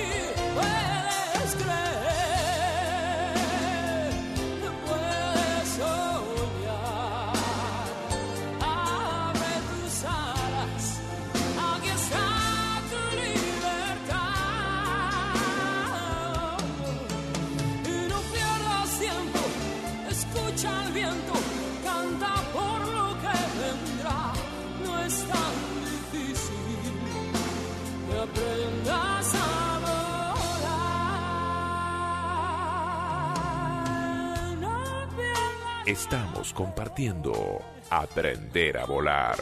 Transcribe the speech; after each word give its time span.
Estamos 36.11 36.51
compartiendo 36.51 37.61
Aprender 37.89 38.77
a 38.77 38.85
Volar. 38.85 39.37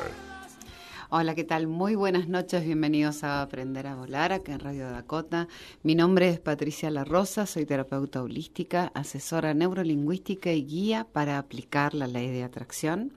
Hola, 1.10 1.34
¿qué 1.34 1.44
tal? 1.44 1.66
Muy 1.66 1.96
buenas 1.96 2.28
noches, 2.28 2.64
bienvenidos 2.64 3.24
a 3.24 3.42
Aprender 3.42 3.88
a 3.88 3.96
Volar 3.96 4.32
acá 4.32 4.54
en 4.54 4.60
Radio 4.60 4.92
Dakota. 4.92 5.48
Mi 5.82 5.96
nombre 5.96 6.30
es 6.30 6.40
Patricia 6.40 6.92
La 6.92 7.04
Rosa, 7.04 7.48
soy 7.48 7.66
terapeuta 7.66 8.22
holística, 8.22 8.92
asesora 8.94 9.56
neurolingüística 9.56 10.52
y 10.52 10.64
guía 10.64 11.08
para 11.12 11.40
aplicar 11.40 11.96
la 11.96 12.06
ley 12.06 12.30
de 12.30 12.44
atracción. 12.44 13.14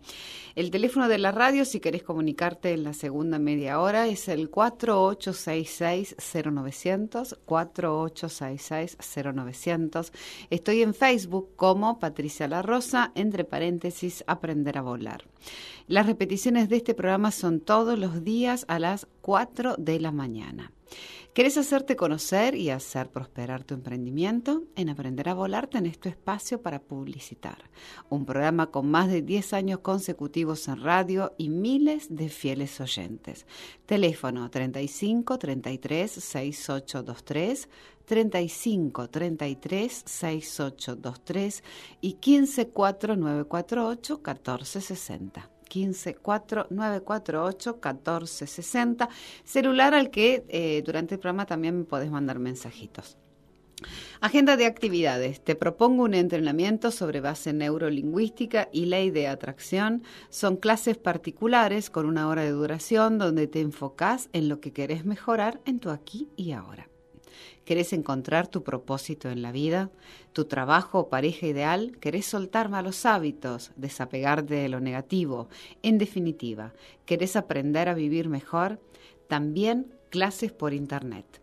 El 0.55 0.71
teléfono 0.71 1.09
de 1.09 1.17
la 1.17 1.33
radio, 1.33 1.65
si 1.65 1.81
querés 1.81 2.03
comunicarte 2.03 2.73
en 2.73 2.85
la 2.85 2.93
segunda 2.93 3.39
media 3.39 3.81
hora, 3.81 4.07
es 4.07 4.29
el 4.29 4.51
4866-0900, 4.51 7.39
4866-0900. 7.47 10.13
Estoy 10.51 10.83
en 10.83 10.93
Facebook 10.93 11.57
como 11.57 11.99
Patricia 11.99 12.49
La 12.49 12.61
Rosa, 12.61 13.13
entre 13.15 13.45
paréntesis, 13.45 14.25
Aprender 14.27 14.77
a 14.77 14.83
Volar. 14.83 15.25
Las 15.87 16.05
repeticiones 16.07 16.69
de 16.69 16.77
este 16.77 16.93
programa 16.95 17.31
son 17.31 17.61
todos 17.61 17.99
los 17.99 18.23
días 18.23 18.67
a 18.69 18.79
las 18.79 19.07
4 19.23 19.77
de 19.79 20.01
la 20.01 20.13
mañana. 20.13 20.71
¿Querés 21.35 21.57
hacerte 21.57 21.97
conocer 21.97 22.55
y 22.55 22.69
hacer 22.69 23.09
prosperar 23.09 23.65
tu 23.65 23.73
emprendimiento? 23.73 24.65
En 24.77 24.91
Aprender 24.91 25.31
a 25.31 25.35
Volar 25.35 25.67
tenés 25.67 25.99
tu 25.99 26.11
espacio 26.11 26.61
para 26.61 26.79
publicitar. 26.83 27.71
Un 28.11 28.27
programa 28.27 28.67
con 28.67 28.91
más 28.91 29.09
de 29.09 29.23
10 29.23 29.55
años 29.55 29.79
consecutivos 29.79 30.69
en 30.69 30.83
radio 30.83 31.33
y 31.39 31.49
miles 31.49 32.15
de 32.15 32.29
fieles 32.29 32.79
oyentes. 32.83 33.47
Teléfono 33.87 34.51
35 34.51 35.39
33 35.39 36.11
6823 36.11 37.69
35 38.05 39.09
33 39.09 40.03
6823 40.05 41.65
y 42.03 42.13
15 42.13 42.69
4948 42.69 44.17
1460. 44.17 45.51
15 45.73 46.17
4948 46.17 47.73
1460, 47.73 49.09
celular 49.43 49.95
al 49.95 50.11
que 50.11 50.45
eh, 50.49 50.83
durante 50.85 51.15
el 51.15 51.21
programa 51.21 51.47
también 51.47 51.79
me 51.79 51.85
podés 51.85 52.11
mandar 52.11 52.39
mensajitos. 52.39 53.17
Agenda 54.21 54.59
de 54.59 54.67
actividades. 54.67 55.43
Te 55.43 55.57
propongo 55.57 56.05
un 56.05 56.13
entrenamiento 56.13 56.91
sobre 56.91 57.21
base 57.21 57.55
neurolingüística 57.55 58.69
y 58.71 58.85
ley 58.85 59.11
de 59.11 59.29
atracción. 59.29 60.03
Son 60.29 60.57
clases 60.57 60.99
particulares 60.99 61.89
con 61.89 62.05
una 62.05 62.29
hora 62.29 62.43
de 62.43 62.51
duración 62.51 63.17
donde 63.17 63.47
te 63.47 63.61
enfocás 63.61 64.29
en 64.35 64.51
lo 64.51 64.61
que 64.61 64.75
querés 64.75 65.07
mejorar 65.07 65.63
en 65.65 65.81
tu 65.81 65.89
aquí 65.89 66.29
y 66.37 66.53
ahora. 66.53 66.92
¿Querés 67.65 67.93
encontrar 67.93 68.49
tu 68.49 68.65
propósito 68.65 69.31
en 69.31 69.41
la 69.41 69.53
vida? 69.53 69.91
¿Tu 70.33 70.47
trabajo 70.47 70.99
o 70.99 71.09
pareja 71.09 71.47
ideal? 71.47 71.97
¿Querés 72.01 72.27
soltar 72.27 72.69
malos 72.69 73.07
hábitos? 73.07 73.71
¿Desapegarte 73.77 74.55
de 74.55 74.69
lo 74.69 74.81
negativo? 74.81 75.49
En 75.83 75.99
definitiva, 75.99 76.73
¿querés 77.07 77.37
aprender 77.37 77.89
a 77.89 77.95
vivir 77.95 78.29
mejor? 78.29 78.81
También 79.29 79.95
clases 80.11 80.53
por 80.53 80.75
Internet. 80.75 81.41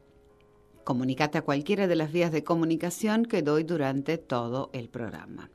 Comunicate 0.84 1.38
a 1.38 1.44
cualquiera 1.44 1.88
de 1.88 1.96
las 1.96 2.12
vías 2.12 2.32
de 2.32 2.44
comunicación 2.44 3.26
que 3.26 3.42
doy 3.42 3.64
durante 3.64 4.18
todo 4.18 4.70
el 4.74 4.90
programa. 4.90 5.50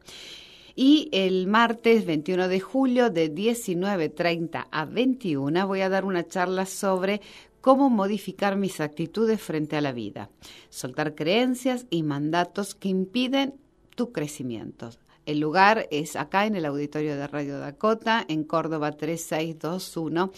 Y 0.76 1.08
el 1.12 1.46
martes 1.46 2.04
21 2.04 2.48
de 2.48 2.58
julio 2.58 3.10
de 3.10 3.32
19.30 3.32 4.66
a 4.70 4.84
21 4.86 5.66
voy 5.68 5.82
a 5.82 5.88
dar 5.88 6.04
una 6.04 6.26
charla 6.26 6.66
sobre 6.66 7.20
cómo 7.64 7.88
modificar 7.88 8.56
mis 8.56 8.78
actitudes 8.78 9.40
frente 9.40 9.78
a 9.78 9.80
la 9.80 9.92
vida, 9.92 10.28
soltar 10.68 11.14
creencias 11.14 11.86
y 11.88 12.02
mandatos 12.02 12.74
que 12.74 12.90
impiden 12.90 13.54
tu 13.96 14.12
crecimiento. 14.12 14.90
El 15.24 15.40
lugar 15.40 15.88
es 15.90 16.14
acá 16.14 16.44
en 16.44 16.56
el 16.56 16.66
auditorio 16.66 17.16
de 17.16 17.26
Radio 17.26 17.58
Dakota, 17.58 18.22
en 18.28 18.44
Córdoba 18.44 18.92
3621 18.92 20.30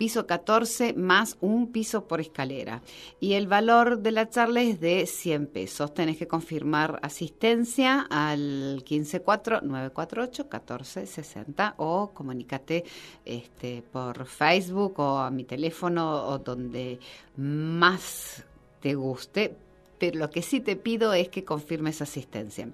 piso 0.00 0.26
14 0.26 0.94
más 0.94 1.36
un 1.42 1.70
piso 1.72 2.08
por 2.08 2.22
escalera. 2.22 2.80
Y 3.20 3.34
el 3.34 3.46
valor 3.46 3.98
de 3.98 4.12
la 4.12 4.30
charla 4.30 4.62
es 4.62 4.80
de 4.80 5.04
100 5.04 5.48
pesos. 5.48 5.92
Tenés 5.92 6.16
que 6.16 6.26
confirmar 6.26 6.98
asistencia 7.02 8.06
al 8.08 8.82
154-948-1460 8.82 11.74
o 11.76 12.12
comunícate 12.14 12.84
este, 13.26 13.82
por 13.92 14.24
Facebook 14.24 15.00
o 15.00 15.18
a 15.18 15.30
mi 15.30 15.44
teléfono 15.44 16.28
o 16.28 16.38
donde 16.38 16.98
más 17.36 18.46
te 18.80 18.94
guste 18.94 19.54
pero 19.98 20.18
lo 20.18 20.30
que 20.30 20.40
sí 20.40 20.60
te 20.60 20.76
pido 20.76 21.12
es 21.12 21.28
que 21.28 21.44
confirmes 21.44 22.00
asistencia. 22.00 22.70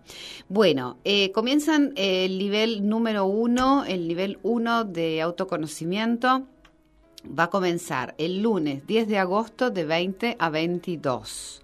Bueno, 0.49 0.99
eh, 1.02 1.32
comienzan 1.32 1.93
el 1.96 2.38
nivel 2.38 2.88
número 2.88 3.25
uno, 3.25 3.84
el 3.84 4.06
nivel 4.06 4.38
uno 4.44 4.84
de 4.84 5.23
autoconocimiento 5.23 6.46
va 7.24 7.44
a 7.44 7.50
comenzar 7.50 8.14
el 8.18 8.42
lunes 8.42 8.86
10 8.86 9.08
de 9.08 9.18
agosto 9.18 9.70
de 9.70 9.84
20 9.84 10.36
a 10.38 10.50
22. 10.50 11.62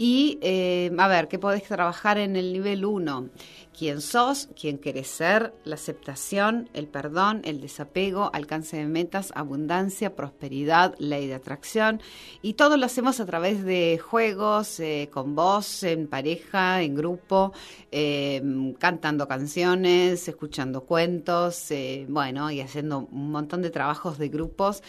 Y 0.00 0.38
eh, 0.42 0.92
a 0.96 1.08
ver, 1.08 1.26
¿qué 1.26 1.40
podés 1.40 1.64
trabajar 1.64 2.18
en 2.18 2.36
el 2.36 2.52
nivel 2.52 2.84
1? 2.84 3.30
quién 3.78 4.00
sos, 4.00 4.48
quién 4.60 4.78
querés 4.78 5.06
ser, 5.06 5.54
la 5.64 5.76
aceptación, 5.76 6.68
el 6.74 6.88
perdón, 6.88 7.42
el 7.44 7.60
desapego, 7.60 8.28
alcance 8.34 8.76
de 8.76 8.86
metas, 8.86 9.30
abundancia, 9.36 10.16
prosperidad, 10.16 10.96
ley 10.98 11.28
de 11.28 11.34
atracción. 11.34 12.02
Y 12.42 12.54
todo 12.54 12.76
lo 12.76 12.86
hacemos 12.86 13.20
a 13.20 13.26
través 13.26 13.64
de 13.64 13.98
juegos, 13.98 14.80
eh, 14.80 15.08
con 15.12 15.36
voz, 15.36 15.84
en 15.84 16.08
pareja, 16.08 16.82
en 16.82 16.96
grupo, 16.96 17.52
eh, 17.92 18.42
cantando 18.80 19.28
canciones, 19.28 20.26
escuchando 20.26 20.80
cuentos, 20.80 21.72
bueno, 22.08 22.50
y 22.50 22.60
haciendo 22.60 23.08
un 23.12 23.30
montón 23.30 23.62
de 23.62 23.70
trabajos 23.70 24.18
de 24.18 24.28
grupos. 24.28 24.82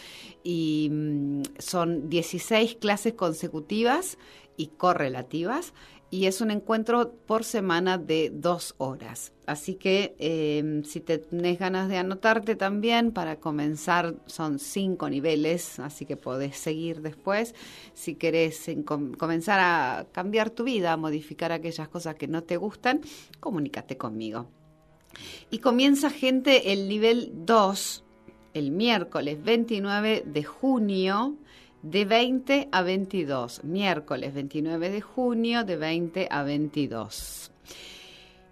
Y 0.43 0.89
mm, 0.91 1.43
son 1.59 2.09
16 2.09 2.77
clases 2.77 3.13
consecutivas 3.13 4.17
y 4.59 4.67
correlativas 4.67 5.73
y 6.11 6.25
es 6.25 6.41
un 6.41 6.51
encuentro 6.51 7.13
por 7.25 7.43
semana 7.43 7.97
de 7.97 8.29
dos 8.33 8.75
horas. 8.77 9.31
Así 9.45 9.75
que 9.75 10.15
eh, 10.19 10.81
si 10.83 10.99
tenés 10.99 11.59
ganas 11.59 11.87
de 11.87 11.97
anotarte 11.97 12.55
también 12.55 13.11
para 13.11 13.37
comenzar, 13.37 14.15
son 14.25 14.59
cinco 14.59 15.09
niveles, 15.09 15.79
así 15.79 16.05
que 16.05 16.17
podés 16.17 16.57
seguir 16.57 17.01
después. 17.01 17.55
Si 17.93 18.15
querés 18.15 18.69
comenzar 19.17 19.59
a 19.61 20.07
cambiar 20.11 20.49
tu 20.49 20.63
vida, 20.63 20.93
a 20.93 20.97
modificar 20.97 21.51
aquellas 21.51 21.87
cosas 21.87 22.15
que 22.15 22.27
no 22.27 22.43
te 22.43 22.57
gustan, 22.57 23.01
comunícate 23.39 23.95
conmigo. 23.95 24.49
Y 25.51 25.59
comienza 25.59 26.09
gente 26.09 26.73
el 26.73 26.89
nivel 26.89 27.31
2 27.45 28.03
el 28.53 28.71
miércoles 28.71 29.43
29 29.43 30.23
de 30.25 30.43
junio 30.43 31.37
de 31.81 32.05
20 32.05 32.69
a 32.71 32.81
22, 32.81 33.63
miércoles 33.63 34.33
29 34.33 34.89
de 34.89 35.01
junio 35.01 35.63
de 35.63 35.77
20 35.77 36.27
a 36.29 36.43
22. 36.43 37.51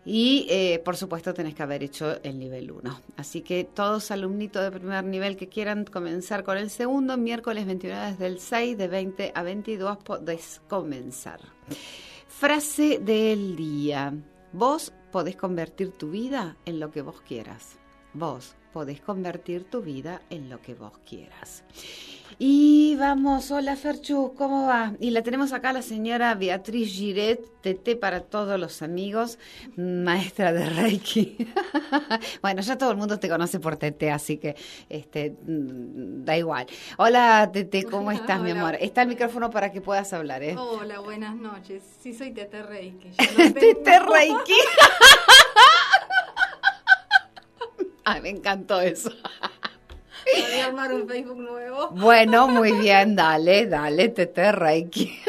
Y 0.06 0.48
eh, 0.50 0.82
por 0.86 0.96
supuesto 0.96 1.34
tenés 1.34 1.54
que 1.54 1.64
haber 1.64 1.84
hecho 1.84 2.24
el 2.24 2.40
nivel 2.40 2.72
1. 2.72 3.02
Así 3.18 3.42
que 3.42 3.66
todos 3.66 4.10
alumnitos 4.10 4.64
de 4.64 4.72
primer 4.72 5.04
nivel 5.04 5.36
que 5.36 5.50
quieran 5.50 5.84
comenzar 5.84 6.46
con 6.46 6.58
el 6.58 6.70
segundo, 6.70 7.18
miércoles 7.18 7.66
29 7.66 8.12
desde 8.12 8.28
el 8.28 8.40
6 8.40 8.78
de 8.78 8.88
20 8.88 9.32
a 9.36 9.44
22 9.44 9.98
podés 9.98 10.62
comenzar. 10.70 11.42
Frase 12.30 13.00
del 13.00 13.58
día. 13.58 14.14
Vos 14.54 14.94
podés 15.12 15.36
convertir 15.36 15.92
tu 15.92 16.10
vida 16.10 16.56
en 16.66 16.80
lo 16.80 16.90
que 16.90 17.02
vos 17.02 17.20
quieras. 17.20 17.78
Vos 18.14 18.56
podés 18.72 19.02
convertir 19.02 19.66
tu 19.66 19.82
vida 19.82 20.22
en 20.30 20.50
lo 20.50 20.62
que 20.62 20.74
vos 20.74 20.94
quieras. 21.06 21.66
Y 22.40 22.96
vamos, 22.98 23.50
hola 23.50 23.76
Ferchu, 23.76 24.36
¿cómo 24.38 24.68
va? 24.68 24.94
Y 25.00 25.10
la 25.10 25.24
tenemos 25.24 25.54
acá 25.54 25.74
la 25.74 25.82
señora 25.82 26.36
Beatriz 26.36 26.94
Giret, 26.94 27.42
TT 27.62 28.00
para 28.00 28.22
todos 28.22 28.60
los 28.60 28.84
amigos, 28.84 29.40
maestra 29.76 30.54
de 30.54 30.70
Reiki. 30.70 31.36
bueno, 32.44 32.62
ya 32.62 32.78
todo 32.78 32.92
el 32.92 32.98
mundo 32.98 33.18
te 33.18 33.28
conoce 33.28 33.60
por 33.60 33.78
TT, 33.78 34.04
así 34.14 34.38
que 34.38 34.56
este 34.88 35.32
mm, 35.32 36.26
da 36.26 36.38
igual. 36.38 36.68
Hola 36.98 37.52
TT, 37.52 37.90
¿cómo 37.90 38.12
estás, 38.12 38.40
mi 38.40 38.52
amor? 38.52 38.78
Está 38.80 39.02
el 39.02 39.08
micrófono 39.08 39.50
para 39.50 39.72
que 39.72 39.82
puedas 39.82 40.14
hablar, 40.14 40.44
¿eh? 40.44 40.56
Hola, 40.56 41.00
buenas 41.00 41.36
noches. 41.36 41.82
Sí, 42.00 42.14
soy 42.14 42.34
TT 42.34 42.54
Reiki. 42.68 43.10
TT 43.18 43.88
Reiki. 44.12 44.60
Ay, 48.04 48.22
me 48.22 48.30
encantó 48.30 48.80
eso. 48.80 49.10
Voy 50.34 50.60
a 50.60 50.66
armar 50.66 50.94
un 50.94 51.08
Facebook 51.08 51.38
nuevo. 51.38 51.90
Bueno, 51.92 52.48
muy 52.48 52.72
bien, 52.74 53.16
dale, 53.16 53.68
dale, 53.68 54.10
Tete 54.10 54.52
Reiki. 54.52 55.20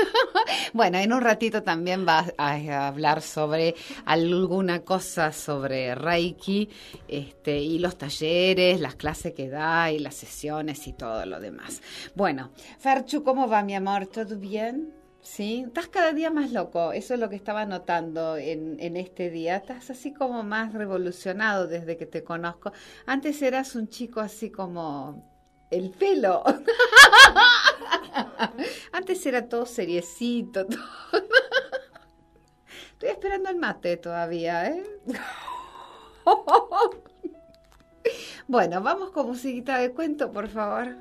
Bueno, 0.73 0.99
en 0.99 1.13
un 1.13 1.21
ratito 1.21 1.63
también 1.63 2.05
vas 2.05 2.33
a 2.37 2.87
hablar 2.87 3.23
sobre 3.23 3.75
alguna 4.05 4.81
cosa 4.81 5.33
sobre 5.33 5.95
Reiki 5.95 6.69
este, 7.07 7.59
y 7.59 7.79
los 7.79 7.97
talleres, 7.97 8.81
las 8.81 8.95
clases 8.95 9.33
que 9.33 9.49
da 9.49 9.91
y 9.91 9.99
las 9.99 10.15
sesiones 10.15 10.87
y 10.87 10.93
todo 10.93 11.25
lo 11.27 11.41
demás. 11.41 11.83
Bueno, 12.15 12.51
Ferchu, 12.79 13.23
¿cómo 13.23 13.49
va 13.49 13.63
mi 13.63 13.75
amor? 13.75 14.07
¿Todo 14.07 14.37
bien? 14.37 14.98
Sí, 15.21 15.65
estás 15.67 15.89
cada 15.89 16.13
día 16.13 16.31
más 16.31 16.53
loco, 16.53 16.93
eso 16.93 17.15
es 17.15 17.21
lo 17.21 17.29
que 17.29 17.37
estaba 17.37 17.67
notando 17.67 18.37
en, 18.37 18.77
en, 18.81 18.97
este 18.97 19.31
día, 19.31 19.57
estás 19.57 19.91
así 19.91 20.13
como 20.13 20.43
más 20.43 20.73
revolucionado 20.73 21.67
desde 21.67 21.97
que 21.97 22.07
te 22.07 22.25
conozco. 22.25 22.73
Antes 23.05 23.43
eras 23.43 23.75
un 23.75 23.89
chico 23.89 24.21
así 24.21 24.51
como 24.51 25.29
el 25.71 25.91
pelo. 25.91 26.43
Antes 28.93 29.25
era 29.27 29.49
todo 29.49 29.67
seriecito. 29.67 30.67
Estoy 32.93 33.11
esperando 33.11 33.51
el 33.51 33.57
mate 33.57 33.97
todavía, 33.97 34.67
¿eh? 34.67 34.85
Bueno, 38.47 38.81
vamos 38.81 39.11
con 39.11 39.27
musiquita 39.27 39.77
de 39.77 39.93
cuento, 39.93 40.33
por 40.33 40.49
favor. 40.49 40.97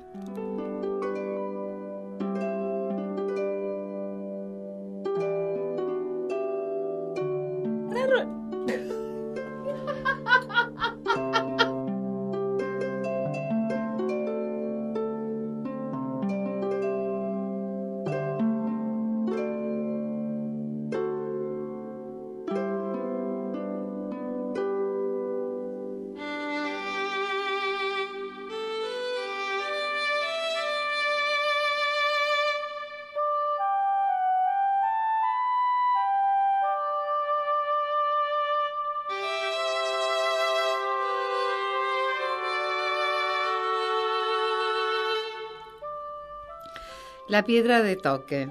La 47.28 47.44
piedra 47.44 47.82
de 47.82 47.94
toque. 47.96 48.48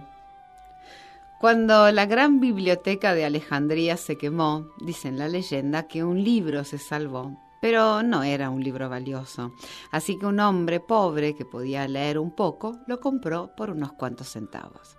Cuando 1.40 1.92
la 1.92 2.06
gran 2.06 2.40
biblioteca 2.40 3.16
de 3.16 3.26
Alejandría 3.26 3.98
se 3.98 4.20
quemó, 4.20 4.68
dicen 4.80 5.18
la 5.18 5.28
leyenda 5.28 5.88
que 5.88 6.04
un 6.04 6.24
libro 6.24 6.64
se 6.64 6.78
salvó, 6.78 7.36
pero 7.60 8.04
no 8.04 8.22
era 8.22 8.52
un 8.52 8.64
libro 8.64 8.88
valioso. 8.88 9.52
Así 9.92 10.20
que 10.20 10.28
un 10.28 10.40
hombre 10.40 10.80
pobre 10.80 11.34
que 11.34 11.44
podía 11.44 11.88
leer 11.88 12.20
un 12.20 12.30
poco 12.30 12.78
lo 12.86 13.00
compró 13.00 13.50
por 13.58 13.72
unos 13.72 13.94
cuantos 13.94 14.28
centavos. 14.28 14.96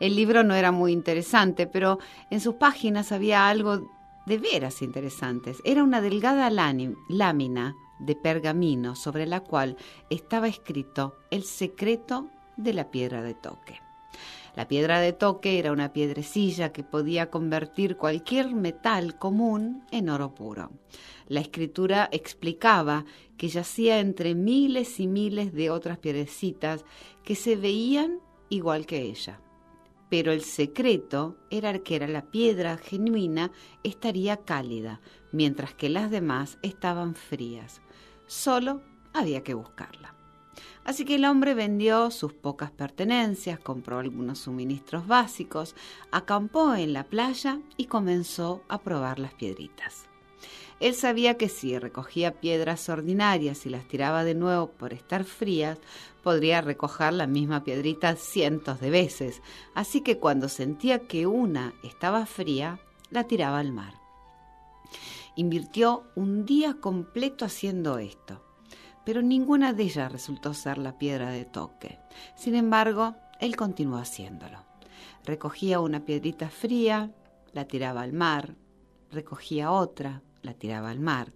El 0.00 0.16
libro 0.16 0.42
no 0.42 0.54
era 0.54 0.72
muy 0.72 0.90
interesante, 0.90 1.68
pero 1.68 2.00
en 2.28 2.40
sus 2.40 2.54
páginas 2.54 3.12
había 3.12 3.48
algo 3.48 3.88
de 4.26 4.38
veras 4.38 4.82
interesantes. 4.82 5.58
Era 5.64 5.84
una 5.84 6.00
delgada 6.00 6.50
lámina 6.50 7.76
de 8.00 8.16
pergamino 8.16 8.96
sobre 8.96 9.26
la 9.26 9.38
cual 9.38 9.76
estaba 10.10 10.48
escrito 10.48 11.14
el 11.30 11.44
secreto 11.44 12.28
de 12.56 12.74
la 12.74 12.90
piedra 12.90 13.22
de 13.22 13.34
toque. 13.34 13.80
La 14.54 14.68
piedra 14.68 15.00
de 15.00 15.14
toque 15.14 15.58
era 15.58 15.72
una 15.72 15.94
piedrecilla 15.94 16.72
que 16.72 16.82
podía 16.82 17.30
convertir 17.30 17.96
cualquier 17.96 18.54
metal 18.54 19.18
común 19.18 19.84
en 19.90 20.10
oro 20.10 20.34
puro. 20.34 20.70
La 21.26 21.40
escritura 21.40 22.10
explicaba 22.12 23.06
que 23.38 23.48
yacía 23.48 23.98
entre 23.98 24.34
miles 24.34 25.00
y 25.00 25.06
miles 25.06 25.54
de 25.54 25.70
otras 25.70 25.98
piedrecitas 25.98 26.84
que 27.24 27.34
se 27.34 27.56
veían 27.56 28.20
igual 28.50 28.84
que 28.84 29.00
ella. 29.00 29.40
Pero 30.10 30.32
el 30.32 30.42
secreto 30.42 31.38
era 31.50 31.78
que 31.78 31.96
era 31.96 32.06
la 32.06 32.30
piedra 32.30 32.76
genuina 32.76 33.50
estaría 33.82 34.36
cálida, 34.36 35.00
mientras 35.32 35.72
que 35.72 35.88
las 35.88 36.10
demás 36.10 36.58
estaban 36.60 37.14
frías. 37.14 37.80
Solo 38.26 38.82
había 39.14 39.42
que 39.42 39.54
buscarla. 39.54 40.21
Así 40.84 41.04
que 41.04 41.14
el 41.14 41.24
hombre 41.24 41.54
vendió 41.54 42.10
sus 42.10 42.32
pocas 42.32 42.70
pertenencias, 42.70 43.60
compró 43.60 43.98
algunos 43.98 44.40
suministros 44.40 45.06
básicos, 45.06 45.76
acampó 46.10 46.74
en 46.74 46.92
la 46.92 47.04
playa 47.04 47.60
y 47.76 47.86
comenzó 47.86 48.62
a 48.68 48.78
probar 48.78 49.20
las 49.20 49.32
piedritas. 49.34 50.06
Él 50.80 50.94
sabía 50.94 51.36
que 51.36 51.48
si 51.48 51.78
recogía 51.78 52.40
piedras 52.40 52.88
ordinarias 52.88 53.66
y 53.66 53.70
las 53.70 53.86
tiraba 53.86 54.24
de 54.24 54.34
nuevo 54.34 54.72
por 54.72 54.92
estar 54.92 55.22
frías, 55.22 55.78
podría 56.24 56.60
recoger 56.60 57.12
la 57.12 57.28
misma 57.28 57.62
piedrita 57.62 58.16
cientos 58.16 58.80
de 58.80 58.90
veces, 58.90 59.42
así 59.74 60.00
que 60.00 60.18
cuando 60.18 60.48
sentía 60.48 61.06
que 61.06 61.28
una 61.28 61.74
estaba 61.84 62.26
fría, 62.26 62.80
la 63.10 63.24
tiraba 63.24 63.60
al 63.60 63.70
mar. 63.70 63.94
Invirtió 65.36 66.02
un 66.16 66.44
día 66.44 66.78
completo 66.80 67.44
haciendo 67.44 67.98
esto 67.98 68.42
pero 69.04 69.22
ninguna 69.22 69.72
de 69.72 69.84
ellas 69.84 70.10
resultó 70.10 70.54
ser 70.54 70.78
la 70.78 70.98
piedra 70.98 71.30
de 71.30 71.44
toque. 71.44 71.98
Sin 72.36 72.54
embargo, 72.54 73.16
él 73.40 73.56
continuó 73.56 73.98
haciéndolo. 73.98 74.64
Recogía 75.24 75.80
una 75.80 76.04
piedrita 76.04 76.48
fría, 76.48 77.10
la 77.52 77.66
tiraba 77.66 78.02
al 78.02 78.12
mar, 78.12 78.54
recogía 79.10 79.70
otra, 79.70 80.22
la 80.42 80.54
tiraba 80.54 80.90
al 80.90 81.00
mar. 81.00 81.32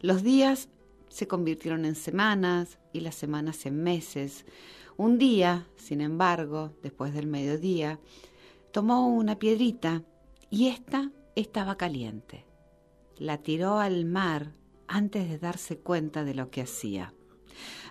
Los 0.00 0.22
días 0.22 0.68
se 1.08 1.26
convirtieron 1.26 1.84
en 1.84 1.94
semanas 1.94 2.78
y 2.92 3.00
las 3.00 3.14
semanas 3.14 3.66
en 3.66 3.82
meses. 3.82 4.44
Un 4.96 5.18
día, 5.18 5.66
sin 5.76 6.00
embargo, 6.00 6.72
después 6.82 7.12
del 7.14 7.26
mediodía, 7.26 7.98
tomó 8.72 9.08
una 9.08 9.38
piedrita 9.38 10.02
y 10.50 10.68
ésta 10.68 11.10
estaba 11.34 11.76
caliente. 11.76 12.46
La 13.16 13.38
tiró 13.38 13.78
al 13.78 14.04
mar 14.04 14.52
antes 14.92 15.26
de 15.28 15.38
darse 15.38 15.78
cuenta 15.78 16.22
de 16.22 16.34
lo 16.34 16.50
que 16.50 16.60
hacía. 16.60 17.14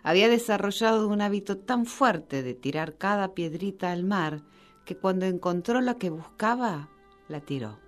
Había 0.04 0.30
desarrollado 0.30 1.08
un 1.08 1.22
hábito 1.22 1.58
tan 1.58 1.86
fuerte 1.86 2.44
de 2.44 2.54
tirar 2.54 2.98
cada 2.98 3.34
piedrita 3.34 3.92
al 3.92 4.04
mar 4.04 4.44
que 4.86 4.96
cuando 4.96 5.26
encontró 5.26 5.82
la 5.82 5.96
que 5.96 6.12
buscaba, 6.12 6.90
la 7.28 7.42
tiró. 7.42 7.80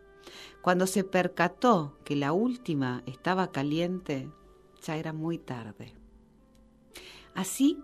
Cuando 0.61 0.87
se 0.87 1.03
percató 1.03 1.97
que 2.03 2.15
la 2.15 2.33
última 2.33 3.03
estaba 3.05 3.51
caliente, 3.51 4.31
ya 4.81 4.97
era 4.97 5.13
muy 5.13 5.37
tarde. 5.37 5.93
Así 7.35 7.83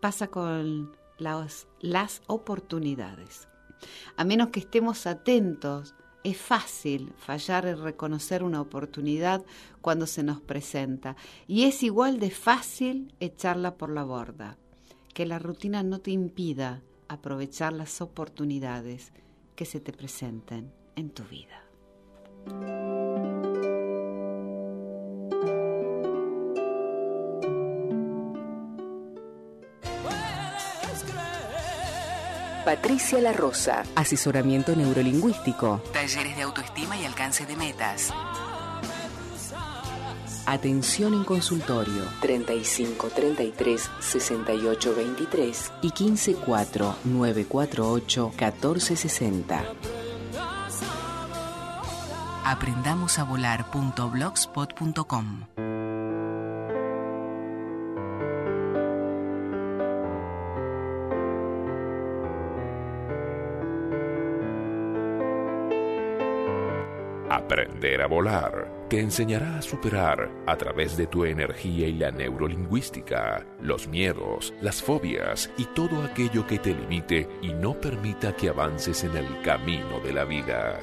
pasa 0.00 0.28
con 0.28 0.96
las, 1.18 1.68
las 1.80 2.22
oportunidades. 2.26 3.48
A 4.16 4.24
menos 4.24 4.48
que 4.48 4.60
estemos 4.60 5.06
atentos, 5.06 5.94
es 6.26 6.36
fácil 6.38 7.12
fallar 7.16 7.66
en 7.66 7.80
reconocer 7.80 8.42
una 8.42 8.60
oportunidad 8.60 9.44
cuando 9.80 10.08
se 10.08 10.24
nos 10.24 10.40
presenta 10.40 11.14
y 11.46 11.64
es 11.64 11.84
igual 11.84 12.18
de 12.18 12.30
fácil 12.30 13.14
echarla 13.20 13.76
por 13.76 13.90
la 13.90 14.02
borda. 14.02 14.58
Que 15.14 15.24
la 15.24 15.38
rutina 15.38 15.84
no 15.84 16.00
te 16.00 16.10
impida 16.10 16.82
aprovechar 17.06 17.72
las 17.72 18.00
oportunidades 18.00 19.12
que 19.54 19.66
se 19.66 19.78
te 19.78 19.92
presenten 19.92 20.72
en 20.96 21.10
tu 21.10 21.22
vida. 21.24 21.62
Patricia 32.66 33.18
La 33.20 33.32
Rosa, 33.32 33.84
asesoramiento 33.94 34.74
neurolingüístico, 34.74 35.80
talleres 35.92 36.34
de 36.34 36.42
autoestima 36.42 36.96
y 36.96 37.04
alcance 37.04 37.46
de 37.46 37.54
metas. 37.54 38.12
Atención 40.46 41.14
en 41.14 41.22
consultorio 41.22 42.02
35 42.20 43.10
33 43.10 43.88
68 44.00 44.94
23 44.96 45.72
y 45.82 45.92
15 45.92 46.34
4 46.34 46.96
948 47.04 48.32
14 48.36 48.96
60. 48.96 49.64
Aprendamos 52.44 53.20
a 53.20 53.22
volar.blogspot.com 53.22 55.65
Aprender 67.46 68.02
a 68.02 68.08
volar 68.08 68.86
te 68.88 68.98
enseñará 68.98 69.58
a 69.58 69.62
superar 69.62 70.28
a 70.48 70.56
través 70.56 70.96
de 70.96 71.06
tu 71.06 71.24
energía 71.24 71.86
y 71.86 71.92
la 71.92 72.10
neurolingüística 72.10 73.46
los 73.62 73.86
miedos, 73.86 74.52
las 74.60 74.82
fobias 74.82 75.48
y 75.56 75.64
todo 75.66 76.02
aquello 76.02 76.44
que 76.44 76.58
te 76.58 76.74
limite 76.74 77.28
y 77.42 77.52
no 77.52 77.80
permita 77.80 78.34
que 78.34 78.48
avances 78.48 79.04
en 79.04 79.16
el 79.16 79.42
camino 79.42 80.00
de 80.00 80.12
la 80.12 80.24
vida. 80.24 80.80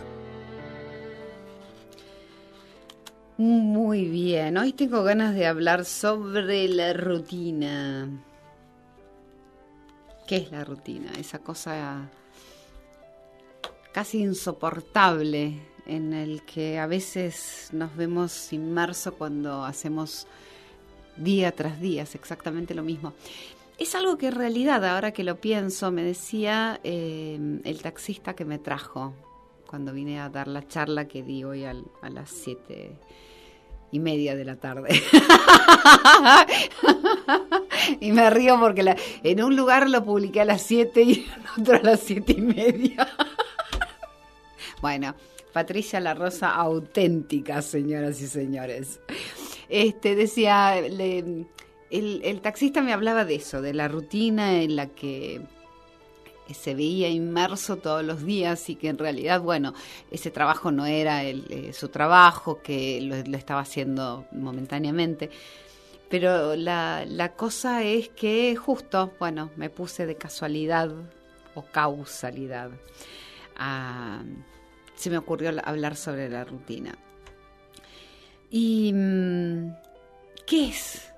Muy 3.36 4.05
bien, 4.05 4.58
hoy 4.58 4.72
tengo 4.72 5.03
ganas 5.03 5.36
de 5.36 5.46
hablar 5.48 5.84
sobre 5.84 6.70
la 6.70 6.93
rutina. 6.93 8.08
¿Qué 10.25 10.38
es 10.38 10.50
la 10.50 10.63
rutina? 10.63 11.12
Esa 11.20 11.39
cosa 11.39 12.10
casi 13.91 14.22
insoportable 14.22 15.73
en 15.85 16.13
el 16.13 16.43
que 16.43 16.79
a 16.79 16.87
veces 16.87 17.69
nos 17.71 17.95
vemos 17.95 18.53
inmersos 18.53 19.13
cuando 19.15 19.65
hacemos 19.65 20.27
día 21.17 21.51
tras 21.51 21.79
día 21.79 22.03
es 22.03 22.15
exactamente 22.15 22.73
lo 22.73 22.83
mismo. 22.83 23.13
Es 23.77 23.95
algo 23.95 24.17
que 24.17 24.27
en 24.27 24.35
realidad, 24.35 24.85
ahora 24.85 25.11
que 25.11 25.23
lo 25.23 25.37
pienso, 25.37 25.91
me 25.91 26.03
decía 26.03 26.79
eh, 26.83 27.59
el 27.63 27.81
taxista 27.81 28.35
que 28.35 28.45
me 28.45 28.59
trajo 28.59 29.13
cuando 29.67 29.91
vine 29.91 30.19
a 30.19 30.29
dar 30.29 30.47
la 30.47 30.67
charla 30.67 31.07
que 31.07 31.23
di 31.23 31.43
hoy 31.43 31.65
a 31.65 31.73
las 32.09 32.29
siete 32.29 32.95
y 33.93 33.99
media 33.99 34.35
de 34.35 34.45
la 34.45 34.55
tarde. 34.55 34.89
y 37.99 38.11
me 38.11 38.29
río 38.29 38.59
porque 38.59 38.95
en 39.23 39.43
un 39.43 39.55
lugar 39.55 39.89
lo 39.89 40.03
publiqué 40.03 40.41
a 40.41 40.45
las 40.45 40.61
siete 40.61 41.03
y 41.03 41.13
en 41.13 41.61
otro 41.61 41.75
a 41.75 41.81
las 41.81 41.99
siete 41.99 42.33
y 42.33 42.41
media. 42.41 43.07
bueno, 44.81 45.15
Patricia 45.53 46.00
La 46.00 46.15
Rosa 46.15 46.50
auténtica, 46.55 47.62
señoras 47.62 48.19
y 48.22 48.27
señores. 48.27 49.00
Este 49.69 50.15
decía, 50.15 50.77
el, 50.77 52.41
taxista 52.41 52.81
me 52.81 52.91
hablaba 52.91 53.24
de 53.24 53.36
eso, 53.36 53.62
de 53.62 53.74
la 53.74 53.88
rutina 53.88 54.62
en 54.62 54.75
la 54.75 54.88
que 54.88 55.41
se 56.53 56.75
veía 56.75 57.07
inmerso 57.07 57.77
todos 57.77 58.03
los 58.03 58.25
días 58.25 58.69
y 58.69 58.75
que 58.75 58.89
en 58.89 58.98
realidad, 58.98 59.41
bueno, 59.41 59.74
ese 60.12 60.31
trabajo 60.31 60.72
no 60.72 60.86
era 60.86 61.24
el, 61.24 61.45
eh, 61.50 61.74
su 61.74 61.89
trabajo, 61.89 62.62
que 62.62 63.00
lo, 63.01 63.15
estaba 63.38 63.62
haciendo 63.62 64.25
momentáneamente. 64.31 65.29
Pero 66.10 66.55
la, 66.55 67.05
la 67.07 67.33
cosa 67.33 67.83
es 67.83 68.10
que 68.10 68.55
justo, 68.55 69.13
bueno, 69.19 69.51
me 69.55 69.69
puse 69.69 70.05
de 70.05 70.15
casualidad 70.15 70.91
o 71.55 71.63
causalidad 71.63 72.72
a 73.55 74.22
se 74.95 75.09
me 75.09 75.17
ocurrió 75.17 75.51
hablar 75.63 75.95
sobre 75.95 76.29
la 76.29 76.43
rutina. 76.43 76.95
¿Y 78.50 78.91
mm, 78.93 79.73
qué 80.45 80.67
es 80.69 81.13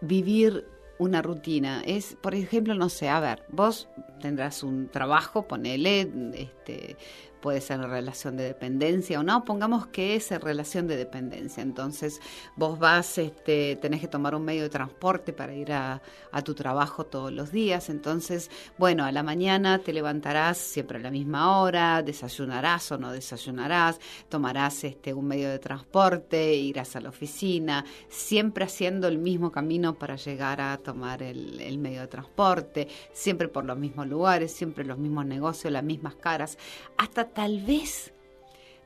vivir 0.00 0.66
una 0.98 1.22
rutina? 1.22 1.82
Es, 1.86 2.16
por 2.20 2.34
ejemplo, 2.34 2.74
no 2.74 2.88
sé, 2.88 3.08
a 3.08 3.20
ver, 3.20 3.44
vos 3.48 3.88
tendrás 4.20 4.62
un 4.62 4.88
trabajo, 4.88 5.48
ponele, 5.48 6.10
este, 6.34 6.96
puede 7.42 7.60
ser 7.60 7.80
relación 7.80 8.36
de 8.36 8.44
dependencia 8.44 9.20
o 9.20 9.22
no, 9.22 9.44
pongamos 9.44 9.88
que 9.88 10.14
es 10.14 10.30
relación 10.40 10.86
de 10.86 10.96
dependencia. 10.96 11.62
Entonces, 11.62 12.20
vos 12.56 12.78
vas, 12.78 13.18
este, 13.18 13.76
tenés 13.76 14.00
que 14.00 14.08
tomar 14.08 14.34
un 14.34 14.44
medio 14.44 14.62
de 14.62 14.70
transporte 14.70 15.32
para 15.32 15.52
ir 15.52 15.72
a, 15.72 16.00
a, 16.30 16.42
tu 16.42 16.54
trabajo 16.54 17.04
todos 17.04 17.32
los 17.32 17.50
días. 17.50 17.90
Entonces, 17.90 18.50
bueno, 18.78 19.04
a 19.04 19.12
la 19.12 19.22
mañana 19.24 19.80
te 19.80 19.92
levantarás 19.92 20.56
siempre 20.56 20.98
a 20.98 21.00
la 21.00 21.10
misma 21.10 21.58
hora, 21.60 22.02
desayunarás 22.02 22.92
o 22.92 22.98
no 22.98 23.12
desayunarás, 23.12 23.98
tomarás 24.28 24.84
este, 24.84 25.12
un 25.12 25.26
medio 25.26 25.50
de 25.50 25.58
transporte, 25.58 26.54
irás 26.54 26.94
a 26.94 27.00
la 27.00 27.08
oficina, 27.08 27.84
siempre 28.08 28.64
haciendo 28.64 29.08
el 29.08 29.18
mismo 29.18 29.50
camino 29.50 29.94
para 29.94 30.14
llegar 30.14 30.60
a 30.60 30.76
tomar 30.78 31.24
el, 31.24 31.60
el 31.60 31.78
medio 31.78 32.02
de 32.02 32.06
transporte, 32.06 32.86
siempre 33.12 33.48
por 33.48 33.64
los 33.64 33.76
mismos 33.76 34.06
lugares, 34.06 34.52
siempre 34.52 34.84
los 34.84 34.98
mismos 34.98 35.26
negocios, 35.26 35.72
las 35.72 35.82
mismas 35.82 36.14
caras, 36.14 36.56
hasta 36.96 37.31
tal 37.34 37.60
vez 37.60 38.12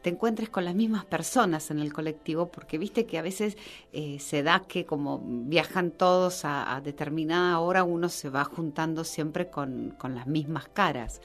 te 0.03 0.11
encuentres 0.11 0.49
con 0.49 0.65
las 0.65 0.75
mismas 0.75 1.05
personas 1.05 1.71
en 1.73 1.81
el 1.81 1.93
colectivo, 1.93 2.49
porque 2.49 2.79
viste 2.79 3.07
que 3.07 3.19
a 3.19 3.23
veces 3.23 3.57
eh, 3.93 4.19
se 4.21 4.45
da 4.45 4.61
que 4.61 4.87
como 4.87 5.21
viajan 5.25 5.91
todos 5.91 6.45
a, 6.45 6.77
a, 6.77 6.81
determinada 6.81 7.59
hora, 7.59 7.83
uno 7.83 8.09
se 8.09 8.31
va 8.31 8.45
juntando 8.45 9.03
siempre 9.03 9.49
con, 9.51 9.97
con 9.99 10.15
las 10.15 10.29
mismas 10.29 10.69
caras. 10.69 11.21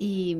Y 0.00 0.36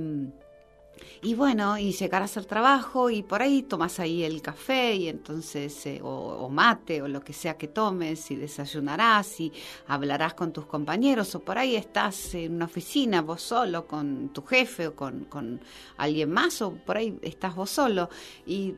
y 1.23 1.35
bueno, 1.35 1.79
y 1.79 1.93
llegarás 1.93 2.37
al 2.37 2.47
trabajo 2.47 3.11
y 3.11 3.23
por 3.23 3.43
ahí 3.43 3.63
tomas 3.63 4.01
ahí 4.01 4.23
el 4.25 4.41
café 4.43 4.95
y 4.95 5.09
entonces, 5.09 5.87
eh, 5.87 6.01
o, 6.03 6.09
o, 6.09 6.49
mate 6.49 7.03
o 7.03 7.09
lo 7.09 7.21
que 7.21 7.33
sea 7.33 7.57
que 7.57 7.69
tomes 7.69 8.31
y 8.31 8.37
desayunarás 8.37 9.41
y 9.41 9.53
hablarás 9.87 10.35
con 10.35 10.53
tus 10.53 10.67
compañeros 10.67 11.35
o 11.35 11.41
por 11.41 11.59
ahí 11.59 11.77
estás 11.77 12.35
en 12.35 12.55
una 12.55 12.67
oficina 12.67 13.23
vos 13.23 13.43
solo 13.43 13.87
con 13.87 14.31
tu 14.33 14.43
jefe 14.43 14.89
o 14.89 14.95
con, 14.95 15.25
con 15.25 15.61
alguien 15.97 16.31
más 16.31 16.63
o 16.63 16.73
por 16.73 16.97
ahí 16.97 17.19
estás 17.23 17.55
vos 17.55 17.71
solo. 17.71 18.09
Y 18.47 18.75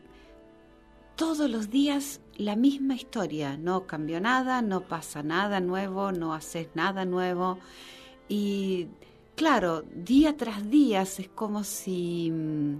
todos 1.16 1.50
los 1.50 1.70
días 1.70 2.20
la 2.36 2.56
misma 2.56 2.94
historia, 2.94 3.58
no 3.58 3.86
cambió 3.86 4.20
nada, 4.20 4.62
no 4.62 4.80
pasa 4.80 5.22
nada 5.22 5.60
nuevo, 5.60 6.10
no 6.12 6.32
haces 6.32 6.68
nada 6.74 7.04
nuevo. 7.04 7.58
Y 8.28 8.88
claro, 9.40 9.80
día 9.94 10.36
tras 10.36 10.68
día 10.68 11.00
es 11.00 11.30
como 11.34 11.64
si 11.64 12.30
mm, 12.30 12.78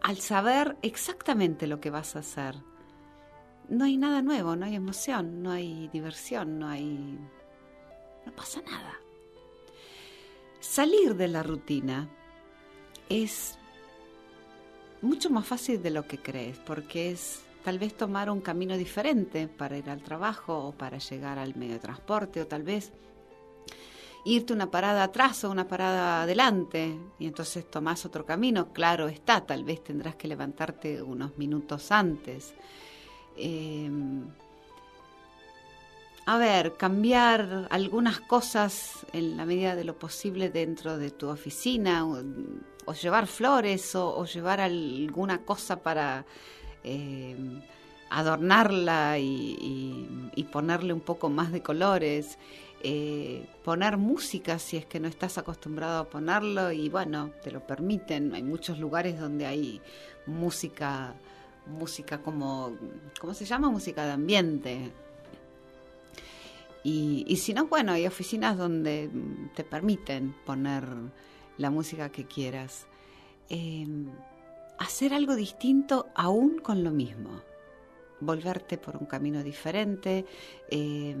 al 0.00 0.16
saber 0.16 0.76
exactamente 0.82 1.68
lo 1.68 1.80
que 1.80 1.88
vas 1.88 2.16
a 2.16 2.18
hacer, 2.18 2.56
no 3.68 3.84
hay 3.84 3.96
nada 3.96 4.22
nuevo, 4.22 4.56
no 4.56 4.66
hay 4.66 4.74
emoción, 4.74 5.40
no 5.40 5.52
hay 5.52 5.86
diversión, 5.92 6.58
no 6.58 6.66
hay... 6.66 7.16
no 8.26 8.32
pasa 8.32 8.60
nada. 8.62 8.92
salir 10.58 11.14
de 11.14 11.28
la 11.28 11.44
rutina 11.44 12.08
es 13.08 13.56
mucho 15.00 15.30
más 15.30 15.46
fácil 15.46 15.80
de 15.80 15.90
lo 15.90 16.08
que 16.08 16.18
crees, 16.18 16.58
porque 16.58 17.12
es 17.12 17.44
tal 17.62 17.78
vez 17.78 17.96
tomar 17.96 18.30
un 18.30 18.40
camino 18.40 18.76
diferente 18.76 19.46
para 19.46 19.78
ir 19.78 19.90
al 19.90 20.02
trabajo 20.02 20.58
o 20.58 20.72
para 20.72 20.98
llegar 20.98 21.38
al 21.38 21.54
medio 21.54 21.74
de 21.74 21.78
transporte 21.78 22.42
o 22.42 22.48
tal 22.48 22.64
vez 22.64 22.92
irte 24.24 24.52
una 24.52 24.70
parada 24.70 25.04
atrás 25.04 25.44
o 25.44 25.50
una 25.50 25.66
parada 25.66 26.22
adelante 26.22 26.98
y 27.18 27.26
entonces 27.26 27.70
tomás 27.70 28.04
otro 28.04 28.24
camino, 28.26 28.72
claro 28.72 29.08
está, 29.08 29.40
tal 29.46 29.64
vez 29.64 29.82
tendrás 29.82 30.16
que 30.16 30.28
levantarte 30.28 31.02
unos 31.02 31.36
minutos 31.38 31.90
antes. 31.90 32.54
Eh, 33.36 33.90
a 36.26 36.38
ver, 36.38 36.74
cambiar 36.74 37.66
algunas 37.70 38.20
cosas 38.20 39.04
en 39.12 39.36
la 39.36 39.44
medida 39.44 39.74
de 39.74 39.82
lo 39.82 39.98
posible 39.98 40.48
dentro 40.48 40.96
de 40.96 41.10
tu 41.10 41.28
oficina, 41.28 42.06
o, 42.06 42.92
llevar 42.92 43.26
flores, 43.26 43.96
o, 43.96 44.24
llevar 44.26 44.60
alguna 44.60 45.38
cosa 45.38 45.82
para 45.82 46.24
eh, 46.84 47.36
adornarla 48.10 49.18
y, 49.18 50.30
y, 50.34 50.44
ponerle 50.44 50.92
un 50.92 51.00
poco 51.00 51.30
más 51.30 51.50
de 51.50 51.62
colores. 51.62 52.38
Eh, 52.82 53.46
poner 53.62 53.98
música 53.98 54.58
si 54.58 54.78
es 54.78 54.86
que 54.86 55.00
no 55.00 55.08
estás 55.08 55.36
acostumbrado 55.36 56.00
a 56.00 56.08
ponerlo 56.08 56.72
y 56.72 56.88
bueno, 56.88 57.30
te 57.42 57.50
lo 57.50 57.66
permiten. 57.66 58.34
Hay 58.34 58.42
muchos 58.42 58.78
lugares 58.78 59.20
donde 59.20 59.46
hay 59.46 59.80
música, 60.26 61.14
música 61.66 62.22
como, 62.22 62.76
¿cómo 63.20 63.34
se 63.34 63.44
llama? 63.44 63.70
Música 63.70 64.04
de 64.06 64.12
ambiente 64.12 64.92
y, 66.82 67.36
si 67.36 67.52
no, 67.52 67.66
bueno, 67.66 67.92
hay 67.92 68.06
oficinas 68.06 68.56
donde 68.56 69.10
te 69.54 69.64
permiten 69.64 70.34
poner 70.46 70.84
la 71.58 71.70
música 71.70 72.10
que 72.10 72.24
quieras. 72.24 72.86
Eh, 73.50 73.86
hacer 74.78 75.12
algo 75.12 75.34
distinto 75.36 76.08
aún 76.14 76.58
con 76.58 76.82
lo 76.82 76.90
mismo. 76.90 77.42
Volverte 78.20 78.78
por 78.78 78.96
un 78.96 79.06
camino 79.06 79.42
diferente. 79.42 80.24
Eh, 80.70 81.14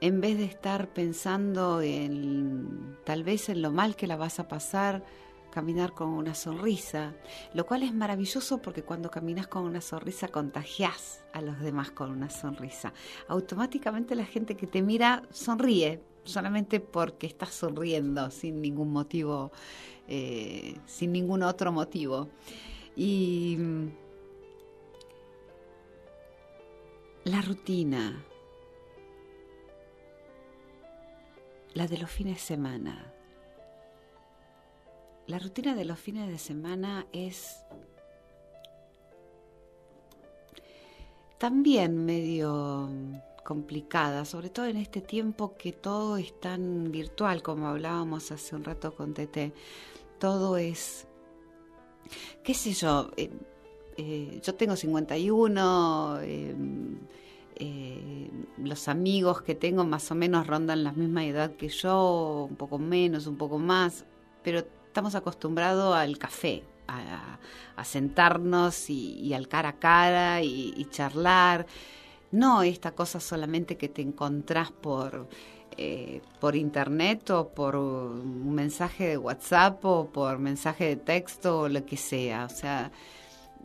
en 0.00 0.20
vez 0.20 0.38
de 0.38 0.44
estar 0.44 0.88
pensando 0.88 1.82
en 1.82 2.96
tal 3.04 3.22
vez 3.22 3.48
en 3.48 3.62
lo 3.62 3.70
mal 3.70 3.96
que 3.96 4.06
la 4.06 4.16
vas 4.16 4.40
a 4.40 4.48
pasar, 4.48 5.04
caminar 5.50 5.92
con 5.92 6.08
una 6.08 6.34
sonrisa, 6.34 7.14
lo 7.54 7.66
cual 7.66 7.82
es 7.82 7.92
maravilloso 7.92 8.62
porque 8.62 8.82
cuando 8.82 9.10
caminas 9.10 9.46
con 9.46 9.64
una 9.64 9.80
sonrisa 9.80 10.28
contagias 10.28 11.22
a 11.32 11.42
los 11.42 11.60
demás 11.60 11.90
con 11.90 12.10
una 12.10 12.30
sonrisa. 12.30 12.94
Automáticamente 13.28 14.14
la 14.14 14.24
gente 14.24 14.56
que 14.56 14.66
te 14.66 14.80
mira 14.80 15.22
sonríe, 15.30 16.00
solamente 16.24 16.80
porque 16.80 17.26
estás 17.26 17.50
sonriendo, 17.50 18.30
sin 18.30 18.62
ningún 18.62 18.92
motivo, 18.92 19.50
eh, 20.08 20.78
sin 20.86 21.12
ningún 21.12 21.42
otro 21.42 21.72
motivo. 21.72 22.28
Y 22.96 23.58
la 27.24 27.42
rutina, 27.42 28.24
la 31.74 31.86
de 31.86 31.98
los 31.98 32.10
fines 32.10 32.34
de 32.34 32.40
semana, 32.40 33.12
la 35.26 35.38
rutina 35.38 35.74
de 35.74 35.84
los 35.84 35.98
fines 35.98 36.28
de 36.28 36.38
semana 36.38 37.06
es 37.12 37.64
también 41.38 42.04
medio 42.04 42.90
complicada, 43.44 44.24
sobre 44.24 44.50
todo 44.50 44.66
en 44.66 44.76
este 44.76 45.00
tiempo 45.00 45.56
que 45.56 45.72
todo 45.72 46.16
es 46.16 46.38
tan 46.40 46.90
virtual, 46.92 47.42
como 47.42 47.68
hablábamos 47.68 48.30
hace 48.30 48.54
un 48.54 48.64
rato 48.64 48.94
con 48.94 49.14
Tete. 49.14 49.52
Todo 50.18 50.56
es, 50.56 51.06
qué 52.42 52.52
sé 52.52 52.72
yo, 52.72 53.10
eh, 53.16 53.30
eh, 53.96 54.40
yo 54.42 54.54
tengo 54.54 54.76
51, 54.76 56.20
eh, 56.22 56.54
eh, 57.56 58.30
los 58.58 58.88
amigos 58.88 59.42
que 59.42 59.54
tengo 59.54 59.84
más 59.84 60.10
o 60.10 60.14
menos 60.14 60.46
rondan 60.46 60.84
la 60.84 60.92
misma 60.92 61.24
edad 61.24 61.56
que 61.56 61.68
yo, 61.68 62.46
un 62.48 62.56
poco 62.56 62.78
menos, 62.78 63.26
un 63.26 63.36
poco 63.36 63.58
más, 63.58 64.06
pero 64.42 64.60
estamos 64.86 65.14
acostumbrados 65.14 65.94
al 65.94 66.18
café, 66.18 66.64
a, 66.88 67.38
sentarnos 67.84 68.90
y, 68.90 69.32
al 69.32 69.48
cara 69.48 69.70
a 69.70 69.78
cara 69.78 70.42
y, 70.42 70.86
charlar. 70.90 71.66
No 72.30 72.62
esta 72.62 72.92
cosa 72.92 73.20
solamente 73.20 73.76
que 73.76 73.88
te 73.88 74.02
encontrás 74.02 74.70
por, 74.70 75.28
eh, 75.76 76.20
por 76.40 76.56
internet 76.56 77.30
o 77.30 77.48
por 77.48 77.76
un 77.76 78.54
mensaje 78.54 79.08
de 79.08 79.18
WhatsApp 79.18 79.84
o 79.84 80.06
por 80.10 80.38
mensaje 80.38 80.84
de 80.84 80.96
texto 80.96 81.60
o 81.60 81.68
lo 81.68 81.84
que 81.86 81.96
sea. 81.96 82.44
O 82.44 82.48
sea, 82.48 82.92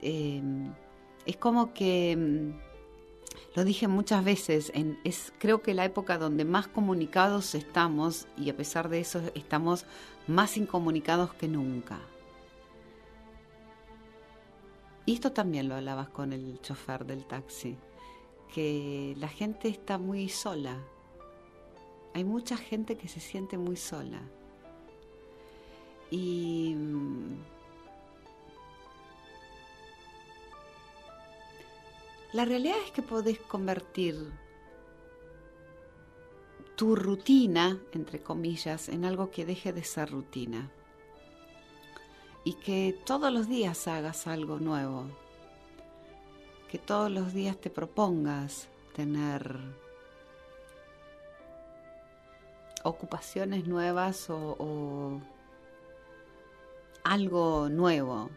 eh, 0.01 0.41
es 1.25 1.37
como 1.37 1.73
que 1.73 2.53
lo 3.55 3.63
dije 3.63 3.87
muchas 3.87 4.23
veces, 4.23 4.71
es 5.05 5.33
creo 5.39 5.61
que 5.61 5.73
la 5.73 5.85
época 5.85 6.17
donde 6.17 6.43
más 6.43 6.67
comunicados 6.67 7.55
estamos 7.55 8.27
y 8.37 8.49
a 8.49 8.57
pesar 8.57 8.89
de 8.89 8.99
eso 8.99 9.21
estamos 9.33 9.85
más 10.27 10.57
incomunicados 10.57 11.33
que 11.33 11.47
nunca. 11.47 11.99
Y 15.05 15.13
esto 15.13 15.31
también 15.31 15.69
lo 15.69 15.75
hablabas 15.75 16.09
con 16.09 16.33
el 16.33 16.59
chofer 16.61 17.05
del 17.05 17.25
taxi, 17.25 17.77
que 18.53 19.13
la 19.17 19.29
gente 19.29 19.69
está 19.69 19.97
muy 19.97 20.27
sola. 20.27 20.77
Hay 22.13 22.25
mucha 22.25 22.57
gente 22.57 22.97
que 22.97 23.07
se 23.07 23.21
siente 23.21 23.57
muy 23.57 23.77
sola. 23.77 24.21
Y 26.11 26.75
la 32.35 32.43
realidad 32.43 32.75
es 32.83 32.91
que 32.91 33.01
podés 33.01 33.39
convertir 33.39 34.29
tu 36.75 36.93
rutina, 36.97 37.79
entre 37.93 38.21
comillas, 38.21 38.89
en 38.89 39.05
algo 39.05 39.31
que 39.31 39.45
deje 39.45 39.71
de 39.71 39.85
ser 39.85 40.11
rutina. 40.11 40.69
Y 42.43 42.55
que 42.55 42.99
todos 43.05 43.31
los 43.31 43.47
días 43.47 43.87
hagas 43.87 44.27
algo 44.27 44.59
nuevo. 44.59 45.07
Que 46.69 46.77
todos 46.77 47.09
los 47.09 47.33
días 47.33 47.55
te 47.55 47.69
propongas 47.69 48.67
tener 48.93 49.57
ocupaciones 52.83 53.65
nuevas 53.65 54.29
o, 54.29 54.57
o 54.59 55.21
algo 57.05 57.69
nuevo. 57.69 58.29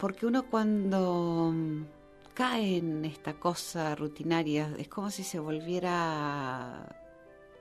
Porque 0.00 0.24
uno 0.24 0.46
cuando 0.48 1.52
cae 2.32 2.78
en 2.78 3.04
esta 3.04 3.34
cosa 3.34 3.94
rutinaria, 3.94 4.74
es 4.78 4.88
como 4.88 5.10
si 5.10 5.22
se 5.22 5.38
volviera 5.38 6.96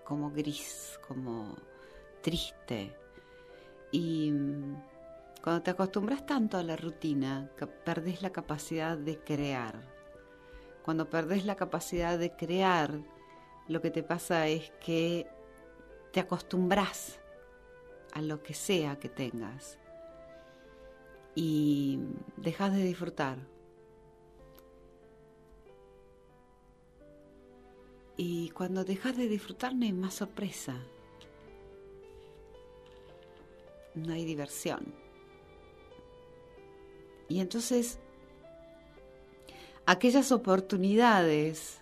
como 0.06 0.32
gris, 0.32 0.98
como 1.06 1.58
triste. 2.22 2.96
Y 3.92 4.32
cuando 5.44 5.64
te 5.64 5.72
acostumbras 5.72 6.26
tanto 6.26 6.56
a 6.58 6.64
la 6.64 6.78
rutina, 6.78 7.52
que 7.58 7.68
perdés 7.68 8.22
la 8.22 8.30
capacidad 8.30 8.98
de 8.98 9.20
crear. 9.20 9.82
Cuando 10.86 11.10
perdés 11.10 11.44
la 11.44 11.56
capacidad 11.56 12.18
de 12.18 12.32
crear, 12.32 13.02
lo 13.68 13.82
que 13.82 13.92
te 13.92 14.02
pasa 14.02 14.48
es 14.48 14.72
que 14.80 15.28
te 16.14 16.22
acostumbras 16.22 17.20
a 18.14 18.22
lo 18.22 18.42
que 18.42 18.54
sea 18.54 18.98
que 18.98 19.10
tengas 19.10 19.78
y 21.42 21.98
dejas 22.36 22.74
de 22.74 22.84
disfrutar. 22.84 23.38
Y 28.18 28.50
cuando 28.50 28.84
dejas 28.84 29.16
de 29.16 29.30
disfrutar 29.30 29.74
no 29.74 29.86
hay 29.86 29.94
más 29.94 30.16
sorpresa. 30.16 30.76
No 33.96 34.12
hay 34.12 34.26
diversión. 34.26 34.94
Y 37.30 37.40
entonces, 37.40 38.00
aquellas 39.86 40.34
oportunidades 40.34 41.80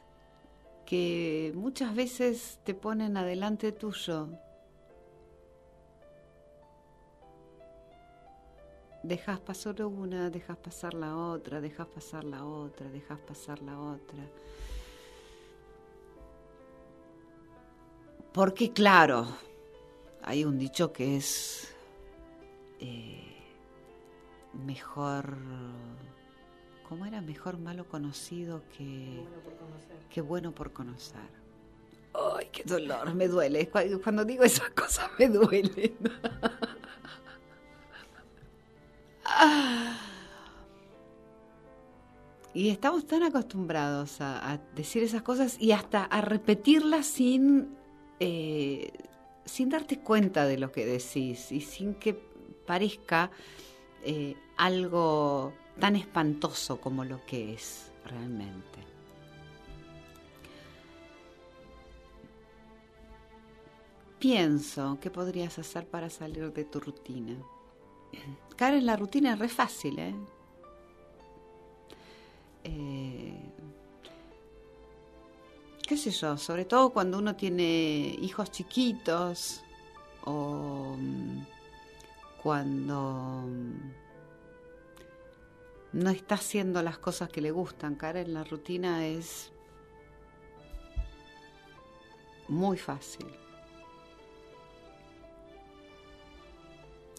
que 0.86 1.52
muchas 1.56 1.96
veces 1.96 2.60
te 2.64 2.76
ponen 2.76 3.18
adelante 3.18 3.72
tuyo, 3.72 4.30
dejas 9.08 9.40
pasar 9.40 9.82
una, 9.86 10.30
dejas 10.30 10.58
pasar 10.58 10.94
la 10.94 11.16
otra, 11.16 11.62
dejas 11.62 11.88
pasar 11.88 12.24
la 12.24 12.44
otra, 12.46 12.90
dejas 12.90 13.20
pasar 13.20 13.62
la 13.62 13.80
otra. 13.80 14.24
Porque 18.34 18.72
claro, 18.72 19.28
hay 20.22 20.44
un 20.46 20.60
dicho 20.60 20.92
que 20.94 21.18
es 21.18 21.74
eh, 22.80 23.24
mejor 24.54 25.38
¿Cómo 26.88 27.06
era 27.06 27.20
mejor 27.22 27.58
malo 27.58 27.86
conocido 27.88 28.62
que 28.78 29.24
que 30.10 30.22
bueno 30.22 30.54
por 30.54 30.72
conocer? 30.72 31.30
Ay, 32.14 32.48
qué 32.52 32.64
dolor, 32.64 33.14
me 33.14 33.28
duele. 33.28 33.70
Cu- 33.70 34.02
Cuando 34.04 34.24
digo 34.24 34.44
esas 34.44 34.70
cosas 34.72 35.10
me 35.20 35.28
duele. 35.28 35.96
Y 42.54 42.70
estamos 42.70 43.06
tan 43.06 43.22
acostumbrados 43.22 44.20
a, 44.20 44.60
decir 44.76 45.04
esas 45.04 45.22
cosas 45.22 45.58
y 45.60 45.74
hasta 45.74 46.04
a 46.06 46.22
repetirlas 46.22 47.06
sin, 47.06 47.78
eh, 48.20 48.92
sin 49.46 49.70
darte 49.70 50.00
cuenta 50.00 50.46
de 50.46 50.58
lo 50.58 50.72
que 50.72 50.84
decís 50.84 51.52
y 51.52 51.62
sin 51.62 51.94
que 51.94 52.16
parezca 52.66 53.30
eh, 54.04 54.36
algo 54.56 55.54
tan 55.80 55.96
espantoso 55.96 56.82
como 56.82 57.06
lo 57.06 57.24
que 57.28 57.54
es 57.54 57.92
realmente. 58.06 58.80
Pienso 64.18 64.98
qué 65.00 65.12
podrías 65.12 65.60
hacer 65.60 65.88
para 65.88 66.10
salir 66.10 66.52
de 66.52 66.64
tu 66.64 66.80
rutina. 66.80 67.38
Caer 68.56 68.76
en 68.76 68.86
la 68.86 68.96
rutina 68.96 69.34
es 69.34 69.40
re 69.40 69.50
fácil, 69.50 70.00
¿eh? 70.00 70.16
Eh, 72.64 73.38
qué 75.88 75.96
sé 75.96 76.12
yo, 76.12 76.38
sobre 76.38 76.66
todo 76.66 76.90
cuando 76.90 77.18
uno 77.18 77.36
tiene 77.36 78.18
hijos 78.20 78.52
chiquitos 78.52 79.62
o 80.26 80.96
mm, 80.98 81.46
cuando 82.42 83.44
mm, 83.46 83.92
no 85.94 86.10
está 86.10 86.36
haciendo 86.36 86.82
las 86.82 86.98
cosas 86.98 87.30
que 87.30 87.42
le 87.42 87.52
gustan. 87.52 87.96
Caer 87.96 88.18
en 88.18 88.34
la 88.34 88.44
rutina 88.44 89.06
es 89.06 89.52
muy 92.48 92.78
fácil. 92.78 93.28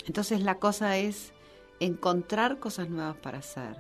Entonces 0.09 0.41
la 0.43 0.59
cosa 0.59 0.97
es 0.97 1.33
encontrar 1.81 2.59
cosas 2.59 2.89
nuevas 2.89 3.17
para 3.17 3.39
hacer, 3.39 3.77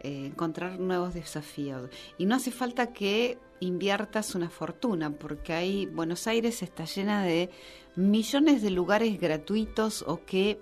eh, 0.00 0.26
encontrar 0.26 0.78
nuevos 0.78 1.14
desafíos. 1.14 1.90
Y 2.16 2.26
no 2.26 2.36
hace 2.36 2.52
falta 2.52 2.92
que 2.92 3.38
inviertas 3.58 4.36
una 4.36 4.48
fortuna, 4.48 5.10
porque 5.10 5.52
ahí 5.52 5.86
Buenos 5.86 6.28
Aires 6.28 6.62
está 6.62 6.84
llena 6.84 7.24
de 7.24 7.50
millones 7.96 8.62
de 8.62 8.70
lugares 8.70 9.20
gratuitos 9.20 10.04
o 10.06 10.24
que 10.24 10.60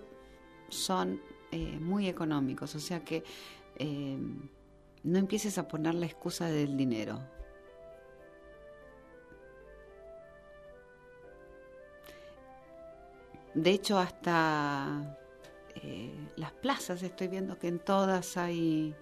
son 0.70 1.20
eh, 1.50 1.78
muy 1.78 2.08
económicos. 2.08 2.74
O 2.74 2.80
sea 2.80 3.04
que 3.04 3.22
eh, 3.76 4.16
no 5.02 5.18
empieces 5.18 5.58
a 5.58 5.68
poner 5.68 5.94
la 5.94 6.06
excusa 6.06 6.46
del 6.46 6.74
dinero. 6.74 7.20
De 13.54 13.70
hecho, 13.70 13.98
hasta 13.98 15.18
eh, 15.76 16.14
las 16.36 16.52
plazas, 16.52 17.02
estoy 17.02 17.28
viendo 17.28 17.58
que 17.58 17.68
en 17.68 17.78
todas 17.78 18.36
hay 18.36 18.94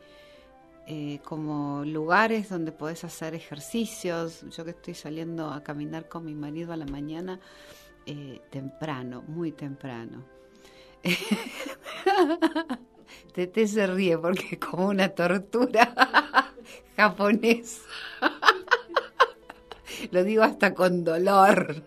eh, 0.87 1.21
como 1.23 1.85
lugares 1.85 2.49
donde 2.49 2.73
podés 2.73 3.05
hacer 3.05 3.35
ejercicios. 3.35 4.45
Yo 4.51 4.65
que 4.65 4.71
estoy 4.71 4.95
saliendo 4.95 5.51
a 5.51 5.63
caminar 5.63 6.09
con 6.09 6.25
mi 6.25 6.35
marido 6.35 6.73
a 6.73 6.77
la 6.77 6.87
mañana, 6.87 7.39
eh, 8.07 8.41
temprano, 8.51 9.23
muy 9.29 9.53
temprano. 9.53 10.25
Tete 13.35 13.67
se 13.69 13.87
ríe 13.87 14.19
porque 14.19 14.49
es 14.53 14.59
como 14.59 14.89
una 14.89 15.09
tortura 15.11 15.95
japonesa. 16.97 17.83
Lo 20.11 20.25
digo 20.25 20.43
hasta 20.43 20.75
con 20.75 21.05
dolor. 21.05 21.85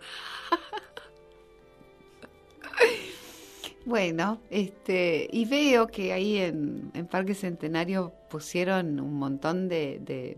Bueno, 3.85 4.39
este, 4.49 5.27
y 5.31 5.45
veo 5.45 5.87
que 5.87 6.13
ahí 6.13 6.37
en, 6.37 6.91
Parque 7.11 7.35
Centenario 7.35 8.13
pusieron 8.29 8.99
un 8.99 9.15
montón 9.15 9.67
de, 9.67 9.99
de 9.99 10.37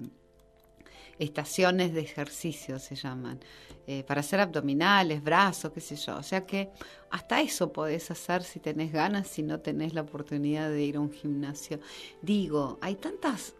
estaciones 1.19 1.93
de 1.93 2.01
ejercicio, 2.01 2.79
se 2.79 2.95
llaman, 2.95 3.39
eh, 3.87 4.03
para 4.03 4.21
hacer 4.21 4.39
abdominales, 4.39 5.23
brazos, 5.23 5.71
qué 5.71 5.79
sé 5.79 5.95
yo. 5.95 6.17
O 6.17 6.23
sea 6.23 6.45
que 6.45 6.71
hasta 7.11 7.39
eso 7.41 7.71
podés 7.71 8.09
hacer 8.09 8.43
si 8.43 8.59
tenés 8.59 8.91
ganas, 8.91 9.27
si 9.27 9.43
no 9.43 9.59
tenés 9.59 9.93
la 9.93 10.01
oportunidad 10.01 10.69
de 10.69 10.83
ir 10.83 10.97
a 10.97 10.99
un 10.99 11.11
gimnasio. 11.11 11.79
Digo, 12.21 12.79
hay 12.81 12.95
tantas 12.95 13.53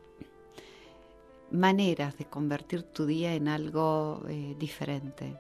maneras 1.52 2.18
de 2.18 2.26
convertir 2.26 2.84
tu 2.84 3.06
día 3.06 3.36
en 3.36 3.48
algo 3.48 4.24
eh, 4.28 4.56
diferente. 4.58 5.38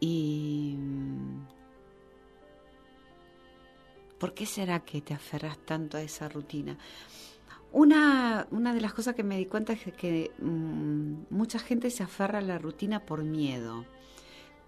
Y 0.00 0.76
¿Por 4.24 4.32
qué 4.32 4.46
será 4.46 4.80
que 4.80 5.02
te 5.02 5.12
aferras 5.12 5.58
tanto 5.66 5.98
a 5.98 6.00
esa 6.00 6.30
rutina? 6.30 6.78
Una, 7.72 8.46
una 8.52 8.72
de 8.72 8.80
las 8.80 8.94
cosas 8.94 9.14
que 9.14 9.22
me 9.22 9.36
di 9.36 9.44
cuenta 9.44 9.74
es 9.74 9.92
que 9.92 10.30
mmm, 10.38 11.24
mucha 11.28 11.58
gente 11.58 11.90
se 11.90 12.04
aferra 12.04 12.38
a 12.38 12.40
la 12.40 12.56
rutina 12.56 13.04
por 13.04 13.22
miedo, 13.22 13.84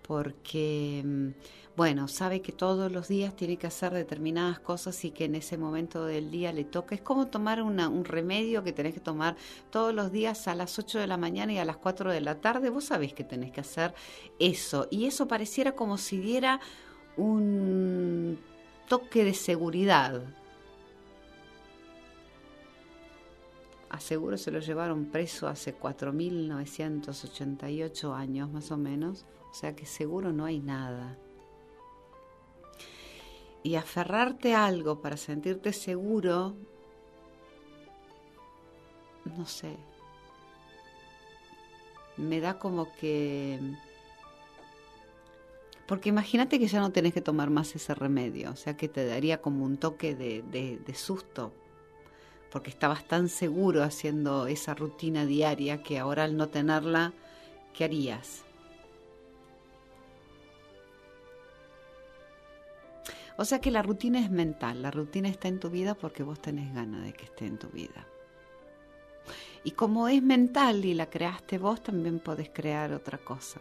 porque, 0.02 1.02
mm, 1.02 1.28
bueno, 1.74 2.06
sabe 2.06 2.42
que 2.42 2.52
todos 2.52 2.92
los 2.92 3.08
días 3.08 3.34
tiene 3.34 3.56
que 3.56 3.66
hacer 3.66 3.94
determinadas 3.94 4.58
cosas 4.58 5.02
y 5.06 5.10
que 5.10 5.24
en 5.24 5.36
ese 5.36 5.56
momento 5.56 6.04
del 6.04 6.30
día 6.30 6.52
le 6.52 6.64
toca. 6.64 6.94
Es 6.94 7.00
como 7.00 7.28
tomar 7.28 7.62
un 7.62 8.04
remedio 8.04 8.62
que 8.62 8.74
tenés 8.74 8.92
que 8.92 9.00
tomar 9.00 9.36
todos 9.70 9.94
los 9.94 10.12
días 10.12 10.48
a 10.48 10.54
las 10.54 10.78
8 10.78 10.98
de 10.98 11.06
la 11.06 11.16
mañana 11.16 11.54
y 11.54 11.58
a 11.58 11.64
las 11.64 11.78
4 11.78 12.12
de 12.12 12.20
la 12.20 12.42
tarde. 12.42 12.68
Vos 12.68 12.84
sabés 12.84 13.14
que 13.14 13.24
tenés 13.24 13.52
que 13.52 13.62
hacer 13.62 13.94
eso. 14.38 14.86
Y 14.90 15.06
eso 15.06 15.26
pareciera 15.26 15.72
como 15.72 15.96
si 15.96 16.18
diera 16.18 16.60
un 17.16 18.38
toque 18.86 19.24
de 19.24 19.34
seguridad. 19.34 20.22
Aseguro 23.88 24.36
se 24.36 24.50
lo 24.50 24.58
llevaron 24.60 25.06
preso 25.06 25.46
hace 25.48 25.78
4.988 25.78 28.14
años 28.14 28.50
más 28.50 28.70
o 28.70 28.76
menos, 28.76 29.24
o 29.50 29.54
sea 29.54 29.74
que 29.76 29.86
seguro 29.86 30.32
no 30.32 30.44
hay 30.44 30.60
nada. 30.60 31.16
Y 33.62 33.76
aferrarte 33.76 34.54
a 34.54 34.66
algo 34.66 35.00
para 35.00 35.16
sentirte 35.16 35.72
seguro, 35.72 36.54
no 39.24 39.46
sé, 39.46 39.78
me 42.16 42.40
da 42.40 42.58
como 42.58 42.92
que 42.96 43.58
porque 45.86 46.08
imagínate 46.08 46.58
que 46.58 46.66
ya 46.66 46.80
no 46.80 46.90
tenés 46.90 47.14
que 47.14 47.20
tomar 47.20 47.48
más 47.50 47.74
ese 47.76 47.94
remedio, 47.94 48.50
o 48.50 48.56
sea 48.56 48.76
que 48.76 48.88
te 48.88 49.06
daría 49.06 49.40
como 49.40 49.64
un 49.64 49.76
toque 49.76 50.16
de, 50.16 50.42
de, 50.42 50.94
susto, 50.94 51.52
porque 52.50 52.70
estabas 52.70 53.06
tan 53.06 53.28
seguro 53.28 53.82
haciendo 53.84 54.48
esa 54.48 54.74
rutina 54.74 55.24
diaria 55.24 55.82
que 55.82 55.98
ahora 55.98 56.24
al 56.24 56.36
no 56.36 56.48
tenerla, 56.48 57.12
¿qué 57.72 57.84
harías? 57.84 58.44
O 63.38 63.44
sea 63.44 63.60
que 63.60 63.70
la 63.70 63.82
rutina 63.82 64.18
es 64.18 64.30
mental, 64.30 64.82
la 64.82 64.90
rutina 64.90 65.28
está 65.28 65.46
en 65.46 65.60
tu 65.60 65.70
vida 65.70 65.94
porque 65.94 66.22
vos 66.22 66.40
tenés 66.40 66.74
ganas 66.74 67.04
de 67.04 67.12
que 67.12 67.26
esté 67.26 67.46
en 67.46 67.58
tu 67.58 67.68
vida. 67.68 68.06
Y 69.62 69.72
como 69.72 70.08
es 70.08 70.22
mental 70.22 70.84
y 70.84 70.94
la 70.94 71.10
creaste 71.10 71.58
vos, 71.58 71.82
también 71.82 72.18
podés 72.18 72.48
crear 72.48 72.92
otra 72.92 73.18
cosa. 73.18 73.60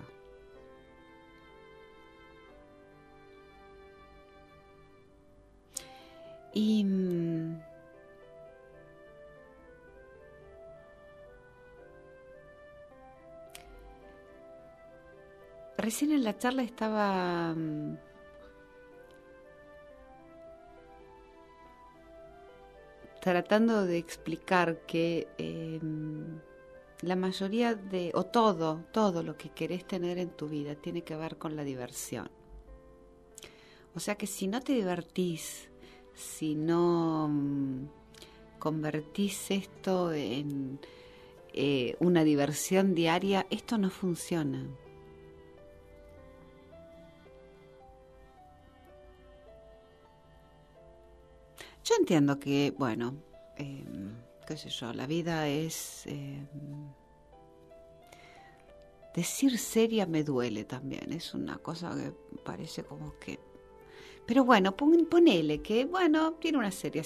Y 6.58 6.86
mmm, 6.86 7.60
recién 15.78 16.14
en 16.14 16.24
la 16.24 16.38
charla 16.38 16.64
estaba 16.64 17.54
mmm, 17.54 17.98
tratando 23.22 23.86
de 23.86 23.98
explicar 23.98 24.86
que 24.88 25.28
eh, 25.38 25.80
la 27.02 27.16
mayoría 27.18 27.76
de, 27.76 28.12
o 28.14 28.24
todo, 28.24 28.86
todo 28.94 29.24
lo 29.24 29.36
que 29.36 29.50
querés 29.50 29.86
tener 29.86 30.20
en 30.20 30.30
tu 30.30 30.48
vida 30.48 30.76
tiene 30.76 31.04
que 31.04 31.18
ver 31.18 31.38
con 31.38 31.58
la 31.58 31.66
diversión. 31.66 32.30
O 33.94 34.00
sea 34.00 34.16
que 34.16 34.28
si 34.28 34.48
no 34.48 34.62
te 34.62 34.74
divertís, 34.74 35.70
si 36.16 36.56
no 36.56 37.28
mmm, 37.30 37.88
convertís 38.60 39.52
esto 39.52 40.12
en 40.14 40.80
eh, 41.54 41.96
una 42.00 42.24
diversión 42.24 42.96
diaria, 42.96 43.46
esto 43.50 43.78
no 43.78 43.90
funciona. 43.90 44.66
Yo 51.84 51.96
entiendo 52.00 52.40
que, 52.40 52.74
bueno, 52.76 53.16
eh, 53.58 53.86
qué 54.48 54.58
sé 54.58 54.70
yo, 54.70 54.92
la 54.94 55.06
vida 55.06 55.48
es... 55.48 56.08
eh, 56.08 56.48
decir 59.16 59.58
seria 59.58 60.06
me 60.06 60.26
duele 60.26 60.66
también, 60.66 61.14
es 61.14 61.34
una 61.34 61.58
cosa 61.60 61.96
que 61.96 62.12
parece 62.44 62.84
como 62.84 63.18
que... 63.20 63.40
Pero 64.26 64.44
bueno, 64.44 64.76
pon- 64.76 65.06
ponele 65.10 65.62
que, 65.62 65.86
bueno, 65.86 66.34
tiene 66.34 66.58
una, 66.58 66.72
seria, 66.72 67.04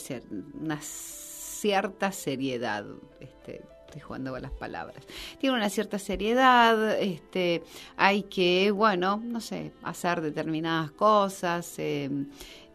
una 0.60 0.79
cierta 0.82 2.12
seriedad, 2.12 2.86
este, 3.19 3.62
estoy 3.86 4.01
jugando 4.01 4.32
con 4.32 4.41
las 4.41 4.51
palabras, 4.51 5.03
tiene 5.39 5.55
una 5.58 5.69
cierta 5.69 5.99
seriedad, 5.99 6.97
este, 7.01 7.63
hay 7.97 8.23
que, 8.23 8.71
bueno, 8.71 9.21
no 9.23 9.41
sé, 9.41 9.73
hacer 9.84 10.21
determinadas 10.21 10.91
cosas, 10.91 11.77
eh, 11.79 12.10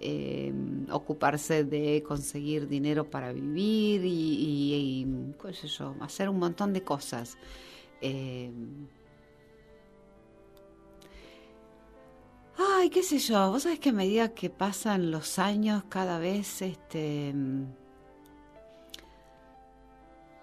eh, 0.00 0.52
ocuparse 0.90 1.64
de 1.64 2.02
conseguir 2.06 2.68
dinero 2.68 3.08
para 3.08 3.32
vivir 3.32 4.04
y, 4.04 4.08
y- 4.08 4.74
y, 5.06 5.34
qué 5.40 5.54
sé 5.54 5.68
yo, 5.68 5.94
hacer 6.00 6.28
un 6.28 6.38
montón 6.38 6.72
de 6.74 6.82
cosas. 6.82 7.38
Eh, 8.02 8.50
Ay, 12.56 12.88
qué 12.90 13.02
sé 13.02 13.18
yo, 13.18 13.50
vos 13.50 13.64
sabés 13.64 13.80
que 13.80 13.88
a 13.88 13.92
medida 13.92 14.34
que 14.34 14.48
pasan 14.50 15.10
los 15.10 15.38
años, 15.38 15.84
cada 15.88 16.18
vez 16.18 16.62
este, 16.62 17.32
mm, 17.34 17.64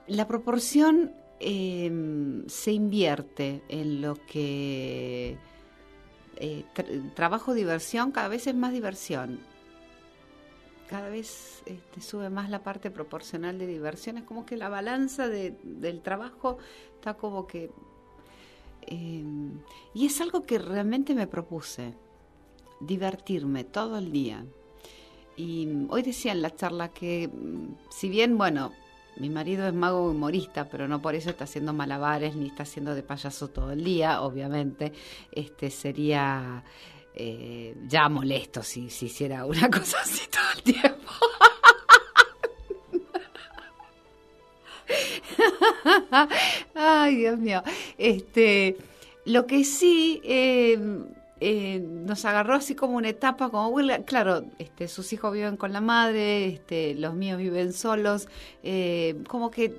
la 0.08 0.28
proporción 0.28 1.13
eh, 1.39 2.43
se 2.47 2.71
invierte 2.74 3.63
en 3.69 4.02
lo 4.02 4.15
que 4.26 5.38
eh, 6.36 6.65
tra- 6.76 7.13
trabajo 7.13 7.54
diversión, 7.54 8.12
cada 8.12 8.28
vez 8.28 8.45
es 8.47 8.56
más 8.56 8.74
diversión. 8.74 9.39
Cada 10.89 11.08
vez 11.08 11.63
este, 11.65 12.02
sube 12.02 12.30
más 12.30 12.50
la 12.50 12.63
parte 12.63 12.91
proporcional 12.91 13.58
de 13.58 13.65
diversión. 13.67 14.17
Es 14.17 14.26
como 14.26 14.45
que 14.45 14.58
la 14.58 14.67
balanza 14.67 15.30
de- 15.30 15.56
del 15.63 16.02
trabajo 16.02 16.58
está 16.95 17.13
como 17.13 17.47
que 17.47 17.71
eh, 18.88 19.24
y 19.94 20.06
es 20.06 20.22
algo 20.22 20.44
que 20.44 20.58
realmente 20.60 21.13
me 21.15 21.28
propuse, 21.28 21.94
divertirme 22.80 23.63
todo 23.63 23.98
el 23.98 24.12
día. 24.12 24.46
Y 25.38 25.67
hoy 25.89 26.02
decía 26.02 26.32
en 26.32 26.41
la 26.41 26.56
charla 26.56 26.89
que, 26.89 27.28
mm, 27.28 27.89
si 27.89 28.10
bien, 28.10 28.38
bueno, 28.38 28.72
mi 29.17 29.30
marido 29.30 29.67
es 29.67 29.74
mago 29.74 30.10
humorista, 30.10 30.70
pero 30.70 30.88
no 30.88 31.02
por 31.02 31.15
eso 31.15 31.30
está 31.30 31.44
haciendo 31.44 31.74
malabares 31.74 32.36
ni 32.36 32.48
está 32.48 32.63
haciendo 32.63 32.96
de 32.96 33.04
payaso 33.04 33.50
todo 33.50 33.72
el 33.72 33.84
día, 33.84 34.22
obviamente, 34.22 34.94
este 35.32 35.70
sería 35.70 36.63
eh, 37.13 37.76
ya 37.88 38.08
molesto 38.08 38.63
si, 38.63 38.89
si 38.89 39.08
hiciera 39.08 39.46
una 39.46 39.70
cosa 39.72 39.98
así 40.02 40.28
todo 40.30 40.44
el 40.56 40.63
tiempo. 40.63 41.12
Ay, 46.76 47.16
Dios 47.18 47.40
mío. 47.40 47.64
Este, 47.98 48.78
lo 49.26 49.46
que 49.46 49.64
sí 49.64 50.22
eh, 50.24 50.80
eh, 51.40 51.80
nos 51.80 52.26
agarró 52.26 52.56
así 52.56 52.76
como 52.76 52.98
una 52.98 53.10
etapa, 53.10 53.50
como 53.50 53.76
claro, 54.06 54.46
este, 54.60 54.88
sus 54.88 55.12
hijos 55.14 55.34
viven 55.34 55.58
con 55.58 55.74
la 55.74 55.82
madre, 55.82 56.46
este, 56.46 56.94
los 56.96 57.16
míos 57.16 57.40
viven 57.40 57.74
solos, 57.74 58.28
eh, 58.64 59.22
como 59.28 59.50
que 59.52 59.76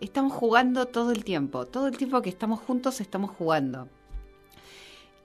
estamos 0.00 0.32
jugando 0.32 0.86
todo 0.86 1.12
el 1.12 1.24
tiempo, 1.24 1.66
todo 1.66 1.86
el 1.86 1.96
tiempo 1.96 2.20
que 2.22 2.30
estamos 2.30 2.60
juntos 2.60 3.00
estamos 3.00 3.30
jugando. 3.30 3.88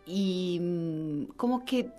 Y 0.06 0.60
mm, 0.62 1.24
como 1.36 1.66
que 1.66 1.90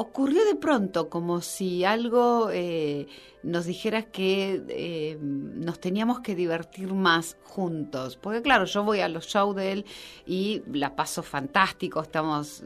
ocurrió 0.00 0.44
de 0.44 0.54
pronto, 0.54 1.10
como 1.10 1.40
si 1.40 1.84
algo 1.84 2.50
eh, 2.52 3.08
nos 3.42 3.66
dijera 3.66 4.02
que 4.02 4.62
eh, 4.68 5.18
nos 5.20 5.80
teníamos 5.80 6.20
que 6.20 6.36
divertir 6.36 6.94
más 6.94 7.36
juntos. 7.42 8.16
Porque 8.16 8.40
claro, 8.40 8.64
yo 8.64 8.84
voy 8.84 9.00
a 9.00 9.08
los 9.08 9.26
shows 9.26 9.56
de 9.56 9.72
él 9.72 9.86
y 10.24 10.62
la 10.72 10.94
paso 10.94 11.24
fantástico, 11.24 12.00
estamos, 12.00 12.62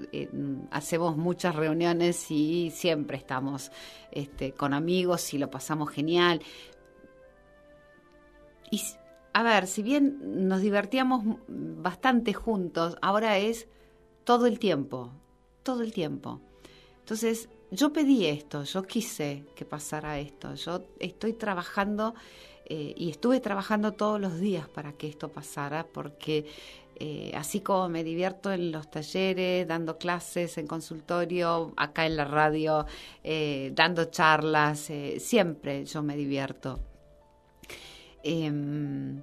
hacemos 0.71 1.17
muchas 1.17 1.57
reuniones 1.57 2.31
y 2.31 2.71
siempre 2.71 3.17
estamos 3.17 3.73
este, 4.11 4.53
con 4.53 4.75
amigos 4.75 5.33
y 5.33 5.39
lo 5.39 5.51
pasamos 5.51 5.89
genial. 5.89 6.43
Y 8.71 8.83
a 9.33 9.43
ver, 9.43 9.69
si 9.69 9.83
bien 9.83 10.47
nos 10.47 10.61
divertíamos 10.61 11.25
bastante 11.49 12.35
juntos, 12.35 12.99
ahora 13.01 13.39
es 13.39 13.69
todo 14.25 14.45
el 14.45 14.59
tiempo, 14.59 15.13
todo 15.63 15.83
el 15.83 15.95
tiempo. 15.95 16.43
Entonces, 17.13 17.51
yo 17.71 17.93
pedí 17.93 18.25
esto, 18.25 18.65
yo 18.65 18.85
quise 18.85 19.45
que 19.55 19.67
pasara 19.67 20.19
esto, 20.19 20.55
yo 20.55 20.87
estoy 20.99 21.35
trabajando 21.35 22.15
eh, 22.65 22.95
y 22.97 23.11
estuve 23.11 23.39
trabajando 23.39 23.93
todos 23.93 24.19
los 24.19 24.41
días 24.41 24.67
para 24.67 24.95
que 24.95 25.09
esto 25.09 25.29
pasara, 25.29 25.87
porque 25.87 26.47
eh, 26.97 27.31
así 27.35 27.61
como 27.61 27.91
me 27.91 28.03
divierto 28.03 28.51
en 28.51 28.73
los 28.73 28.91
talleres, 28.91 29.69
dando 29.69 29.99
clases 29.99 30.57
en 30.57 30.67
consultorio, 30.67 31.75
acá 31.77 32.07
en 32.07 32.17
la 32.17 32.25
radio, 32.25 32.87
eh, 33.23 33.73
dando 33.75 34.07
charlas, 34.07 34.91
siempre 35.19 35.85
yo 35.85 36.03
me 36.03 36.17
divierto. 36.17 36.81
Em, 38.23 39.21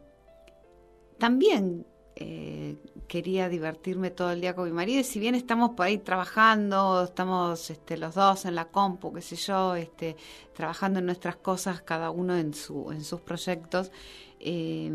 también 1.18 1.88
eh, 2.22 2.76
quería 3.08 3.48
divertirme 3.48 4.12
todo 4.12 4.32
el 4.32 4.42
día 4.42 4.54
con 4.54 4.66
mi 4.66 4.74
marido 4.74 5.00
y 5.00 5.04
si 5.06 5.20
bien 5.20 5.36
estamos 5.36 5.72
por 5.72 5.86
ahí 5.86 6.00
trabajando, 6.00 7.06
estamos 7.06 7.70
este, 7.70 7.98
los 7.98 8.16
dos 8.16 8.44
en 8.44 8.56
la 8.56 8.66
compu, 8.66 9.14
qué 9.14 9.22
sé 9.22 9.38
yo, 9.38 9.76
este, 9.76 10.18
trabajando 10.54 11.00
en 11.00 11.06
nuestras 11.06 11.38
cosas, 11.38 11.82
cada 11.82 12.12
uno 12.12 12.36
en, 12.36 12.54
su, 12.54 12.92
en 12.92 13.06
sus 13.06 13.22
proyectos, 13.22 13.92
eh, 14.42 14.92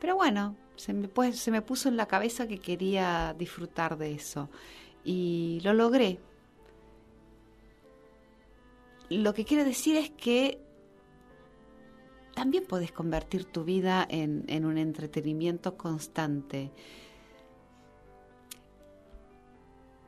pero 0.00 0.16
bueno, 0.16 0.56
se 0.74 0.92
me 0.92 1.62
puso 1.62 1.88
en 1.88 1.96
la 1.96 2.06
cabeza 2.06 2.48
que 2.48 2.58
quería 2.58 3.32
disfrutar 3.38 3.96
de 3.96 4.14
eso 4.14 4.48
y 5.04 5.60
lo 5.62 5.72
logré. 5.72 6.18
Lo 9.08 9.34
que 9.34 9.44
quiero 9.44 9.64
decir 9.64 9.96
es 9.96 10.10
que 10.10 10.58
también 12.40 12.64
puedes 12.66 12.90
convertir 12.90 13.44
tu 13.44 13.64
vida 13.64 14.06
en, 14.08 14.64
un 14.64 14.78
entretenimiento 14.78 15.76
constante. 15.76 16.70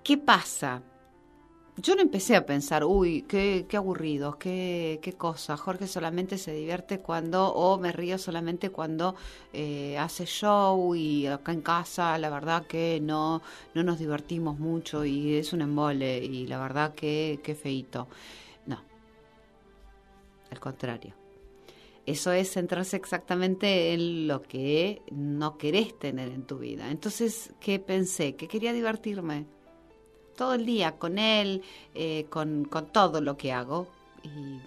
¿Qué 0.03 0.17
pasa? 0.17 0.83
Yo 1.77 1.95
no 1.95 2.01
empecé 2.01 2.35
a 2.35 2.47
pensar, 2.47 2.87
uy, 2.87 3.27
qué, 3.29 3.67
qué 3.69 3.77
aburrido, 3.77 4.39
qué, 4.39 4.99
qué 5.03 5.13
cosa. 5.13 5.59
Jorge 5.59 5.87
solamente 5.87 6.39
se 6.39 6.55
divierte 6.55 7.01
cuando, 7.01 7.53
o 7.53 7.79
me 7.79 7.93
río 7.93 8.17
solamente 8.17 8.71
cuando 8.71 9.15
eh, 9.53 9.99
hace 9.99 10.25
show 10.25 10.95
y 10.95 11.27
acá 11.27 11.53
en 11.53 11.61
casa 11.61 12.17
la 12.17 12.31
verdad 12.31 12.67
que 12.67 12.99
no, 13.03 13.43
no 13.75 13.83
nos 13.83 13.99
divertimos 13.99 14.59
mucho 14.59 15.05
y 15.05 15.35
es 15.35 15.53
un 15.53 15.61
embole 15.61 16.25
y 16.25 16.47
la 16.47 16.59
verdad 16.59 16.95
que, 16.95 17.41
que 17.43 17.55
feito. 17.55 18.09
No, 18.65 18.81
al 20.51 20.61
contrario. 20.61 21.22
Eso 22.05 22.33
es 22.33 22.51
centrarse 22.51 22.97
exactamente 22.97 23.93
en 23.95 24.27
lo 24.27 24.43
que 24.43 25.03
no 25.11 25.57
querés 25.57 25.97
tener 25.99 26.31
en 26.31 26.45
tu 26.45 26.59
vida. 26.59 26.91
Entonces, 26.91 27.53
¿qué 27.61 27.79
pensé? 27.79 28.35
Que 28.35 28.49
quería 28.49 28.73
divertirme 28.73 29.47
todo 30.37 30.55
el 30.55 30.67
día 30.67 30.99
con 30.99 31.19
él, 31.19 31.63
eh, 31.95 32.27
con, 32.29 32.65
con 32.65 32.87
todo 32.87 33.21
lo 33.21 33.37
que 33.37 33.53
hago. 33.53 33.87
Y 34.25 34.59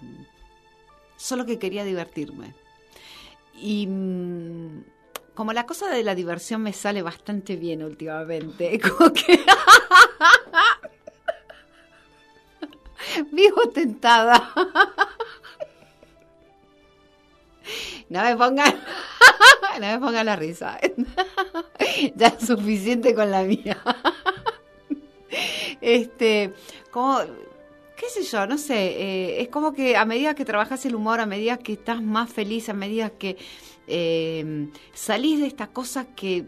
solo 1.16 1.44
que 1.44 1.58
quería 1.58 1.84
divertirme. 1.84 2.54
Y 3.54 3.86
mm, 3.86 4.84
como 5.34 5.52
la 5.52 5.66
cosa 5.66 5.88
de 5.90 6.02
la 6.02 6.14
diversión 6.14 6.62
me 6.62 6.72
sale 6.72 7.02
bastante 7.02 7.56
bien 7.56 7.82
últimamente, 7.82 8.80
como 8.96 9.12
que 9.12 9.44
vivo 13.32 13.68
tentada. 13.68 14.52
No 18.08 18.22
me 18.22 18.36
pongan, 18.36 18.74
no 19.80 19.86
me 19.86 19.98
pongan 19.98 20.26
la 20.26 20.36
risa. 20.36 20.78
ya 22.14 22.28
es 22.28 22.46
suficiente 22.46 23.14
con 23.14 23.30
la 23.30 23.42
mía. 23.42 23.82
este, 25.80 26.54
como, 26.90 27.18
qué 27.96 28.08
sé 28.08 28.22
yo, 28.22 28.46
no 28.46 28.58
sé, 28.58 28.74
eh, 28.76 29.42
es 29.42 29.48
como 29.48 29.72
que 29.72 29.96
a 29.96 30.04
medida 30.04 30.34
que 30.34 30.44
trabajas 30.44 30.86
el 30.86 30.94
humor, 30.94 31.20
a 31.20 31.26
medida 31.26 31.58
que 31.58 31.72
estás 31.72 32.00
más 32.00 32.30
feliz, 32.30 32.68
a 32.68 32.74
medida 32.74 33.10
que 33.10 33.36
eh, 33.88 34.68
salís 34.94 35.40
de 35.40 35.46
esta 35.46 35.68
cosa 35.68 36.06
que 36.14 36.44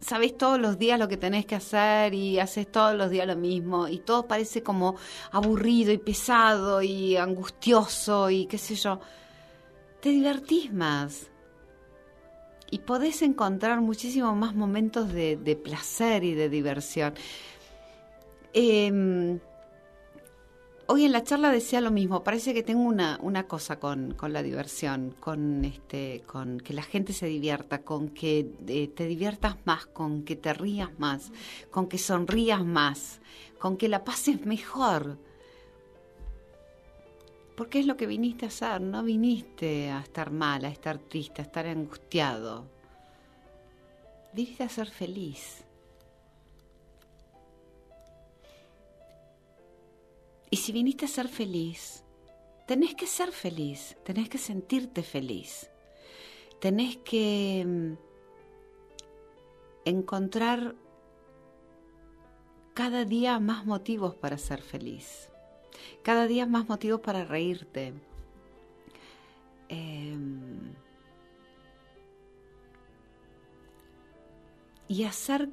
sabes 0.00 0.36
todos 0.36 0.58
los 0.58 0.78
días 0.78 0.98
lo 0.98 1.08
que 1.08 1.16
tenés 1.16 1.46
que 1.46 1.54
hacer 1.54 2.14
y 2.14 2.38
haces 2.38 2.70
todos 2.70 2.94
los 2.94 3.10
días 3.10 3.26
lo 3.26 3.36
mismo 3.36 3.86
y 3.86 3.98
todo 3.98 4.26
parece 4.26 4.62
como 4.62 4.96
aburrido 5.30 5.92
y 5.92 5.98
pesado 5.98 6.82
y 6.82 7.16
angustioso 7.16 8.30
y 8.30 8.46
qué 8.46 8.56
sé 8.56 8.74
yo 8.76 9.00
te 10.00 10.10
divertís 10.10 10.72
más 10.72 11.30
y 12.70 12.78
podés 12.80 13.22
encontrar 13.22 13.80
muchísimos 13.80 14.36
más 14.36 14.54
momentos 14.54 15.12
de, 15.12 15.60
placer 15.62 16.24
y 16.24 16.34
de 16.34 16.48
diversión. 16.48 17.14
Eh, 18.52 19.38
hoy 20.86 21.04
en 21.04 21.12
la 21.12 21.22
charla 21.22 21.50
decía 21.50 21.80
lo 21.80 21.90
mismo. 21.90 22.24
Parece 22.24 22.52
que 22.52 22.62
tengo 22.62 22.82
una, 22.82 23.18
una 23.22 23.44
cosa 23.46 23.78
con, 23.78 24.14
con 24.14 24.32
la 24.32 24.42
diversión, 24.42 25.14
con 25.20 25.64
este, 25.64 26.22
con 26.26 26.58
que 26.60 26.74
la 26.74 26.82
gente 26.82 27.12
se 27.12 27.26
divierta, 27.26 27.82
con 27.82 28.08
que 28.08 28.50
eh, 28.66 28.88
te 28.88 29.06
diviertas 29.06 29.56
más, 29.64 29.86
con 29.86 30.24
que 30.24 30.36
te 30.36 30.52
rías 30.52 30.90
más, 30.98 31.32
con 31.70 31.88
que 31.88 31.98
sonrías 31.98 32.64
más, 32.64 33.20
con 33.58 33.76
que 33.76 33.88
la 33.88 34.04
pases 34.04 34.44
mejor. 34.46 35.18
Porque 37.60 37.80
es 37.80 37.84
lo 37.84 37.98
que 37.98 38.06
viniste 38.06 38.46
a 38.46 38.48
hacer, 38.48 38.80
no 38.80 39.02
viniste 39.02 39.90
a 39.90 40.00
estar 40.00 40.30
mal, 40.30 40.64
a 40.64 40.70
estar 40.70 40.96
triste, 40.96 41.42
a 41.42 41.44
estar 41.44 41.66
angustiado. 41.66 42.64
Viniste 44.32 44.64
a 44.64 44.68
ser 44.70 44.88
feliz. 44.88 45.62
Y 50.48 50.56
si 50.56 50.72
viniste 50.72 51.04
a 51.04 51.08
ser 51.08 51.28
feliz, 51.28 52.02
tenés 52.66 52.94
que 52.94 53.06
ser 53.06 53.30
feliz, 53.30 53.94
tenés 54.06 54.30
que 54.30 54.38
sentirte 54.38 55.02
feliz, 55.02 55.70
tenés 56.60 56.96
que 56.96 57.62
mm, 57.66 57.92
encontrar 59.84 60.74
cada 62.72 63.04
día 63.04 63.38
más 63.38 63.66
motivos 63.66 64.14
para 64.14 64.38
ser 64.38 64.62
feliz, 64.62 65.28
cada 66.02 66.26
día 66.26 66.46
más 66.46 66.68
motivos 66.68 67.00
para 67.00 67.24
reírte. 67.24 67.92
Em, 69.68 70.74
y 74.88 75.04
hacer 75.04 75.48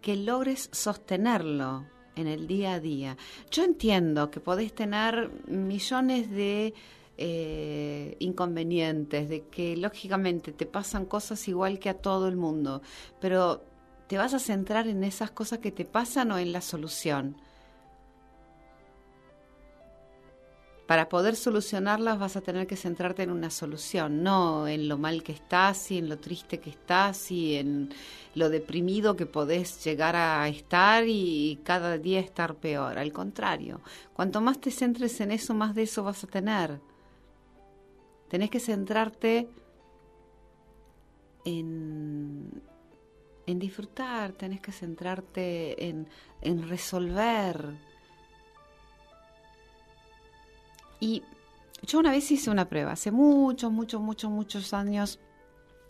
que 0.00 0.16
logres 0.16 0.68
sostenerlo 0.72 1.86
en 2.16 2.26
el 2.26 2.46
día 2.46 2.74
a 2.74 2.80
día. 2.80 3.16
Yo 3.50 3.64
entiendo 3.64 4.30
que 4.30 4.40
podés 4.40 4.74
tener 4.74 5.30
millones 5.46 6.30
de 6.30 6.74
eh, 7.16 8.16
inconvenientes, 8.18 9.28
de 9.28 9.46
que 9.48 9.76
lógicamente 9.76 10.52
te 10.52 10.66
pasan 10.66 11.06
cosas 11.06 11.46
igual 11.46 11.78
que 11.78 11.88
a 11.90 11.94
todo 11.94 12.26
el 12.26 12.36
mundo, 12.36 12.82
pero 13.20 13.64
¿te 14.08 14.18
vas 14.18 14.34
a 14.34 14.38
centrar 14.38 14.88
en 14.88 15.04
esas 15.04 15.30
cosas 15.30 15.60
que 15.60 15.70
te 15.70 15.84
pasan 15.84 16.32
o 16.32 16.38
en 16.38 16.52
la 16.52 16.60
solución? 16.60 17.36
Para 20.86 21.08
poder 21.08 21.36
solucionarlas 21.36 22.18
vas 22.18 22.36
a 22.36 22.40
tener 22.40 22.66
que 22.66 22.76
centrarte 22.76 23.22
en 23.22 23.30
una 23.30 23.50
solución, 23.50 24.22
no 24.22 24.66
en 24.66 24.88
lo 24.88 24.98
mal 24.98 25.22
que 25.22 25.32
estás 25.32 25.90
y 25.92 25.98
en 25.98 26.08
lo 26.08 26.18
triste 26.18 26.58
que 26.58 26.70
estás 26.70 27.30
y 27.30 27.54
en 27.54 27.90
lo 28.34 28.50
deprimido 28.50 29.14
que 29.14 29.26
podés 29.26 29.82
llegar 29.84 30.16
a 30.16 30.46
estar 30.48 31.04
y 31.06 31.60
cada 31.62 31.98
día 31.98 32.18
estar 32.18 32.56
peor. 32.56 32.98
Al 32.98 33.12
contrario, 33.12 33.80
cuanto 34.12 34.40
más 34.40 34.60
te 34.60 34.70
centres 34.70 35.20
en 35.20 35.30
eso, 35.30 35.54
más 35.54 35.74
de 35.74 35.84
eso 35.84 36.02
vas 36.02 36.24
a 36.24 36.26
tener. 36.26 36.80
Tenés 38.28 38.50
que 38.50 38.60
centrarte 38.60 39.48
en, 41.44 42.62
en 43.46 43.58
disfrutar, 43.58 44.32
tenés 44.32 44.60
que 44.60 44.72
centrarte 44.72 45.88
en, 45.88 46.08
en 46.40 46.68
resolver 46.68 47.91
Y 51.02 51.24
yo 51.84 51.98
una 51.98 52.12
vez 52.12 52.30
hice 52.30 52.48
una 52.48 52.68
prueba, 52.68 52.92
hace 52.92 53.10
muchos, 53.10 53.72
muchos, 53.72 54.00
muchos, 54.00 54.30
muchos 54.30 54.72
años, 54.72 55.18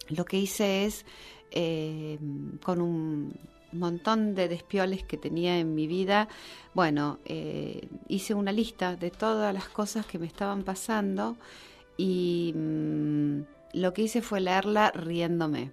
lo 0.09 0.25
que 0.25 0.39
hice 0.39 0.87
es, 0.87 1.05
eh, 1.51 2.19
con 2.65 2.81
un 2.81 3.39
montón 3.73 4.35
de 4.35 4.49
despioles 4.49 5.05
que 5.05 5.19
tenía 5.19 5.59
en 5.59 5.75
mi 5.75 5.87
vida, 5.87 6.29
bueno, 6.73 7.19
eh, 7.27 7.91
hice 8.09 8.33
una 8.33 8.53
lista 8.53 8.97
de 8.97 9.11
todas 9.11 9.53
las 9.53 9.69
cosas 9.69 10.07
que 10.07 10.19
me 10.19 10.27
estaban 10.27 10.63
pasando 10.63 11.37
y 11.99 12.55
mm, 12.57 13.41
lo 13.75 13.93
que 13.93 14.03
hice 14.05 14.23
fue 14.23 14.41
leerla 14.41 14.93
riéndome. 14.93 15.73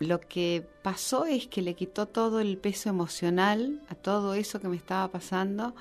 Lo 0.00 0.18
que 0.18 0.66
pasó 0.82 1.26
es 1.26 1.46
que 1.46 1.60
le 1.60 1.74
quitó 1.74 2.08
todo 2.08 2.40
el 2.40 2.56
peso 2.56 2.88
emocional 2.88 3.82
a 3.88 3.94
todo 3.94 4.32
eso 4.32 4.58
que 4.58 4.68
me 4.68 4.76
estaba 4.76 5.06
pasando 5.08 5.74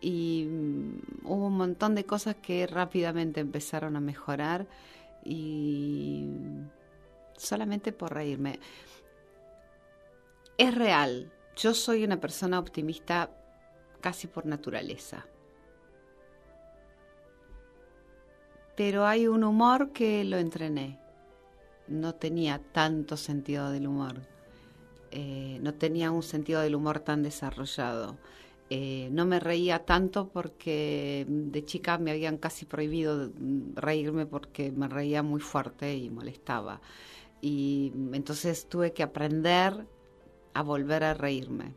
y 0.00 0.46
mm, 0.48 0.98
hubo 1.24 1.48
un 1.48 1.56
montón 1.56 1.96
de 1.96 2.04
cosas 2.04 2.36
que 2.36 2.68
rápidamente 2.68 3.40
empezaron 3.40 3.96
a 3.96 4.00
mejorar 4.00 4.68
y 5.24 6.28
solamente 7.36 7.92
por 7.92 8.14
reírme. 8.14 8.60
Es 10.56 10.72
real, 10.72 11.32
yo 11.56 11.74
soy 11.74 12.04
una 12.04 12.20
persona 12.20 12.60
optimista 12.60 13.30
casi 14.00 14.28
por 14.28 14.46
naturaleza. 14.46 15.26
Pero 18.76 19.04
hay 19.04 19.26
un 19.26 19.42
humor 19.42 19.90
que 19.90 20.22
lo 20.22 20.36
entrené 20.38 21.03
no 21.88 22.14
tenía 22.14 22.60
tanto 22.72 23.16
sentido 23.16 23.70
del 23.70 23.86
humor, 23.86 24.22
eh, 25.10 25.58
no 25.62 25.74
tenía 25.74 26.10
un 26.10 26.22
sentido 26.22 26.60
del 26.60 26.74
humor 26.74 27.00
tan 27.00 27.22
desarrollado. 27.22 28.16
Eh, 28.70 29.10
no 29.12 29.26
me 29.26 29.38
reía 29.40 29.84
tanto 29.84 30.28
porque 30.28 31.26
de 31.28 31.64
chica 31.64 31.98
me 31.98 32.10
habían 32.10 32.38
casi 32.38 32.64
prohibido 32.64 33.30
reírme 33.74 34.26
porque 34.26 34.72
me 34.72 34.88
reía 34.88 35.22
muy 35.22 35.40
fuerte 35.40 35.96
y 35.96 36.10
molestaba. 36.10 36.80
Y 37.40 37.92
entonces 38.12 38.68
tuve 38.68 38.92
que 38.92 39.02
aprender 39.02 39.86
a 40.54 40.62
volver 40.62 41.04
a 41.04 41.14
reírme. 41.14 41.74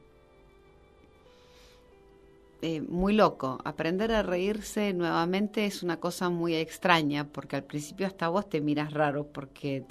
Eh, 2.62 2.82
muy 2.82 3.13
loco. 3.13 3.60
Aprender 3.63 4.12
a 4.12 4.24
reírse 4.24 4.93
nuevamente 4.93 5.65
es 5.65 5.84
una 5.84 6.00
cosa 6.00 6.30
muy 6.30 6.56
extraña, 6.56 7.28
porque 7.28 7.56
al 7.56 7.63
principio 7.63 8.08
hasta 8.08 8.30
vos 8.30 8.50
te 8.50 8.62
miras 8.62 8.93
raro, 8.93 9.28
porque 9.28 9.86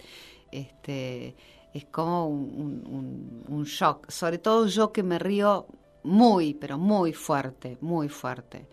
este, 0.50 1.36
es 1.72 1.84
como 1.86 2.26
un, 2.28 3.64
shock. 3.64 4.10
Sobre 4.10 4.38
todo 4.38 4.66
yo 4.66 4.92
que 4.92 5.02
me 5.02 5.18
río 5.18 5.66
muy, 6.02 6.54
pero 6.54 6.76
muy 6.78 7.12
fuerte, 7.12 7.78
muy 7.80 8.08
fuerte. 8.08 8.66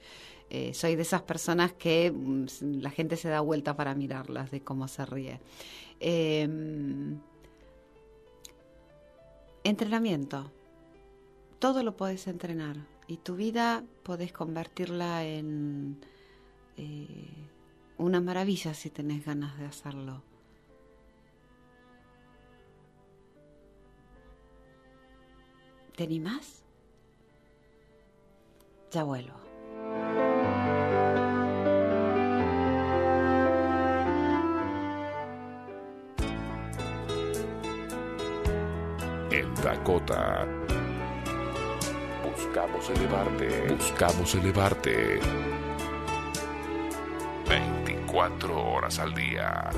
Eh, 0.50 0.74
soy 0.74 0.96
de 0.96 1.04
esas 1.04 1.22
personas 1.22 1.74
que 1.74 2.12
mm, 2.12 2.46
la 2.82 2.90
gente 2.90 3.16
se 3.16 3.30
da 3.30 3.42
vuelta 3.42 3.76
para 3.76 3.96
mirarlas 3.96 4.50
de 4.52 4.62
cómo 4.62 4.88
se 4.88 5.06
ríe. 5.06 5.40
Em, 6.00 7.20
entrenamiento. 9.64 10.52
Todo 11.60 11.84
lo 11.84 11.96
puedes 11.96 12.28
entrenar 12.28 12.93
y 13.08 13.18
tu 13.18 13.36
vida 13.36 13.84
podés 14.04 14.32
convertirla 14.32 15.26
en 15.26 16.04
eh, 16.78 17.50
una 17.98 18.22
maravilla 18.22 18.74
si 18.74 18.90
tenés 18.90 19.26
ganas 19.26 19.58
de 19.58 19.66
hacerlo. 19.66 20.24
¿Te 25.96 26.04
animás? 26.04 26.64
Ya 28.92 29.04
vuelvo. 29.04 29.44
Dakota 39.64 40.46
Buscamos 42.36 42.90
elevarte. 42.90 43.74
Buscamos 43.74 44.36
elevarte. 44.36 45.20
24 47.48 48.72
horas 48.72 49.00
al 49.00 49.14
día. 49.14 49.70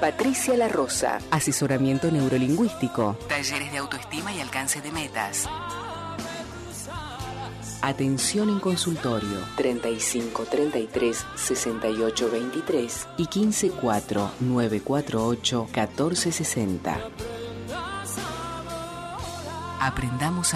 Patricia 0.00 0.56
La 0.56 0.68
Rosa, 0.68 1.18
asesoramiento 1.30 2.10
neurolingüístico, 2.10 3.18
talleres 3.28 3.70
de 3.70 3.78
autoestima 3.78 4.32
y 4.32 4.40
alcance 4.40 4.80
de 4.80 4.90
metas. 4.92 5.46
Atención 7.82 8.48
en 8.48 8.60
consultorio 8.60 9.38
35 9.56 10.44
33 10.44 11.26
68 11.34 12.30
23 12.30 13.08
y 13.18 13.26
15 13.26 13.70
4 13.70 14.30
948 14.40 15.68
14 15.72 16.32
60. 16.32 17.00
Aprendamos 19.80 20.52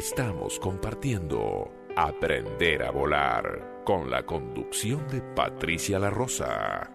Estamos 0.00 0.58
compartiendo 0.58 1.70
Aprender 1.94 2.82
a 2.84 2.90
Volar 2.90 3.82
con 3.84 4.10
la 4.10 4.24
conducción 4.24 5.06
de 5.08 5.20
Patricia 5.20 5.98
La 5.98 6.08
Rosa. 6.08 6.90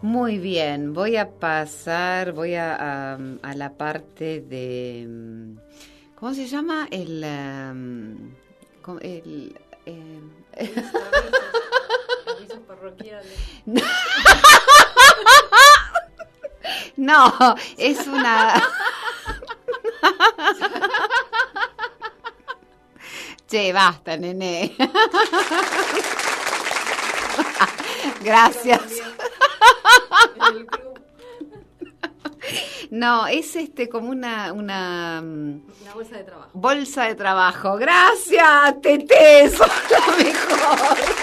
Muy 0.00 0.38
bien, 0.38 0.94
voy 0.94 1.18
a 1.18 1.28
pasar, 1.28 2.32
voy 2.32 2.54
a, 2.54 2.74
a, 2.76 3.18
a 3.42 3.54
la 3.54 3.76
parte 3.76 4.40
de... 4.40 5.06
¿Cómo 6.14 6.32
se 6.32 6.46
llama? 6.46 6.88
El... 6.90 7.22
um, 7.22 8.30
el 9.02 9.58
eh, 9.84 10.20
Avisos 12.34 12.60
parroquiales. 12.66 13.38
no, 16.96 17.34
es 17.76 18.06
una... 18.06 18.54
che, 23.48 23.72
basta, 23.72 24.16
nene. 24.16 24.74
Gracias. 28.22 28.80
No, 32.90 33.26
es 33.26 33.56
este 33.56 33.88
como 33.88 34.10
una, 34.10 34.52
una 34.52 35.20
mm, 35.20 35.60
una 35.82 35.94
bolsa 35.94 36.16
de 36.16 36.24
trabajo. 36.24 36.50
bolsa 36.52 37.04
de 37.04 37.14
trabajo. 37.16 37.76
Gracias, 37.76 38.80
Tete, 38.80 39.50
sos 39.50 39.68
la 39.90 40.24
mejor. 40.24 41.15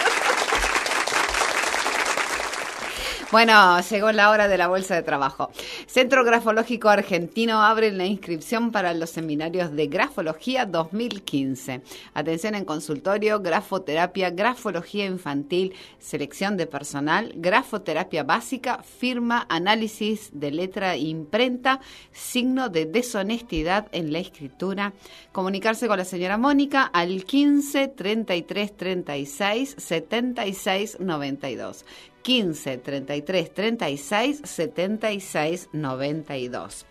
Bueno, 3.33 3.79
llegó 3.89 4.11
la 4.11 4.29
hora 4.29 4.47
de 4.47 4.59
la 4.59 4.67
bolsa 4.67 4.93
de 4.93 5.01
trabajo. 5.01 5.49
Centro 5.87 6.23
Grafológico 6.23 6.89
Argentino 6.89 7.63
abre 7.63 7.91
la 7.91 8.05
inscripción 8.05 8.71
para 8.71 8.93
los 8.93 9.09
seminarios 9.09 9.71
de 9.71 9.87
Grafología 9.87 10.67
2015. 10.67 11.81
Atención 12.13 12.53
en 12.53 12.63
consultorio, 12.63 13.39
grafoterapia, 13.39 14.29
grafología 14.29 15.07
infantil, 15.07 15.73
selección 15.97 16.57
de 16.57 16.67
personal, 16.67 17.33
grafoterapia 17.35 18.21
básica, 18.21 18.83
firma, 18.83 19.47
análisis 19.49 20.29
de 20.31 20.51
letra 20.51 20.93
e 20.93 20.99
imprenta, 20.99 21.79
signo 22.11 22.69
de 22.69 22.85
deshonestidad 22.85 23.87
en 23.93 24.13
la 24.13 24.19
escritura. 24.19 24.93
Comunicarse 25.31 25.87
con 25.87 25.97
la 25.97 26.05
señora 26.05 26.37
Mónica 26.37 26.83
al 26.83 27.25
15 27.25 27.87
33 27.87 28.77
36 28.77 29.75
76 29.79 30.99
92. 30.99 31.83
15 32.23 32.77
33 32.77 33.53
36 33.53 34.41
76 34.43 35.69
92. 35.73 36.85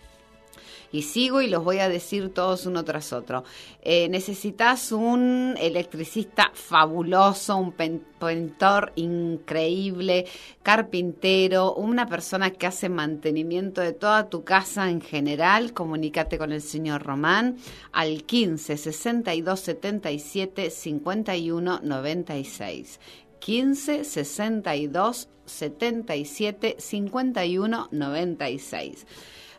Y 0.93 1.01
sigo 1.01 1.41
y 1.41 1.47
los 1.47 1.63
voy 1.63 1.79
a 1.79 1.89
decir 1.89 2.31
todos 2.31 2.67
uno 2.67 2.85
tras 2.85 3.13
otro. 3.13 3.43
Eh, 3.81 4.07
necesitas 4.09 4.91
un 4.91 5.55
electricista 5.59 6.51
fabuloso, 6.53 7.57
un 7.57 7.71
pintor 7.71 8.93
increíble, 8.95 10.27
carpintero, 10.61 11.73
una 11.73 12.05
persona 12.05 12.51
que 12.51 12.67
hace 12.67 12.89
mantenimiento 12.89 13.81
de 13.81 13.93
toda 13.93 14.29
tu 14.29 14.43
casa 14.43 14.87
en 14.91 15.01
general. 15.01 15.73
Comunícate 15.73 16.37
con 16.37 16.51
el 16.51 16.61
señor 16.61 17.01
Román 17.01 17.57
al 17.91 18.23
15 18.23 18.77
62 18.77 19.59
77 19.59 20.69
51 20.69 21.79
96. 21.81 22.99
15 23.43 24.05
62 24.05 25.27
77 25.45 26.77
51 26.79 27.89
96. 27.91 29.05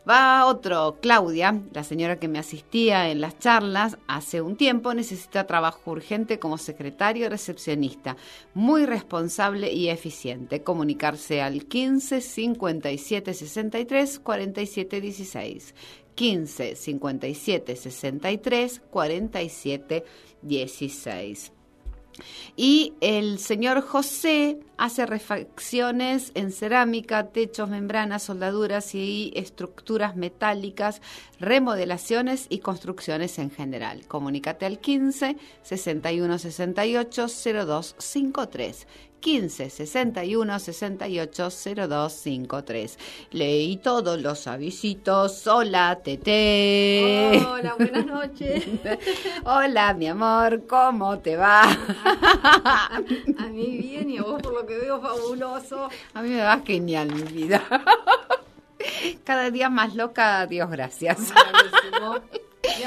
Va 0.09 0.47
otro, 0.47 0.99
Claudia, 1.03 1.61
la 1.72 1.85
señora 1.85 2.18
que 2.18 2.28
me 2.28 2.39
asistía 2.39 3.11
en 3.11 3.20
las 3.20 3.39
charlas 3.39 3.99
hace 4.07 4.41
un 4.41 4.57
tiempo, 4.57 4.95
necesita 4.95 5.47
trabajo 5.47 5.91
urgente 5.91 6.39
como 6.39 6.57
secretario 6.57 7.28
recepcionista, 7.28 8.16
muy 8.55 8.87
responsable 8.87 9.70
y 9.70 9.91
eficiente. 9.91 10.62
Comunicarse 10.62 11.43
al 11.43 11.66
15 11.66 12.22
57 12.22 13.35
63 13.35 14.18
47 14.18 15.01
16. 15.03 15.74
15 16.14 16.76
57 16.76 17.76
63 17.76 18.82
47 18.91 20.05
16. 20.41 21.53
Y 22.57 22.95
el 23.01 23.39
señor 23.39 23.83
José 23.83 24.59
hace 24.77 25.07
refacciones 25.07 26.33
en 26.35 26.53
cerámica, 26.53 27.29
techos, 27.29 27.68
membranas, 27.68 28.25
soldaduras 28.25 28.95
y 28.95 29.33
estructuras 29.37 30.16
metálicas, 30.16 31.01
remodelaciones 31.39 32.47
y 32.49 32.59
construcciones 32.59 33.39
en 33.39 33.51
general. 33.51 34.07
Comunícate 34.07 34.66
al 34.66 34.79
15 34.79 35.37
61 35.62 36.39
68 36.39 37.27
0253. 37.27 38.87
15 39.25 39.70
61 39.70 40.59
68 40.59 41.49
0253. 41.49 42.99
Leí 43.31 43.79
todos 43.79 44.20
los 44.20 44.47
avisitos. 44.47 45.47
Hola, 45.47 45.99
Tete. 46.05 47.43
Hola, 47.51 47.75
buenas 47.79 48.05
noches. 48.05 48.66
Hola, 49.45 49.95
mi 49.95 50.09
amor, 50.09 50.66
¿cómo 50.66 51.20
te 51.20 51.37
va? 51.37 51.62
A, 51.62 52.97
a 52.97 53.49
mí 53.49 53.79
bien 53.79 54.11
y 54.11 54.18
a 54.18 54.25
vos 54.25 54.43
por 54.43 54.53
lo 54.53 54.64
que 54.67 54.79
veo 54.79 55.01
fabuloso. 55.01 55.89
A 56.15 56.23
mí 56.23 56.31
me 56.31 56.43
va 56.43 56.61
genial 56.65 57.12
mi 57.12 57.23
vida. 57.23 57.62
Cada 59.25 59.51
día 59.51 59.69
más 59.71 59.95
loca, 59.95 60.47
Dios 60.47 60.71
gracias. 60.71 61.33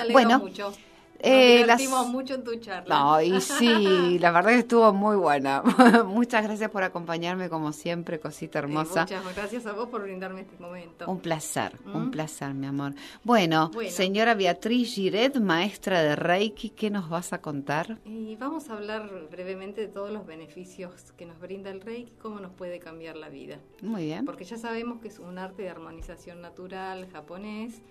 Me 0.05 0.11
Bueno, 0.11 0.39
mucho. 0.39 0.73
Nos 1.19 1.27
eh, 1.31 1.63
las- 1.65 1.77
divertimos 1.79 2.07
mucho 2.07 2.35
en 2.35 2.43
tu 2.43 2.55
charla. 2.57 2.95
No, 2.99 3.21
y 3.21 3.41
sí, 3.41 4.17
la 4.19 4.31
verdad 4.31 4.51
que 4.51 4.59
estuvo 4.59 4.93
muy 4.93 5.15
buena. 5.15 5.61
Muchas 6.05 6.43
gracias 6.43 6.69
por 6.69 6.83
acompañarme 6.83 7.49
como 7.49 7.73
siempre, 7.73 8.19
cosita 8.19 8.59
Eh, 8.59 8.63
hermosa. 8.63 9.01
muchas 9.01 9.35
gracias 9.35 9.65
a 9.65 9.73
vos 9.73 9.89
por 9.89 10.03
brindarme 10.03 10.41
este 10.41 10.57
momento. 10.59 11.05
Un 11.09 11.19
placer, 11.19 11.73
un 11.93 12.07
¿Mm? 12.07 12.11
placer, 12.11 12.53
mi 12.53 12.67
amor. 12.67 12.93
Bueno, 13.23 13.71
Bueno. 13.73 13.89
señora 13.91 14.35
Beatriz 14.35 14.93
Giret, 14.93 15.37
maestra 15.39 16.01
de 16.03 16.15
Reiki, 16.15 16.69
¿qué 16.69 16.89
nos 16.89 17.09
vas 17.09 17.33
a 17.33 17.41
contar? 17.41 17.97
Y 18.05 18.35
vamos 18.35 18.69
a 18.69 18.73
hablar 18.73 19.09
brevemente 19.31 19.81
de 19.81 19.87
todos 19.87 20.11
los 20.11 20.25
beneficios 20.25 21.13
que 21.17 21.25
nos 21.25 21.39
brinda 21.39 21.69
el 21.71 21.81
Reiki, 21.81 22.11
cómo 22.21 22.39
nos 22.39 22.51
puede 22.51 22.79
cambiar 22.79 23.15
la 23.17 23.29
vida. 23.29 23.57
Muy 23.81 24.05
bien. 24.05 24.25
Porque 24.25 24.43
ya 24.45 24.57
sabemos 24.57 24.99
que 25.01 25.07
es 25.07 25.19
un 25.19 25.37
arte 25.39 25.63
de 25.63 25.69
armonización 25.69 26.41
natural 26.41 27.07
japonés 27.11 27.81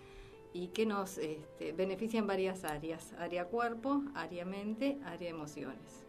y 0.57 0.69
que 0.69 0.87
nos 0.87 1.19
este, 1.19 1.73
beneficia 1.73 2.19
en 2.19 2.27
varias 2.27 2.65
áreas, 2.65 3.13
área 3.19 3.45
cuerpo, 3.45 4.03
área 4.15 4.47
mente, 4.47 4.97
área 5.05 5.29
emociones. 5.29 6.05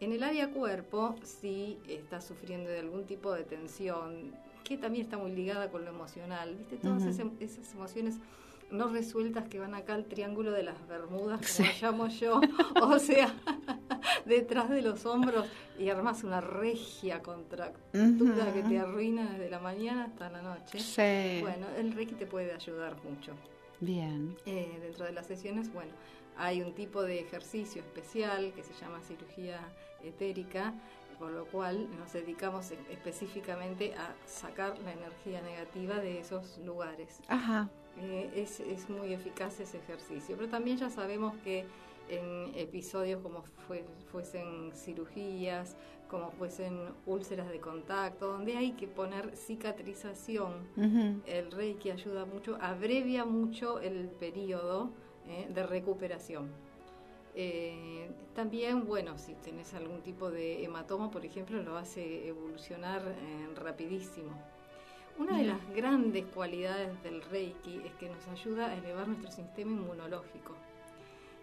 En 0.00 0.12
el 0.12 0.22
área 0.22 0.50
cuerpo, 0.50 1.14
si 1.22 1.78
estás 1.86 2.24
sufriendo 2.24 2.70
de 2.70 2.78
algún 2.80 3.04
tipo 3.04 3.32
de 3.32 3.44
tensión, 3.44 4.32
que 4.64 4.78
también 4.78 5.04
está 5.04 5.18
muy 5.18 5.32
ligada 5.32 5.70
con 5.70 5.84
lo 5.84 5.90
emocional, 5.90 6.56
¿viste? 6.56 6.76
Todas 6.76 7.02
Ujú. 7.02 7.10
esas, 7.10 7.26
esas 7.40 7.74
emociones 7.74 8.18
no 8.70 8.88
resueltas 8.88 9.46
que 9.48 9.58
van 9.58 9.74
acá 9.74 9.94
al 9.94 10.06
triángulo 10.06 10.52
de 10.52 10.62
las 10.62 10.88
Bermudas, 10.88 11.40
como 11.56 11.68
Sí. 11.68 11.74
llamo 11.82 12.08
yo, 12.08 12.40
o 12.82 12.98
sea, 12.98 13.34
detrás 14.24 14.70
de 14.70 14.80
los 14.80 15.04
hombros 15.04 15.46
y 15.78 15.90
armas 15.90 16.24
una 16.24 16.40
regia 16.40 17.20
contractura 17.22 18.44
Ujú. 18.46 18.52
que 18.54 18.62
te 18.62 18.78
arruina 18.78 19.32
desde 19.32 19.50
la 19.50 19.58
mañana 19.58 20.04
hasta 20.04 20.30
la 20.30 20.40
noche. 20.40 20.78
Sí. 20.78 21.42
Bueno, 21.42 21.66
el 21.76 21.92
Reiki 21.92 22.14
te 22.14 22.26
puede 22.26 22.52
ayudar 22.54 22.96
mucho. 23.04 23.32
Bien. 23.82 24.36
Eh, 24.46 24.78
dentro 24.80 25.04
de 25.06 25.12
las 25.12 25.26
sesiones, 25.26 25.72
bueno, 25.72 25.90
hay 26.36 26.62
un 26.62 26.72
tipo 26.72 27.02
de 27.02 27.18
ejercicio 27.18 27.82
especial 27.82 28.52
que 28.54 28.62
se 28.62 28.72
llama 28.74 29.00
cirugía 29.02 29.60
etérica, 30.04 30.72
con 31.18 31.34
lo 31.34 31.46
cual 31.46 31.88
nos 31.98 32.12
dedicamos 32.12 32.70
e- 32.70 32.78
específicamente 32.90 33.94
a 33.94 34.14
sacar 34.24 34.78
la 34.78 34.92
energía 34.92 35.42
negativa 35.42 35.96
de 35.96 36.20
esos 36.20 36.58
lugares. 36.58 37.20
Ajá. 37.26 37.68
Eh, 38.00 38.30
es, 38.36 38.60
es 38.60 38.88
muy 38.88 39.12
eficaz 39.12 39.58
ese 39.58 39.78
ejercicio, 39.78 40.36
pero 40.36 40.48
también 40.48 40.76
ya 40.78 40.88
sabemos 40.88 41.34
que 41.42 41.66
en 42.08 42.52
episodios 42.54 43.20
como 43.20 43.42
fue- 43.66 43.84
fuesen 44.12 44.72
cirugías, 44.74 45.76
como 46.12 46.30
fuesen 46.30 46.90
úlceras 47.06 47.48
de 47.48 47.58
contacto, 47.58 48.32
donde 48.32 48.54
hay 48.54 48.72
que 48.72 48.86
poner 48.86 49.34
cicatrización, 49.34 50.68
el 51.26 51.50
Reiki 51.50 51.90
ayuda 51.90 52.26
mucho, 52.26 52.58
abrevia 52.60 53.24
mucho 53.24 53.80
el 53.80 54.10
periodo 54.10 54.90
eh, 55.26 55.48
de 55.48 55.62
recuperación. 55.62 56.50
Eh, 57.34 58.10
también, 58.34 58.84
bueno, 58.86 59.16
si 59.16 59.32
tenés 59.36 59.72
algún 59.72 60.02
tipo 60.02 60.30
de 60.30 60.62
hematoma, 60.62 61.10
por 61.10 61.24
ejemplo, 61.24 61.62
lo 61.62 61.78
hace 61.78 62.28
evolucionar 62.28 63.00
eh, 63.08 63.48
rapidísimo. 63.54 64.32
Una 65.18 65.38
de 65.38 65.44
las 65.44 65.66
grandes 65.74 66.26
cualidades 66.26 67.02
del 67.02 67.22
Reiki 67.22 67.80
es 67.86 67.94
que 67.94 68.10
nos 68.10 68.28
ayuda 68.28 68.66
a 68.66 68.76
elevar 68.76 69.08
nuestro 69.08 69.30
sistema 69.30 69.72
inmunológico. 69.72 70.54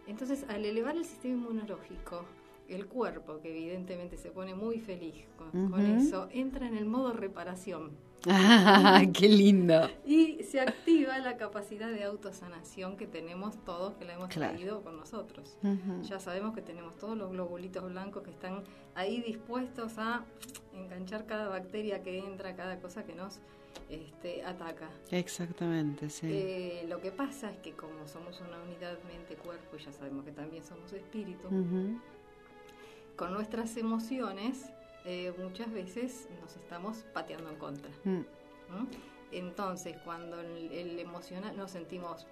Entonces, 0.06 0.46
al 0.48 0.64
elevar 0.64 0.96
el 0.96 1.06
sistema 1.06 1.34
inmunológico, 1.34 2.26
el 2.70 2.88
cuerpo, 2.88 3.40
que 3.42 3.50
evidentemente 3.50 4.18
se 4.18 4.32
pone 4.32 4.54
muy 4.56 4.80
feliz 4.80 5.26
con, 5.38 5.52
con 5.70 5.82
Ujú. 5.82 6.00
eso, 6.00 6.28
entra 6.32 6.68
en 6.68 6.76
el 6.78 6.86
modo 6.86 7.14
reparación. 7.14 7.92
Ah, 8.28 9.02
¡Qué 9.14 9.30
lindo! 9.30 9.90
y 10.06 10.44
se 10.44 10.60
activa 10.60 11.18
la 11.20 11.38
capacidad 11.38 11.90
de 11.90 12.04
autosanación 12.04 12.98
que 12.98 13.08
tenemos 13.08 13.64
todos, 13.64 13.96
que 13.96 14.04
la 14.06 14.16
hemos 14.16 14.28
Claro. 14.30 14.54
traído 14.54 14.82
con 14.84 14.98
nosotros. 14.98 15.58
Ya 16.02 16.20
sabemos 16.20 16.54
que 16.54 16.62
tenemos 16.62 16.98
todos 16.98 17.18
los 17.18 17.32
globulitos 17.32 17.84
blancos 17.90 18.24
que 18.24 18.32
están 18.32 18.64
ahí 18.96 19.22
dispuestos 19.22 19.98
a 19.98 20.26
enganchar 20.74 21.26
cada 21.28 21.48
bacteria 21.48 22.04
que 22.04 22.20
entra, 22.20 22.56
cada 22.56 22.80
cosa 22.80 23.06
que 23.06 23.16
nos 23.16 23.40
este, 23.90 24.44
ataca. 24.44 24.90
Exactamente, 25.12 26.10
sí. 26.10 26.28
Eh, 26.30 26.86
lo 26.90 27.00
que 27.00 27.12
pasa 27.12 27.50
es 27.52 27.58
que 27.60 27.72
como 27.74 28.06
somos 28.08 28.42
una 28.42 28.62
unidad 28.62 28.98
mente-cuerpo 29.08 29.78
y 29.78 29.84
ya 29.84 29.92
sabemos 29.94 30.26
que 30.26 30.32
también 30.32 30.64
somos 30.66 30.92
espíritu, 30.94 31.48
Ujú. 31.48 32.00
Con 33.20 33.34
nuestras 33.34 33.76
emociones 33.76 34.70
eh, 35.04 35.34
muchas 35.38 35.70
veces 35.74 36.30
nos 36.40 36.56
estamos 36.56 37.00
pateando 37.14 37.50
en 37.50 37.58
contra. 37.58 37.90
Mm. 38.06 38.10
¿m? 38.12 38.26
Entonces, 39.34 39.98
cuando 40.06 40.40
el, 40.40 40.72
el 40.72 41.00
emocional 41.00 41.56
nos 41.58 41.72
sentimos 41.72 42.26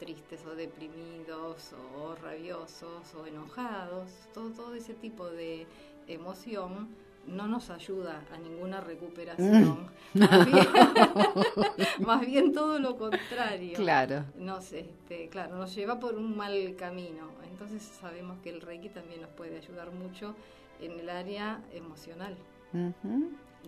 tristes 0.00 0.44
o 0.44 0.56
deprimidos 0.56 1.72
o 1.96 2.16
rabiosos 2.16 3.14
o 3.14 3.26
enojados, 3.26 4.10
todo, 4.34 4.50
todo 4.50 4.74
ese 4.74 4.94
tipo 4.94 5.30
de 5.30 5.68
emoción 6.08 6.88
no 7.26 7.46
nos 7.46 7.70
ayuda 7.70 8.22
a 8.32 8.38
ninguna 8.38 8.80
recuperación. 8.80 9.88
Más, 10.14 10.44
bien, 10.44 10.66
más 12.06 12.20
bien 12.26 12.52
todo 12.52 12.78
lo 12.78 12.98
contrario. 12.98 13.72
Claro. 13.76 14.26
Nos, 14.36 14.74
este, 14.74 15.30
claro, 15.30 15.56
nos 15.56 15.74
lleva 15.74 15.98
por 15.98 16.16
un 16.16 16.36
mal 16.36 16.76
camino. 16.76 17.30
Entonces 17.50 17.82
sabemos 17.82 18.38
que 18.42 18.50
el 18.50 18.60
Reiki 18.60 18.90
también 18.90 19.22
nos 19.22 19.30
puede 19.30 19.56
ayudar 19.56 19.90
mucho 19.90 20.34
en 20.80 21.00
el 21.00 21.08
área 21.08 21.62
emocional 21.72 22.36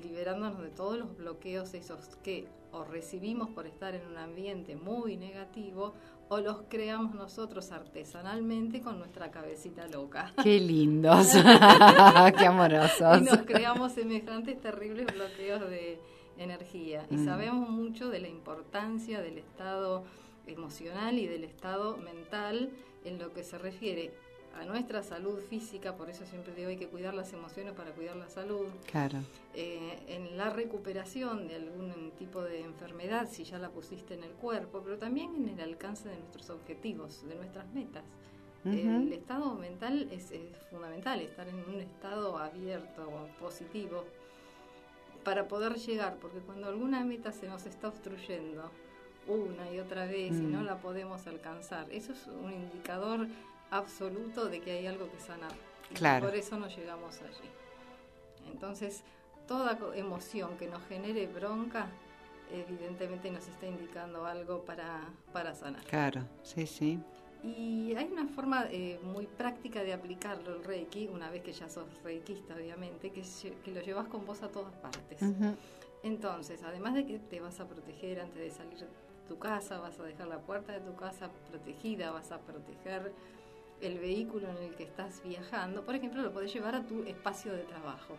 liberándonos 0.02 0.61
de 0.61 0.70
todos 0.70 0.98
los 0.98 1.16
bloqueos 1.16 1.74
esos 1.74 2.16
que 2.22 2.48
o 2.72 2.84
recibimos 2.84 3.50
por 3.50 3.66
estar 3.66 3.94
en 3.94 4.07
un 4.07 4.18
ambiente 4.18 4.74
muy 4.74 5.16
negativo 5.16 5.94
o 6.29 6.39
los 6.41 6.62
creamos 6.68 7.14
nosotros 7.14 7.70
artesanalmente 7.72 8.81
con 8.81 8.99
nuestra 8.99 9.31
cabecita 9.31 9.87
loca. 9.89 10.33
¡Qué 10.43 10.59
lindos! 10.61 11.29
¡Qué 12.39 12.47
amorosos! 12.47 13.20
y 13.20 13.25
nos 13.25 13.39
creamos 13.43 13.93
semejantes 13.93 14.61
terribles 14.61 15.07
bloqueos 15.14 15.61
de 15.68 16.01
energía. 16.39 17.07
Y 17.11 17.16
Mm. 17.16 17.25
sabemos 17.25 17.68
mucho 17.68 18.09
de 18.11 18.18
la 18.20 18.29
importancia 18.29 19.20
del 19.20 19.39
estado 19.39 20.05
emocional 20.47 21.18
y 21.18 21.27
del 21.27 21.45
estado 21.45 21.97
mental 21.97 22.70
en 23.05 23.18
lo 23.18 23.33
que 23.33 23.45
se 23.45 23.57
refiere 23.59 24.12
a 24.61 24.64
nuestra 24.64 25.02
salud 25.02 25.38
física, 25.40 25.96
por 25.96 26.11
eso 26.11 26.24
siempre 26.26 26.55
digo 26.55 26.68
hay 26.68 26.76
que 26.76 26.88
cuidar 26.88 27.14
las 27.14 27.32
emociones 27.32 27.72
para 27.74 27.90
cuidar 27.92 28.16
la 28.16 28.28
salud, 28.28 28.66
Claro. 28.90 29.18
eh, 29.55 29.98
en 30.09 30.36
la 30.36 30.50
recuperación 30.50 31.48
de 31.48 31.57
algún 31.57 32.12
tipo 32.18 32.42
de 32.42 32.61
enfermedad, 32.61 33.28
si 33.30 33.44
ya 33.44 33.59
la 33.59 33.70
pusiste 33.70 34.14
en 34.14 34.24
el 34.24 34.30
cuerpo, 34.32 34.80
pero 34.84 34.96
también 34.98 35.34
en 35.36 35.48
el 35.48 35.61
alcance 35.61 36.09
de 36.09 36.16
nuestros 36.18 36.50
objetivos, 36.50 37.26
de 37.28 37.34
nuestras 37.34 37.66
metas. 37.74 38.05
El 38.66 39.12
estado 39.12 39.55
mental 39.57 40.09
es, 40.11 40.30
es 40.30 40.57
fundamental, 40.70 41.20
estar 41.20 41.46
en 41.46 41.57
un 41.68 41.80
estado 41.80 42.38
abierto, 42.38 43.28
positivo, 43.38 44.05
para 45.22 45.48
poder 45.48 45.74
llegar, 45.74 46.16
porque 46.16 46.38
cuando 46.38 46.68
alguna 46.68 47.05
meta 47.05 47.30
se 47.30 47.46
nos 47.46 47.66
está 47.66 47.88
obstruyendo 47.88 48.70
una 49.26 49.70
y 49.70 49.80
otra 49.80 50.07
vez 50.07 50.32
y 50.38 50.42
Mm. 50.44 50.52
no 50.52 50.62
la 50.62 50.78
podemos 50.78 51.26
alcanzar, 51.26 51.90
eso 51.92 52.12
es 52.12 52.26
un 52.26 52.52
indicador 52.52 53.26
absoluto 53.77 54.47
de 54.49 54.61
que 54.61 54.72
hay 54.72 54.87
algo 54.87 55.11
que 55.11 55.18
sanar. 55.20 55.53
Y 55.87 55.95
que 55.95 55.95
Claro. 56.01 56.27
por 56.27 56.35
eso 56.37 56.59
no 56.59 56.68
llegamos 56.68 57.20
allí. 57.22 57.51
Entonces, 58.51 59.03
toda 59.47 59.79
emoción 59.95 60.57
que 60.57 60.66
nos 60.68 60.83
genere 60.87 61.27
bronca, 61.27 61.89
evidentemente 62.53 63.31
nos 63.31 63.47
está 63.49 63.66
indicando 63.66 64.25
algo 64.27 64.64
para, 64.64 65.01
para 65.33 65.55
sanar. 65.55 65.85
Claro, 65.85 66.22
sí, 66.43 66.66
sí. 66.66 67.01
Y 67.43 67.95
hay 67.95 68.07
una 68.11 68.27
forma 68.29 68.66
eh, 68.70 68.99
muy 69.03 69.27
práctica 69.27 69.83
de 69.83 69.93
aplicarlo 69.93 70.55
el 70.57 70.64
Reiki, 70.64 71.09
una 71.09 71.29
vez 71.31 71.43
que 71.43 71.53
ya 71.53 71.68
sos 71.68 71.85
reikista, 72.03 72.55
obviamente, 72.55 73.11
que, 73.11 73.22
que 73.62 73.70
lo 73.70 73.83
llevas 73.83 74.09
con 74.09 74.25
vos 74.25 74.43
a 74.43 74.49
todas 74.49 74.75
partes. 74.77 75.20
Entonces, 76.03 76.62
además 76.62 76.95
de 76.95 77.05
que 77.07 77.18
te 77.18 77.41
vas 77.41 77.61
a 77.61 77.66
proteger 77.68 78.20
antes 78.20 78.39
de 78.41 78.51
salir 78.51 78.79
de 78.79 78.87
tu 79.29 79.39
casa, 79.39 79.79
vas 79.79 79.99
a 80.01 80.05
dejar 80.05 80.27
la 80.29 80.39
puerta 80.39 80.72
de 80.72 80.81
tu 80.81 80.95
casa 80.97 81.31
protegida, 81.51 82.12
vas 82.12 82.31
a 82.33 82.39
proteger 82.39 83.12
el 83.81 83.99
vehículo 83.99 84.49
en 84.51 84.57
el 84.59 84.75
que 84.75 84.85
estás 84.85 85.22
viajando. 85.25 85.85
Por 85.85 85.95
ejemplo, 85.95 86.22
lo 86.22 86.33
podés 86.33 86.53
llevar 86.53 86.75
a 86.75 86.87
tu 86.87 87.03
espacio 87.05 87.53
de 87.53 87.62
trabajo. 87.62 88.16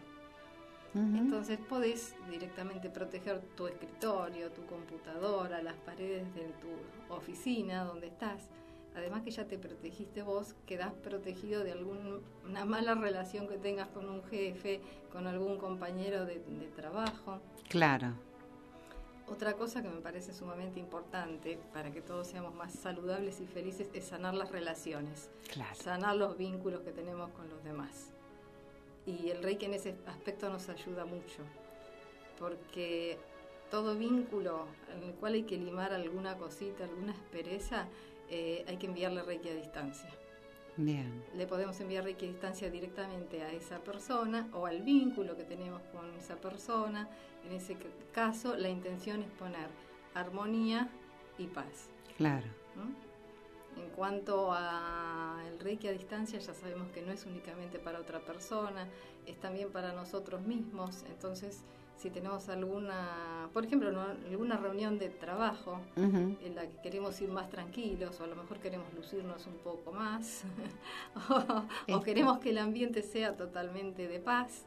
Entonces 0.95 1.59
podés 1.59 2.15
directamente 2.29 2.89
proteger 2.89 3.41
tu 3.57 3.67
escritorio, 3.67 4.49
tu 4.51 4.65
computadora, 4.65 5.61
las 5.61 5.75
paredes 5.75 6.33
de 6.33 6.45
tu 6.61 7.13
oficina 7.13 7.83
donde 7.83 8.07
estás. 8.07 8.49
Además 8.95 9.23
que 9.23 9.31
ya 9.31 9.45
te 9.45 9.57
protegiste 9.57 10.21
vos, 10.21 10.55
quedás 10.65 10.93
protegido 10.93 11.65
de 11.65 11.73
alguna 11.73 12.63
mala 12.63 12.95
relación 12.95 13.45
que 13.49 13.57
tengas 13.57 13.89
con 13.89 14.09
un 14.09 14.23
jefe, 14.23 14.79
con 15.11 15.27
algún 15.27 15.57
compañero 15.57 16.25
de, 16.25 16.39
de 16.39 16.67
trabajo. 16.67 17.41
Claro. 17.67 18.13
Otra 19.27 19.53
cosa 19.53 19.81
que 19.81 19.89
me 19.89 20.01
parece 20.01 20.33
sumamente 20.33 20.79
importante 20.79 21.57
para 21.73 21.91
que 21.91 22.01
todos 22.01 22.27
seamos 22.27 22.53
más 22.53 22.73
saludables 22.73 23.39
y 23.41 23.47
felices 23.47 23.89
es 23.93 24.05
sanar 24.05 24.35
las 24.35 24.51
relaciones, 24.51 25.29
Claro. 25.51 25.73
sanar 25.75 26.15
los 26.15 26.37
vínculos 26.37 26.81
que 26.81 26.91
tenemos 26.91 27.31
con 27.31 27.49
los 27.49 27.63
demás. 27.63 28.11
Y 29.07 29.29
el 29.31 29.41
Reiki 29.41 29.65
en 29.65 29.73
ese 29.73 29.95
aspecto 30.05 30.49
nos 30.49 30.69
ayuda 30.69 31.05
mucho, 31.05 31.41
porque 32.37 33.17
todo 33.71 33.95
vínculo 33.95 34.67
en 34.95 35.03
el 35.09 35.13
cual 35.15 35.33
hay 35.33 35.43
que 35.43 35.57
limar 35.57 35.91
alguna 35.91 36.37
cosita, 36.37 36.83
alguna 36.83 37.13
aspereza, 37.13 37.87
eh, 38.29 38.63
hay 38.67 38.77
que 38.77 38.85
enviarle 38.85 39.23
Reiki 39.23 39.49
a 39.49 39.55
distancia. 39.55 40.09
Bien. 40.77 41.23
Le 41.35 41.47
podemos 41.47 41.79
enviar 41.79 42.03
Reiki 42.03 42.25
a 42.25 42.29
distancia 42.29 42.69
directamente 42.69 43.41
a 43.43 43.51
esa 43.51 43.79
persona 43.79 44.49
o 44.53 44.65
al 44.65 44.81
vínculo 44.81 45.37
que 45.37 45.43
tenemos 45.43 45.81
con 45.93 46.13
esa 46.15 46.35
persona. 46.35 47.07
En 47.45 47.53
ese 47.53 47.77
caso, 48.11 48.55
la 48.55 48.69
intención 48.69 49.21
es 49.21 49.29
poner 49.31 49.69
armonía 50.13 50.89
y 51.37 51.47
paz. 51.47 51.89
Claro. 52.17 52.47
¿no? 52.75 53.81
En 53.81 53.89
cuanto 53.89 54.51
al 54.51 55.59
Reiki 55.59 55.87
a 55.87 55.91
distancia, 55.91 56.39
ya 56.39 56.53
sabemos 56.53 56.89
que 56.91 57.01
no 57.01 57.11
es 57.11 57.25
únicamente 57.25 57.79
para 57.79 57.99
otra 57.99 58.19
persona, 58.19 58.87
es 59.25 59.39
también 59.39 59.71
para 59.71 59.93
nosotros 59.93 60.41
mismos. 60.41 61.03
Entonces, 61.09 61.63
si 61.97 62.09
tenemos 62.09 62.49
alguna, 62.49 63.49
por 63.53 63.65
ejemplo, 63.65 63.91
¿no? 63.91 64.01
alguna 64.01 64.57
reunión 64.57 64.99
de 64.99 65.09
trabajo 65.09 65.79
en 65.95 66.55
la 66.55 66.67
que 66.67 66.81
queremos 66.81 67.19
ir 67.21 67.29
más 67.29 67.49
tranquilos 67.49 68.19
o 68.19 68.23
a 68.23 68.27
lo 68.27 68.35
mejor 68.35 68.59
queremos 68.59 68.93
lucirnos 68.93 69.47
un 69.47 69.55
poco 69.63 69.91
más 69.91 70.43
o, 71.29 71.33
o 71.33 71.63
Este. 71.87 72.03
queremos 72.05 72.39
que 72.39 72.49
el 72.49 72.57
ambiente 72.57 73.01
sea 73.01 73.37
totalmente 73.37 74.07
de 74.07 74.19
paz, 74.19 74.65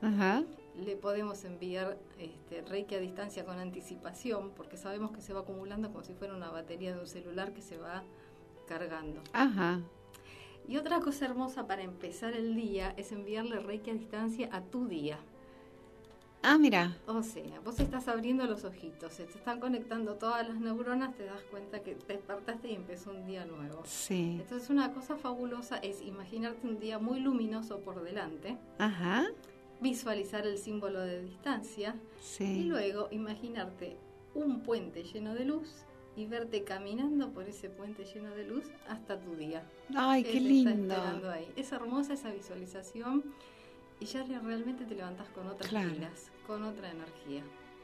le 0.77 0.97
podemos 0.97 1.45
enviar 1.45 1.99
este, 2.19 2.63
Reiki 2.63 2.95
a 2.95 3.01
distancia 3.01 3.45
con 3.45 3.59
anticipación 3.59 4.51
porque 4.57 4.77
sabemos 4.77 5.11
que 5.13 5.21
se 5.21 5.33
va 5.35 5.41
acumulando 5.41 5.89
como 5.91 6.05
si 6.05 6.15
fuera 6.15 6.35
una 6.35 6.51
batería 6.51 6.95
de 6.95 7.01
un 7.01 7.07
celular 7.07 7.53
que 7.53 7.63
se 7.63 7.77
va 7.79 8.05
cargando. 8.67 9.21
Ajá. 9.33 9.81
Y 10.69 10.77
otra 10.77 11.01
cosa 11.01 11.25
hermosa 11.25 11.67
para 11.67 11.83
empezar 11.83 12.35
el 12.35 12.55
día 12.55 12.93
es 12.97 13.11
enviarle 13.13 13.59
Reiki 13.59 13.91
a 13.91 13.95
distancia 13.95 14.49
a 14.53 14.61
tu 14.61 14.87
día. 14.87 15.19
Ah, 16.43 16.57
mira. 16.57 16.97
O 17.07 17.23
sea, 17.23 17.61
vos 17.65 17.81
estás 17.81 18.07
abriendo 18.09 18.45
los 18.47 18.65
ojitos, 18.65 19.13
se 19.13 19.25
te 19.25 19.37
están 19.39 19.59
conectando 19.61 20.15
todas 20.15 20.47
las 20.49 20.59
neuronas, 20.61 21.15
te 21.17 21.25
das 21.25 21.43
cuenta 21.51 21.81
que 21.83 21.95
te 21.97 22.13
despertaste 22.15 22.71
y 22.71 22.75
empezó 22.75 23.11
un 23.11 23.27
día 23.27 23.45
nuevo. 23.45 23.83
Sí. 23.85 24.39
Entonces 24.41 24.71
una 24.71 24.93
cosa 24.95 25.17
fabulosa 25.17 25.79
es 25.79 26.01
imaginarte 26.01 26.67
un 26.67 26.79
día 26.79 26.99
muy 27.01 27.21
luminoso 27.21 27.81
por 27.81 28.03
delante, 28.03 28.57
Ajá. 28.79 29.27
visualizar 29.81 30.47
el 30.47 30.59
símbolo 30.59 31.01
de 31.01 31.23
distancia 31.23 31.97
y 32.21 32.23
Sí. 32.23 32.65
luego 32.65 33.09
imaginarte 33.11 33.97
un 34.35 34.61
puente 34.63 35.03
lleno 35.03 35.35
de 35.35 35.45
luz 35.45 35.85
y 36.15 36.27
verte 36.27 36.63
caminando 36.63 37.31
por 37.31 37.49
ese 37.49 37.69
puente 37.69 38.05
lleno 38.05 38.35
de 38.35 38.45
luz 38.47 38.65
hasta 38.89 39.19
tu 39.21 39.35
día. 39.35 39.65
Ay, 39.97 40.23
qué 40.23 40.39
está 40.39 40.41
lindo. 40.49 41.31
ahí. 41.31 41.49
Es 41.57 41.73
hermosa 41.73 42.15
esa 42.15 42.31
visualización 42.31 43.25
y 44.01 44.05
ya 44.07 44.23
re- 44.23 44.39
realmente 44.39 44.85
te 44.85 44.95
levantás 44.95 45.29
con 45.31 45.47
otras 45.47 45.69
Claro. 45.69 45.91
pilas, 45.93 46.31
con 46.47 46.63
otra 46.65 46.91
energía. 46.91 47.43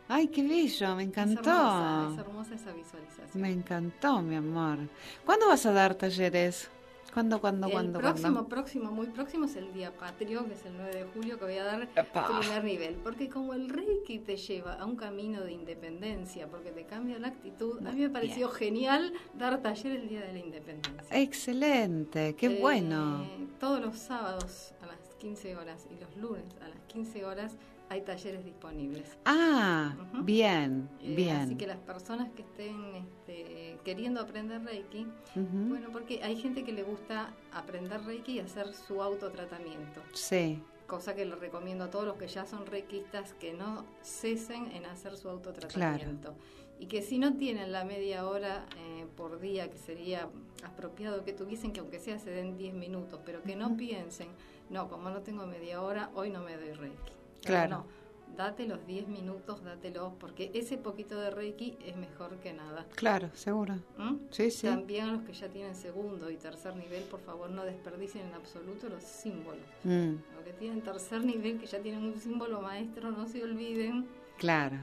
Ay, 0.09 0.29
qué 0.29 0.43
bello. 0.43 0.97
Me 0.97 1.03
Es 1.05 1.09
encantó. 1.09 1.51
hermosa, 1.51 2.11
es 2.13 2.19
hermosa 2.19 2.55
esa 2.55 2.73
visualización. 2.73 3.43
Me 3.43 3.51
encantó, 3.51 4.21
mi 4.23 4.37
amor. 4.37 4.79
¿Cuándo 5.25 5.49
vas 5.49 5.65
a 5.67 5.73
dar 5.73 5.95
talleres? 5.95 6.71
¿Cuándo, 7.15 7.41
cuándo, 7.41 7.69
el 7.69 7.73
cuándo, 7.73 8.01
próximo, 8.01 8.33
cuándo? 8.33 8.49
próximo, 8.49 8.91
muy 8.91 9.07
próximo 9.07 9.45
es 9.45 9.55
el 9.55 9.73
Día 9.73 9.97
Patrio, 9.97 10.47
que 10.49 10.55
es 10.55 10.67
el 10.67 10.73
9 10.77 10.95
de 10.97 11.05
julio, 11.15 11.39
que 11.39 11.45
voy 11.45 11.57
a 11.59 11.65
dar 11.65 11.89
Epa. 11.95 12.27
primer 12.41 12.65
nivel. 12.65 12.97
Porque 12.97 13.29
como 13.29 13.55
el 13.55 13.69
Reiki 13.69 14.19
te 14.19 14.37
lleva 14.37 14.75
a 14.75 14.85
un 14.85 14.97
camino 14.97 15.41
de 15.43 15.53
independencia, 15.53 16.49
porque 16.49 16.73
te 16.73 16.85
cambia 16.87 17.19
la 17.21 17.29
actitud, 17.29 17.79
a 17.87 17.93
mí 17.93 18.01
me 18.01 18.11
pareció 18.11 18.49
genial 18.49 19.13
dar 19.33 19.63
taller 19.63 19.93
el 20.01 20.09
Día 20.09 20.23
de 20.23 20.33
la 20.33 20.39
Independencia. 20.41 21.17
Excelente, 21.17 22.35
qué 22.35 22.47
Eh, 22.47 22.59
bueno. 22.61 23.25
Todos 23.61 23.81
los 23.81 23.97
sábados 23.97 24.75
a 24.83 24.87
las 24.87 25.04
15 25.25 25.57
horas 25.57 25.87
y 25.91 25.99
los 25.99 26.15
lunes 26.19 26.45
a 26.63 26.69
las 26.69 26.79
15 26.89 27.25
horas 27.25 27.57
hay 27.89 28.03
talleres 28.03 28.45
disponibles. 28.45 29.17
Ah, 29.25 29.95
bien, 30.23 30.87
Eh, 31.01 31.15
bien. 31.15 31.37
Así 31.37 31.55
que 31.57 31.67
las 31.67 31.79
personas 31.79 32.29
que 32.37 32.43
estén 32.43 32.95
este, 32.95 33.79
queriendo 33.85 34.21
aprender 34.21 34.63
Reiki, 34.63 35.07
bueno, 35.35 35.89
porque 35.93 36.23
hay 36.23 36.37
gente 36.37 36.63
que 36.63 36.73
le 36.73 36.83
gusta 36.83 37.33
aprender 37.53 38.03
Reiki 38.05 38.33
y 38.33 38.41
hacer 38.41 38.75
su 38.75 39.03
autotratamiento. 39.03 40.03
Sí, 40.13 40.63
Cosa 40.87 41.15
que 41.15 41.25
le 41.25 41.35
recomiendo 41.37 41.85
a 41.85 41.91
todos 41.91 42.05
los 42.05 42.17
que 42.17 42.29
ya 42.29 42.45
son 42.45 42.67
reikistas 42.67 43.33
que 43.33 43.55
no 43.55 43.87
cesen 44.03 44.71
en 44.73 44.85
hacer 44.85 45.17
su 45.17 45.31
autotratamiento. 45.31 46.35
Y 46.79 46.87
que 46.87 47.01
si 47.01 47.19
no 47.19 47.35
tienen 47.39 47.73
la 47.73 47.85
media 47.87 48.27
hora 48.29 48.67
eh, 48.77 49.07
por 49.17 49.41
día, 49.41 49.71
que 49.71 49.79
sería 49.79 50.29
apropiado 50.63 51.25
que 51.25 51.33
tuviesen, 51.33 51.73
que 51.73 51.81
aunque 51.81 52.01
sea 52.01 52.19
se 52.19 52.29
den 52.31 52.59
10 52.59 52.75
minutos, 52.75 53.21
pero 53.25 53.43
que 53.43 53.57
no 53.57 53.79
piensen, 53.79 54.29
no, 54.71 54.89
como 54.89 55.11
no 55.11 55.21
tengo 55.23 55.47
media 55.47 55.81
hora, 55.83 56.11
hoy 56.15 56.31
no 56.31 56.41
me 56.41 56.57
doy 56.57 56.73
reiki. 56.73 57.13
Claro. 57.45 57.71
No, 57.79 58.37
date 58.37 58.67
los 58.67 58.85
10 58.87 59.07
minutos, 59.09 59.63
dátelos, 59.63 60.13
porque 60.19 60.51
ese 60.55 60.77
poquito 60.79 61.21
de 61.21 61.31
reiki 61.31 61.77
es 61.85 61.97
mejor 61.97 62.37
que 62.39 62.53
nada. 62.53 62.87
claro, 62.97 63.29
seguro. 63.35 63.75
¿Mm? 63.97 64.15
Sí, 64.31 64.51
sí. 64.51 64.67
También 64.67 65.05
a 65.07 65.13
los 65.13 65.23
que 65.23 65.33
ya 65.33 65.49
tienen 65.49 65.75
segundo 65.77 66.31
y 66.31 66.37
tercer 66.37 66.75
nivel, 66.77 67.05
por 67.05 67.21
favor, 67.21 67.51
no 67.51 67.65
desperdicien 67.65 68.27
en 68.29 68.35
absoluto 68.35 68.89
los 68.89 69.03
símbolos. 69.05 69.63
Mm, 69.85 70.15
Los 70.35 70.45
que 70.45 70.53
tienen 70.59 70.81
tercer 70.83 71.25
nivel, 71.25 71.59
que 71.61 71.67
ya 71.67 71.79
tienen 71.81 72.03
un 72.05 72.19
símbolo 72.19 72.61
maestro, 72.61 73.11
no 73.13 73.27
se 73.29 73.43
olviden 73.45 74.07
claro. 74.39 74.79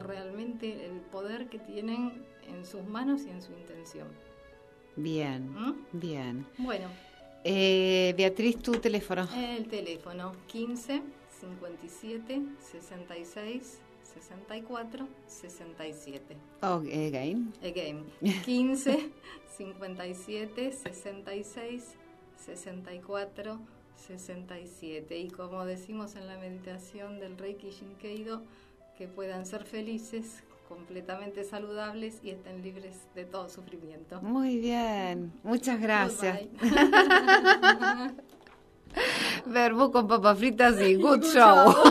realmente 0.00 0.86
el 0.86 1.00
poder 1.00 1.48
que 1.48 1.58
tienen 1.60 2.24
en 2.48 2.64
sus 2.66 2.84
manos 2.86 3.22
y 3.24 3.30
en 3.30 3.40
su 3.42 3.52
intención. 3.52 4.08
Bien, 4.96 5.52
¿Mm? 5.52 5.74
bien. 5.92 6.46
Bueno, 6.58 6.88
Eh, 7.44 8.14
Beatriz, 8.16 8.58
tu 8.58 8.72
teléfono. 8.72 9.26
el 9.34 9.66
teléfono 9.68 10.32
15 10.48 11.02
57 11.40 12.42
66 12.60 13.78
64 14.14 15.08
67. 15.26 16.36
Oh, 16.62 16.82
again. 16.84 17.52
Again, 17.62 18.04
15 18.44 19.10
57 19.56 20.72
66 20.72 21.84
64 22.36 23.58
67. 23.96 25.18
Y 25.18 25.28
como 25.28 25.64
decimos 25.64 26.16
en 26.16 26.26
la 26.26 26.36
meditación 26.38 27.20
del 27.20 27.38
Reiki 27.38 27.70
Shinkeido, 27.70 28.42
que 28.98 29.08
puedan 29.08 29.46
ser 29.46 29.64
felices, 29.64 30.42
completamente 30.70 31.42
saludables 31.42 32.20
y 32.22 32.30
estén 32.30 32.62
libres 32.62 32.96
de 33.16 33.24
todo 33.24 33.48
sufrimiento. 33.48 34.22
Muy 34.22 34.58
bien, 34.58 35.32
muchas 35.42 35.80
gracias. 35.80 36.42
Verbú 39.46 39.90
con 39.90 40.06
papas 40.06 40.38
fritas 40.38 40.80
y 40.80 40.94
good 41.02 41.24
show. 41.24 41.74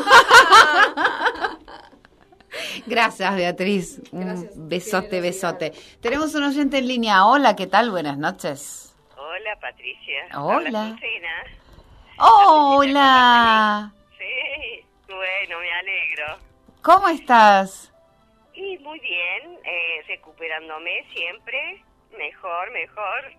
Gracias, 2.87 3.35
Beatriz. 3.35 4.01
Un 4.11 4.49
besote, 4.55 5.19
besote. 5.21 5.73
Tenemos 6.01 6.33
un 6.35 6.43
oyente 6.43 6.77
en 6.77 6.87
línea. 6.87 7.25
Hola, 7.25 7.55
¿qué 7.55 7.67
tal? 7.67 7.91
Buenas 7.91 8.17
noches. 8.17 8.95
Hola, 9.17 9.57
Patricia. 9.59 10.39
Hola. 10.39 10.97
Hola. 12.17 13.93
Sí, 14.17 14.85
bueno, 15.07 15.59
me 15.59 15.71
alegro. 15.71 16.37
¿Cómo 16.81 17.09
estás? 17.09 17.89
Y 18.59 18.77
muy 18.79 18.99
bien, 18.99 19.57
eh, 19.63 20.03
recuperándome 20.05 21.05
siempre, 21.13 21.81
mejor, 22.17 22.69
mejor. 22.71 23.31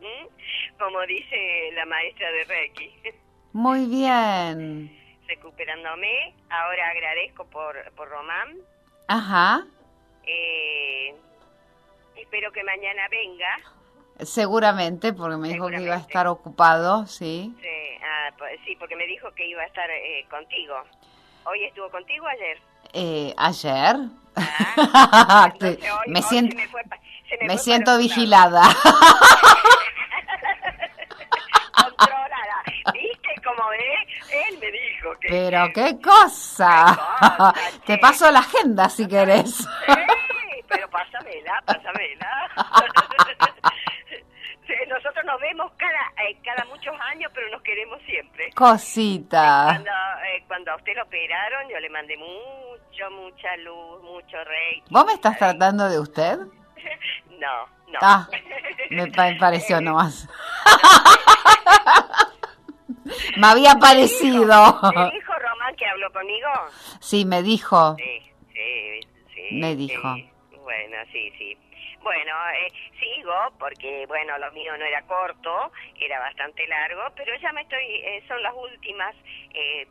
¿Mm? 0.00 0.76
Como 0.80 1.00
dice 1.02 1.70
la 1.74 1.86
maestra 1.86 2.28
de 2.32 2.44
Reiki, 2.44 2.92
Muy 3.52 3.86
bien. 3.86 4.90
recuperándome. 5.28 6.34
Ahora 6.50 6.88
agradezco 6.88 7.46
por, 7.50 7.76
por 7.92 8.08
Román. 8.08 8.56
Ajá. 9.06 9.64
Eh, 10.26 11.14
espero 12.16 12.50
que 12.50 12.64
mañana 12.64 13.06
venga. 13.08 13.60
Seguramente, 14.18 15.12
porque 15.12 15.36
me 15.36 15.50
dijo 15.50 15.68
que 15.68 15.82
iba 15.82 15.94
a 15.94 15.98
estar 15.98 16.26
ocupado, 16.26 17.06
sí. 17.06 17.54
Sí, 17.60 18.02
ah, 18.02 18.30
pues, 18.36 18.58
sí, 18.66 18.74
porque 18.74 18.96
me 18.96 19.06
dijo 19.06 19.32
que 19.36 19.46
iba 19.46 19.62
a 19.62 19.66
estar 19.66 19.88
eh, 19.88 20.26
contigo. 20.28 20.74
¿Hoy 21.44 21.62
estuvo 21.62 21.88
contigo 21.90 22.26
ayer? 22.26 22.58
Eh, 22.94 23.34
ayer. 23.36 23.96
Ah, 24.36 25.52
Te- 25.58 25.66
entonces 25.68 25.90
hoy- 25.92 26.12
me 26.12 26.22
siento, 26.22 26.56
se 26.56 26.62
me 26.62 26.68
fue 26.68 26.82
me 27.48 27.58
siento 27.58 27.98
vigilada. 27.98 28.62
controlada. 31.74 32.62
¿Viste 32.92 33.28
cómo 33.44 33.72
es? 33.72 34.30
Él 34.48 34.58
me 34.60 34.70
dijo 34.70 35.10
que... 35.20 35.28
Pero 35.28 35.66
qué 35.74 35.98
cosa. 36.00 36.96
Qué 37.20 37.26
cosa, 37.36 37.52
Te 37.86 37.98
paso 37.98 38.30
la 38.30 38.40
agenda 38.40 38.88
si 38.88 39.06
querés. 39.08 39.56
Sí, 39.56 39.66
pero 40.68 40.88
pásamela, 40.90 41.62
pásamela. 41.66 42.50
Nosotros 44.88 45.24
nos 45.24 45.40
vemos 45.40 45.72
cada, 45.76 46.12
eh, 46.28 46.36
cada 46.44 46.64
muchos 46.66 46.94
años, 47.12 47.30
pero 47.34 47.50
nos 47.50 47.62
queremos 47.62 48.00
siempre. 48.06 48.50
Cosita. 48.52 49.64
Cuando, 49.66 49.90
eh, 49.90 50.44
cuando 50.46 50.72
a 50.72 50.76
usted 50.76 50.94
lo 50.96 51.02
operaron, 51.02 51.68
yo 51.68 51.78
le 51.80 51.90
mandé 51.90 52.16
mucho, 52.16 52.32
mucha 53.10 53.56
luz, 53.58 54.02
mucho 54.02 54.42
rey. 54.44 54.82
¿Vos 54.90 55.04
me 55.06 55.12
estás 55.14 55.38
tratando 55.38 55.88
de 55.88 55.98
usted? 56.00 56.38
No, 57.40 57.66
no. 57.88 57.98
Ah, 58.00 58.28
me 58.90 59.06
pa- 59.08 59.34
pareció 59.38 59.80
nomás. 59.80 60.28
Me 63.36 63.46
había 63.46 63.74
parecido. 63.76 64.80
¿Me 64.94 65.10
dijo 65.10 65.32
Román 65.38 65.74
que 65.76 65.86
habló 65.86 66.10
conmigo? 66.12 66.48
Sí, 67.00 67.24
me 67.24 67.42
dijo. 67.42 67.96
Sí, 67.98 68.22
sí, 68.52 69.00
sí. 69.34 69.48
Me 69.52 69.76
dijo. 69.76 70.14
sí. 70.14 70.30
Bueno, 70.62 70.96
sí, 71.12 71.32
sí. 71.38 71.58
Bueno, 72.02 72.32
eh, 72.54 72.70
sigo 73.00 73.32
porque, 73.58 74.04
bueno, 74.06 74.36
lo 74.38 74.52
mío 74.52 74.76
no 74.76 74.84
era 74.84 75.02
corto, 75.06 75.72
era 75.98 76.20
bastante 76.20 76.66
largo, 76.66 77.00
pero 77.16 77.32
ya 77.40 77.50
me 77.52 77.62
estoy, 77.62 77.82
eh, 77.82 78.22
son 78.28 78.42
las 78.42 78.52
últimas 78.54 79.14
eh, 79.54 79.88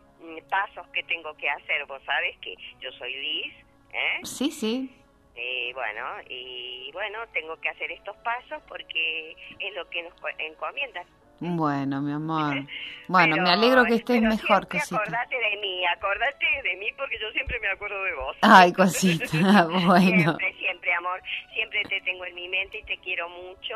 pasos 0.49 0.88
que 0.89 1.03
tengo 1.03 1.36
que 1.38 1.49
hacer. 1.49 1.86
Vos 1.86 2.01
sabes 2.05 2.38
que 2.39 2.55
yo 2.80 2.91
soy 2.93 3.13
Liz, 3.15 3.53
¿eh? 3.93 4.19
Sí, 4.24 4.51
sí. 4.51 4.99
Y 5.36 5.74
bueno, 5.74 6.05
y 6.30 6.91
bueno, 6.93 7.19
tengo 7.34 7.59
que 7.59 7.69
hacer 7.69 7.91
estos 7.91 8.15
pasos 8.17 8.61
porque 8.67 9.36
es 9.59 9.74
lo 9.74 9.89
que 9.89 10.03
nos 10.03 10.13
co- 10.15 10.28
encomiendan. 10.38 11.05
Bueno, 11.39 12.01
mi 12.01 12.11
amor. 12.13 12.65
Bueno, 13.05 13.34
Pero- 13.36 13.43
me 13.43 13.49
alegro 13.51 13.84
que 13.84 13.95
estés 13.95 14.21
mejor, 14.21 14.39
siempre 14.65 14.79
cosita. 14.79 14.95
Acordate 14.95 15.36
de 15.36 15.57
mí, 15.59 15.86
acordate 15.86 16.45
de 16.63 16.75
mí 16.77 16.88
porque 16.97 17.19
yo 17.19 17.29
siempre 17.31 17.59
me 17.59 17.67
acuerdo 17.67 18.01
de 18.01 18.13
vos. 18.15 18.38
Ay, 18.41 18.71
cosita. 18.71 19.25
Bueno. 19.86 19.99
Siempre, 19.99 20.53
siempre, 20.57 20.93
amor. 20.93 21.21
Siempre 21.53 21.84
te 21.84 21.99
tengo 22.01 22.23
en 22.25 22.34
mi 22.34 22.47
mente 22.47 22.79
y 22.79 22.84
te 22.84 22.97
quiero 22.99 23.27
mucho. 23.27 23.75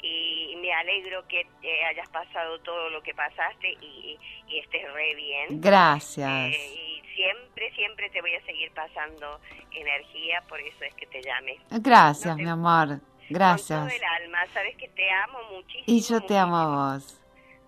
Y 0.00 0.54
me 0.62 0.72
alegro 0.72 1.26
que 1.26 1.40
eh, 1.40 1.84
hayas 1.90 2.08
pasado 2.10 2.60
todo 2.60 2.88
lo 2.90 3.02
que 3.02 3.12
pasaste 3.14 3.72
y, 3.82 4.16
y 4.48 4.58
estés 4.60 4.90
re 4.92 5.14
bien. 5.16 5.60
Gracias. 5.60 6.54
Eh, 6.54 6.74
y 7.02 7.14
siempre, 7.16 7.72
siempre 7.74 8.08
te 8.10 8.20
voy 8.20 8.34
a 8.36 8.40
seguir 8.46 8.70
pasando 8.74 9.40
energía, 9.72 10.40
por 10.48 10.60
eso 10.60 10.84
es 10.84 10.94
que 10.94 11.06
te 11.06 11.20
llame. 11.20 11.56
Gracias, 11.70 12.26
no 12.26 12.36
te- 12.36 12.42
mi 12.44 12.48
amor. 12.48 13.00
Con 13.28 13.38
todo 13.38 13.38
Gracias. 13.38 13.92
el 13.94 14.04
alma, 14.04 14.38
sabes 14.54 14.76
que 14.76 14.88
te 14.88 15.10
amo 15.10 15.38
muchísimo. 15.52 15.84
Y 15.86 16.00
yo 16.02 16.20
te 16.22 16.36
amo 16.38 16.56
a 16.56 16.66
vos. 16.94 17.14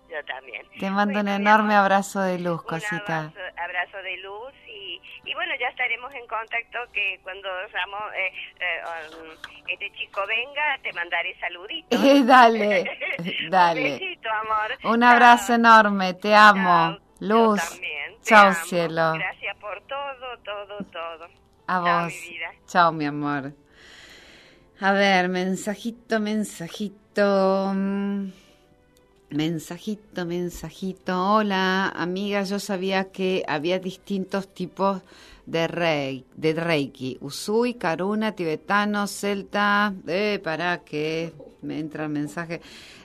Yo 0.09 0.25
también. 0.25 0.67
Te 0.77 0.89
mando 0.89 1.19
un 1.19 1.25
Bueno, 1.25 1.39
mi 1.39 1.45
enorme 1.45 1.73
abrazo 1.75 2.19
de 2.21 2.37
luz, 2.39 2.59
Un 2.61 2.67
cosita. 2.67 3.17
abrazo, 3.29 3.39
abrazo 3.57 3.97
de 4.03 4.17
luz 4.17 4.53
y, 4.67 5.01
y 5.23 5.33
bueno, 5.35 5.53
ya 5.57 5.69
estaremos 5.69 6.13
en 6.13 6.27
contacto 6.27 6.79
que 6.91 7.17
cuando 7.23 7.47
Ramón, 7.71 8.01
eh, 8.15 8.33
eh, 8.59 8.81
um, 9.23 9.69
este 9.69 9.89
chico 9.93 10.21
venga, 10.27 10.77
te 10.83 10.91
mandaré 10.91 11.33
saluditos. 11.39 11.97
Dale, 12.27 12.91
dale. 13.49 13.93
Un 13.93 13.99
besito, 13.99 14.29
amor. 14.29 14.77
Un 14.95 14.99
Chao. 15.01 15.09
abrazo 15.11 15.53
enorme, 15.53 16.13
te 16.15 16.35
amo. 16.35 16.97
Chao. 16.97 16.99
Luz. 17.21 17.61
Yo 17.63 17.69
también, 17.69 18.15
te 18.19 18.29
Chao, 18.29 18.45
amo. 18.47 18.55
cielo. 18.65 19.13
Gracias 19.13 19.57
por 19.57 19.81
todo, 19.83 20.37
todo, 20.43 20.77
todo. 20.91 21.25
A 21.67 21.73
Chao, 21.85 22.03
vos. 22.03 22.13
mi 22.13 22.29
vida. 22.31 22.51
Chao, 22.67 22.91
mi 22.91 23.05
amor. 23.05 23.53
A 24.87 24.91
ver, 24.93 25.29
mensajito, 25.29 26.19
mensajito. 26.19 27.71
mm, 27.73 28.31
Mensajito, 29.29 30.25
mensajito. 30.25 31.11
Hola, 31.35 31.87
amiga, 31.95 32.43
yo 32.43 32.59
sabía 32.59 33.11
que 33.11 33.43
había 33.47 33.79
distintos 33.79 34.53
tipos 34.53 35.01
de, 35.45 35.67
rei, 35.67 36.25
de 36.35 36.53
Reiki. 36.53 37.17
Usui, 37.21 37.75
Karuna, 37.75 38.33
tibetano, 38.33 39.07
celta. 39.07 39.93
Eh, 40.07 40.39
para 40.43 40.79
que 40.79 41.31
me 41.61 41.79
entra 41.79 42.03
el 42.05 42.09
mensaje. 42.09 42.59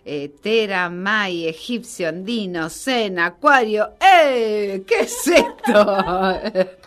Eh, 0.05 0.31
Tera, 0.43 0.91
Mai, 0.91 1.47
egipcio, 1.47 2.09
andino, 2.09 2.71
Zen, 2.71 3.19
acuario. 3.21 3.91
¡Eh! 4.01 4.83
¿Qué 4.87 5.01
es 5.01 5.29
esto? 5.29 5.81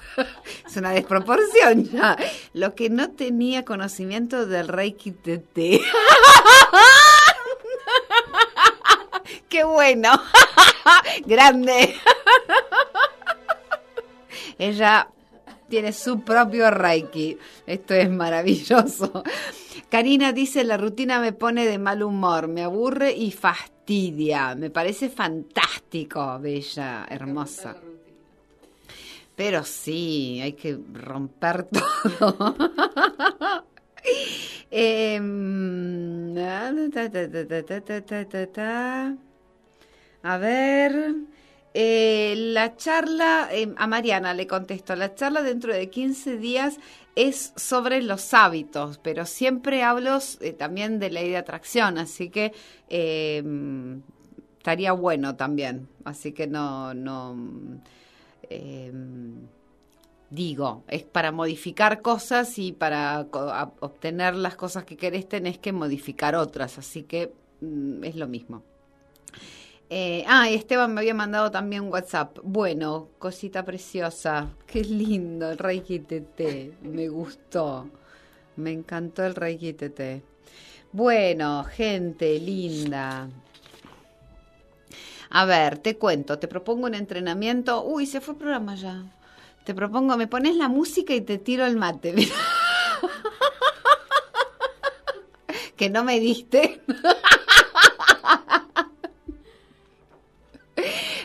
es 0.68 0.78
una 0.78 0.92
desproporción 0.92 1.86
ya. 1.86 2.18
Lo 2.54 2.76
que 2.76 2.90
no 2.90 3.12
tenía 3.12 3.66
conocimiento 3.66 4.46
del 4.46 4.68
Reiki 4.68 5.12
TT. 5.12 5.56
¡Qué 9.50 9.64
bueno! 9.64 10.12
¡Grande! 11.26 11.96
Ella 14.58 15.10
tiene 15.70 15.94
su 15.94 16.22
propio 16.22 16.70
Reiki. 16.72 17.38
Esto 17.66 17.94
es 17.94 18.10
maravilloso. 18.10 19.24
Karina 19.90 20.34
dice, 20.34 20.64
la 20.64 20.78
rutina 20.78 21.20
me 21.20 21.34
pone 21.34 21.66
de 21.66 21.80
mal 21.80 22.04
humor, 22.04 22.48
me 22.48 22.64
aburre 22.64 23.12
y 23.12 23.32
fastidia. 23.32 24.56
Me 24.56 24.70
parece 24.70 25.10
fantástico, 25.10 26.38
bella, 26.40 27.08
hermosa. 27.10 27.76
Pero 29.40 29.64
sí, 29.64 30.42
hay 30.44 30.52
que 30.52 30.78
romper 30.92 31.66
todo. 32.20 32.56
Em, 34.70 36.38
a 40.24 40.38
ver. 40.38 41.16
Eh, 41.74 42.34
la 42.36 42.76
charla, 42.76 43.48
em, 43.54 43.76
a 43.78 43.88
Mariana 43.88 44.34
le 44.34 44.46
contesto, 44.46 44.94
la 44.98 45.16
charla 45.16 45.42
dentro 45.42 45.74
de 45.74 45.90
15 45.90 46.36
días 46.36 46.76
es 47.16 47.54
sobre 47.56 48.02
los 48.02 48.34
hábitos, 48.34 48.98
pero 48.98 49.26
siempre 49.26 49.84
hablo 49.84 50.20
eh, 50.42 50.52
también 50.52 51.00
de 51.00 51.12
ley 51.12 51.30
de 51.30 51.38
atracción, 51.38 51.98
así 51.98 52.30
que 52.30 52.52
em, 52.90 54.02
estaría 54.58 54.92
bueno 54.92 55.38
también, 55.38 55.88
así 56.04 56.34
que 56.34 56.46
no, 56.46 56.94
em, 58.50 59.48
digo, 60.30 60.84
es 60.88 61.04
para 61.04 61.32
modificar 61.32 62.02
cosas 62.02 62.58
y 62.60 62.72
para 62.72 63.28
obtener 63.80 64.36
las 64.36 64.56
cosas 64.56 64.84
que 64.84 64.98
querés 64.98 65.28
tenés 65.28 65.58
que 65.58 65.72
modificar 65.72 66.36
otras, 66.36 66.78
así 66.78 67.04
que 67.04 67.34
mm, 67.62 68.04
es 68.04 68.16
lo 68.16 68.28
mismo. 68.28 68.64
Eh, 69.92 70.24
ah, 70.28 70.48
Esteban 70.50 70.94
me 70.94 71.02
había 71.02 71.16
mandado 71.16 71.50
también 71.50 71.84
un 71.84 71.92
WhatsApp. 71.92 72.38
Bueno, 72.44 73.10
cosita 73.18 73.66
preciosa. 73.66 74.50
Qué 74.68 74.84
lindo 74.84 75.50
el 75.50 75.58
Reiki 75.58 76.00
TT. 76.00 76.82
Me 76.84 77.10
gustó. 77.10 77.90
Me 78.58 78.72
encantó 78.72 79.26
el 79.26 79.34
Reiki 79.34 79.74
TT. 79.74 80.22
Bueno, 80.92 81.64
gente 81.64 82.40
linda. 82.40 83.30
A 85.30 85.46
ver, 85.46 85.78
te 85.78 85.98
cuento, 85.98 86.40
te 86.40 86.48
propongo 86.48 86.88
un 86.88 86.96
entrenamiento. 86.96 87.84
Uy, 87.84 88.06
se 88.06 88.22
fue 88.22 88.34
el 88.34 88.40
programa 88.40 88.76
ya. 88.76 89.04
Te 89.64 89.76
propongo, 89.76 90.18
me 90.18 90.28
pones 90.28 90.56
la 90.56 90.68
música 90.68 91.14
y 91.14 91.22
te 91.22 91.38
tiro 91.38 91.66
el 91.66 91.76
mate. 91.78 92.16
Que 95.76 95.90
no 95.90 96.04
me 96.04 96.20
diste. 96.20 96.82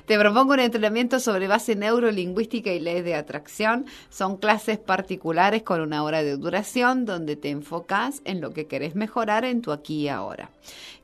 Te 0.06 0.18
propongo 0.18 0.52
un 0.52 0.60
entrenamiento 0.60 1.18
sobre 1.18 1.48
base 1.48 1.76
neurolingüística 1.76 2.70
y 2.70 2.78
leyes 2.78 3.04
de 3.04 3.14
atracción. 3.14 3.86
Son 4.10 4.36
clases 4.36 4.76
particulares 4.76 5.62
con 5.62 5.80
una 5.80 6.04
hora 6.04 6.22
de 6.22 6.36
duración 6.36 7.06
donde 7.06 7.36
te 7.36 7.48
enfocas 7.48 8.20
en 8.26 8.42
lo 8.42 8.52
que 8.52 8.66
querés 8.66 8.96
mejorar 8.96 9.46
en 9.46 9.62
tu 9.62 9.72
aquí 9.72 10.02
y 10.02 10.08
ahora. 10.08 10.50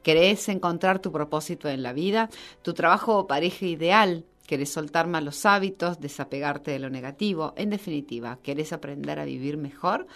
¿Querés 0.03 0.47
encontrar 0.51 0.99
tu 0.99 1.13
propósito 1.13 1.71
en 1.71 1.83
la 1.83 1.95
vida? 1.95 2.29
¿Tu 2.61 2.75
trabajo 2.75 3.17
o 3.17 3.27
pareja 3.27 3.65
ideal? 3.65 4.25
¿Querés 4.51 4.73
soltar 4.73 5.07
malos 5.07 5.47
hábitos, 5.47 6.01
desapegarte 6.01 6.73
de 6.73 6.81
lo 6.81 6.91
negativo? 6.91 7.55
En 7.55 7.71
definitiva, 7.71 8.41
¿querés 8.43 8.73
aprender 8.73 9.21
a 9.21 9.25
vivir 9.25 9.57
mejor? 9.57 10.09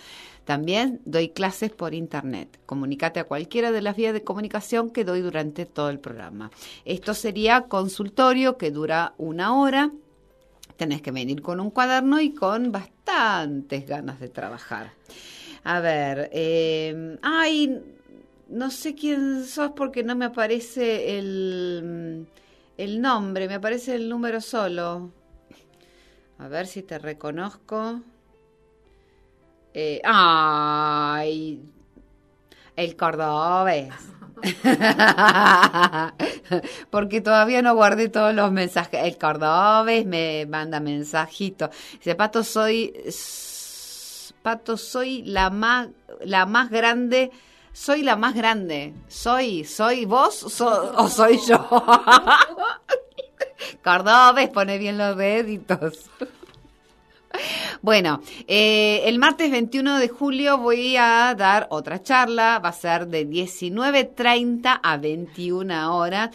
También 0.45 1.01
doy 1.05 1.29
clases 1.29 1.71
por 1.71 1.95
internet. 1.95 2.59
Comunícate 2.67 3.21
a 3.21 3.29
cualquiera 3.29 3.71
de 3.71 3.81
las 3.81 3.95
vías 3.95 4.13
de 4.13 4.25
comunicación 4.25 4.91
que 4.91 5.05
doy 5.05 5.21
durante 5.21 5.67
todo 5.67 5.89
el 5.89 6.01
programa. 6.01 6.51
Esto 6.85 7.15
sería 7.15 7.69
consultorio 7.69 8.57
que 8.59 8.73
dura 8.73 9.15
una 9.19 9.57
hora. 9.57 9.93
Tenés 10.77 11.01
que 11.01 11.13
venir 11.13 11.41
con 11.41 11.61
un 11.61 11.71
cuaderno 11.71 12.21
y 12.21 12.35
con 12.35 12.73
bastantes 12.73 13.87
ganas 13.87 14.19
de 14.19 14.31
trabajar. 14.31 14.95
A 15.63 15.79
ver, 15.79 16.29
eh, 16.33 17.19
ay, 17.23 17.81
no 18.49 18.73
sé 18.73 18.97
quién 18.97 19.45
sos 19.45 19.71
porque 19.77 20.03
no 20.03 20.17
me 20.17 20.25
aparece 20.25 21.19
el, 21.19 22.27
el 22.77 23.01
nombre, 23.01 23.49
me 23.49 23.55
aparece 23.55 23.95
el 23.95 24.09
número 24.09 24.41
solo. 24.41 25.13
A 26.39 26.49
ver 26.49 26.67
si 26.67 26.83
te 26.83 26.99
reconozco. 26.99 28.01
Eh, 29.73 30.01
ay, 30.05 31.63
el 32.77 32.97
cordobés. 32.97 33.95
Porque 36.91 37.21
todavía 37.21 37.63
no 37.63 37.75
guardé 37.75 38.09
todos 38.09 38.35
los 38.35 38.53
mensajes. 38.53 39.01
El 39.05 39.19
cordobés 39.19 40.07
me 40.07 40.47
manda 40.47 40.81
mensajitos. 40.81 41.71
Dice, 41.95 42.15
Pato, 42.15 42.45
soy. 42.45 42.93
Pato, 44.43 44.77
soy 44.77 45.23
la 45.23 45.51
más, 45.51 45.89
la 46.25 46.47
más 46.47 46.71
grande. 46.71 47.31
Soy 47.75 48.03
la 48.03 48.15
más 48.15 48.35
grande. 48.35 48.95
Soy, 49.09 49.65
soy 49.65 50.05
vos 50.05 50.35
so- 50.37 50.93
o 50.97 51.09
soy 51.09 51.39
yo. 51.47 51.69
Cordobés, 53.83 54.49
pone 54.51 54.79
bien 54.79 54.97
los 54.97 55.17
deditos. 55.17 56.09
Bueno, 57.83 58.21
eh, 58.47 59.03
el 59.07 59.19
martes 59.19 59.51
21 59.51 59.99
de 59.99 60.09
julio 60.09 60.59
voy 60.59 60.97
a 60.97 61.35
dar 61.37 61.67
otra 61.71 62.01
charla, 62.01 62.61
va 62.65 62.69
a 62.69 62.73
ser 62.73 63.09
de 63.09 63.29
19.30 63.29 64.79
a 64.81 64.97
21 64.97 65.97
horas. 65.97 66.31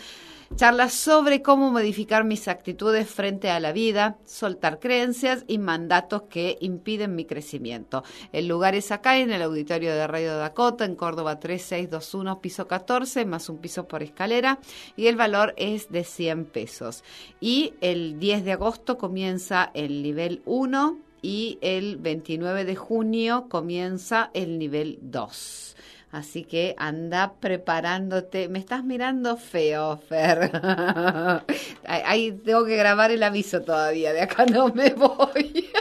Charla 0.55 0.89
sobre 0.89 1.41
cómo 1.41 1.71
modificar 1.71 2.25
mis 2.25 2.47
actitudes 2.47 3.07
frente 3.07 3.49
a 3.49 3.59
la 3.59 3.71
vida, 3.71 4.17
soltar 4.25 4.79
creencias 4.79 5.45
y 5.47 5.57
mandatos 5.57 6.23
que 6.23 6.57
impiden 6.59 7.15
mi 7.15 7.23
crecimiento. 7.23 8.03
El 8.33 8.47
lugar 8.47 8.75
es 8.75 8.91
acá 8.91 9.19
en 9.19 9.31
el 9.31 9.41
auditorio 9.41 9.93
de 9.93 10.05
Radio 10.07 10.35
Dakota, 10.35 10.83
en 10.83 10.95
Córdoba 10.95 11.39
3621, 11.39 12.41
piso 12.41 12.67
14, 12.67 13.25
más 13.25 13.47
un 13.47 13.59
piso 13.59 13.87
por 13.87 14.03
escalera, 14.03 14.59
y 14.97 15.07
el 15.07 15.15
valor 15.15 15.53
es 15.55 15.91
de 15.91 16.03
100 16.03 16.45
pesos. 16.45 17.03
Y 17.39 17.73
el 17.79 18.19
10 18.19 18.43
de 18.43 18.51
agosto 18.51 18.97
comienza 18.97 19.71
el 19.73 20.03
nivel 20.03 20.41
1 20.45 20.97
y 21.21 21.57
el 21.61 21.97
29 21.97 22.65
de 22.65 22.75
junio 22.75 23.45
comienza 23.49 24.31
el 24.33 24.57
nivel 24.57 24.99
2. 25.01 25.75
Así 26.11 26.43
que 26.43 26.73
anda 26.77 27.33
preparándote. 27.39 28.49
Me 28.49 28.59
estás 28.59 28.83
mirando 28.83 29.37
feo, 29.37 29.97
Fer. 29.97 30.51
Ahí- 31.85 32.31
tengo 32.31 32.65
que 32.65 32.75
grabar 32.75 33.11
el 33.11 33.21
aviso 33.23 33.61
todavía. 33.61 34.11
De 34.13 34.21
acá 34.21 34.45
no 34.45 34.69
me 34.73 34.89
voy. 34.91 35.69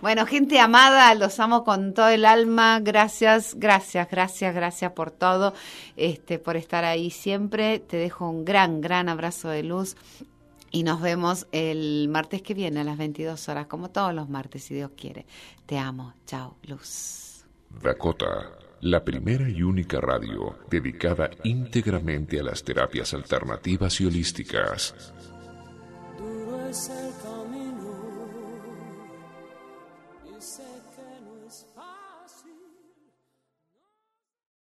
Bueno, 0.00 0.24
gente 0.24 0.60
amada, 0.60 1.12
los 1.16 1.40
amo 1.40 1.64
con 1.64 1.92
todo 1.92 2.08
el 2.08 2.24
alma. 2.24 2.78
Gracias, 2.80 3.54
gracias, 3.56 4.08
gracias, 4.08 4.54
gracias 4.54 4.92
por 4.92 5.10
todo, 5.10 5.52
este, 5.96 6.38
por 6.38 6.56
estar 6.56 6.84
ahí 6.84 7.10
siempre. 7.10 7.80
Te 7.80 7.96
dejo 7.96 8.28
un 8.30 8.44
gran, 8.44 8.80
gran 8.80 9.08
abrazo 9.08 9.48
de 9.48 9.64
luz. 9.64 9.96
Y 10.70 10.84
nos 10.84 11.00
vemos 11.00 11.48
el 11.50 12.06
martes 12.08 12.42
que 12.42 12.54
viene 12.54 12.80
a 12.80 12.84
las 12.84 12.96
22 12.96 13.48
horas, 13.48 13.66
como 13.66 13.90
todos 13.90 14.14
los 14.14 14.28
martes, 14.28 14.62
si 14.64 14.74
Dios 14.74 14.92
quiere. 14.96 15.26
Te 15.66 15.76
amo. 15.78 16.14
Chao, 16.26 16.56
luz. 16.62 17.29
Dakota, 17.70 18.58
la 18.80 19.04
primera 19.04 19.48
y 19.48 19.62
única 19.62 20.00
radio 20.00 20.58
dedicada 20.68 21.30
íntegramente 21.44 22.40
a 22.40 22.42
las 22.42 22.62
terapias 22.62 23.14
alternativas 23.14 24.00
y 24.00 24.06
holísticas. 24.06 24.94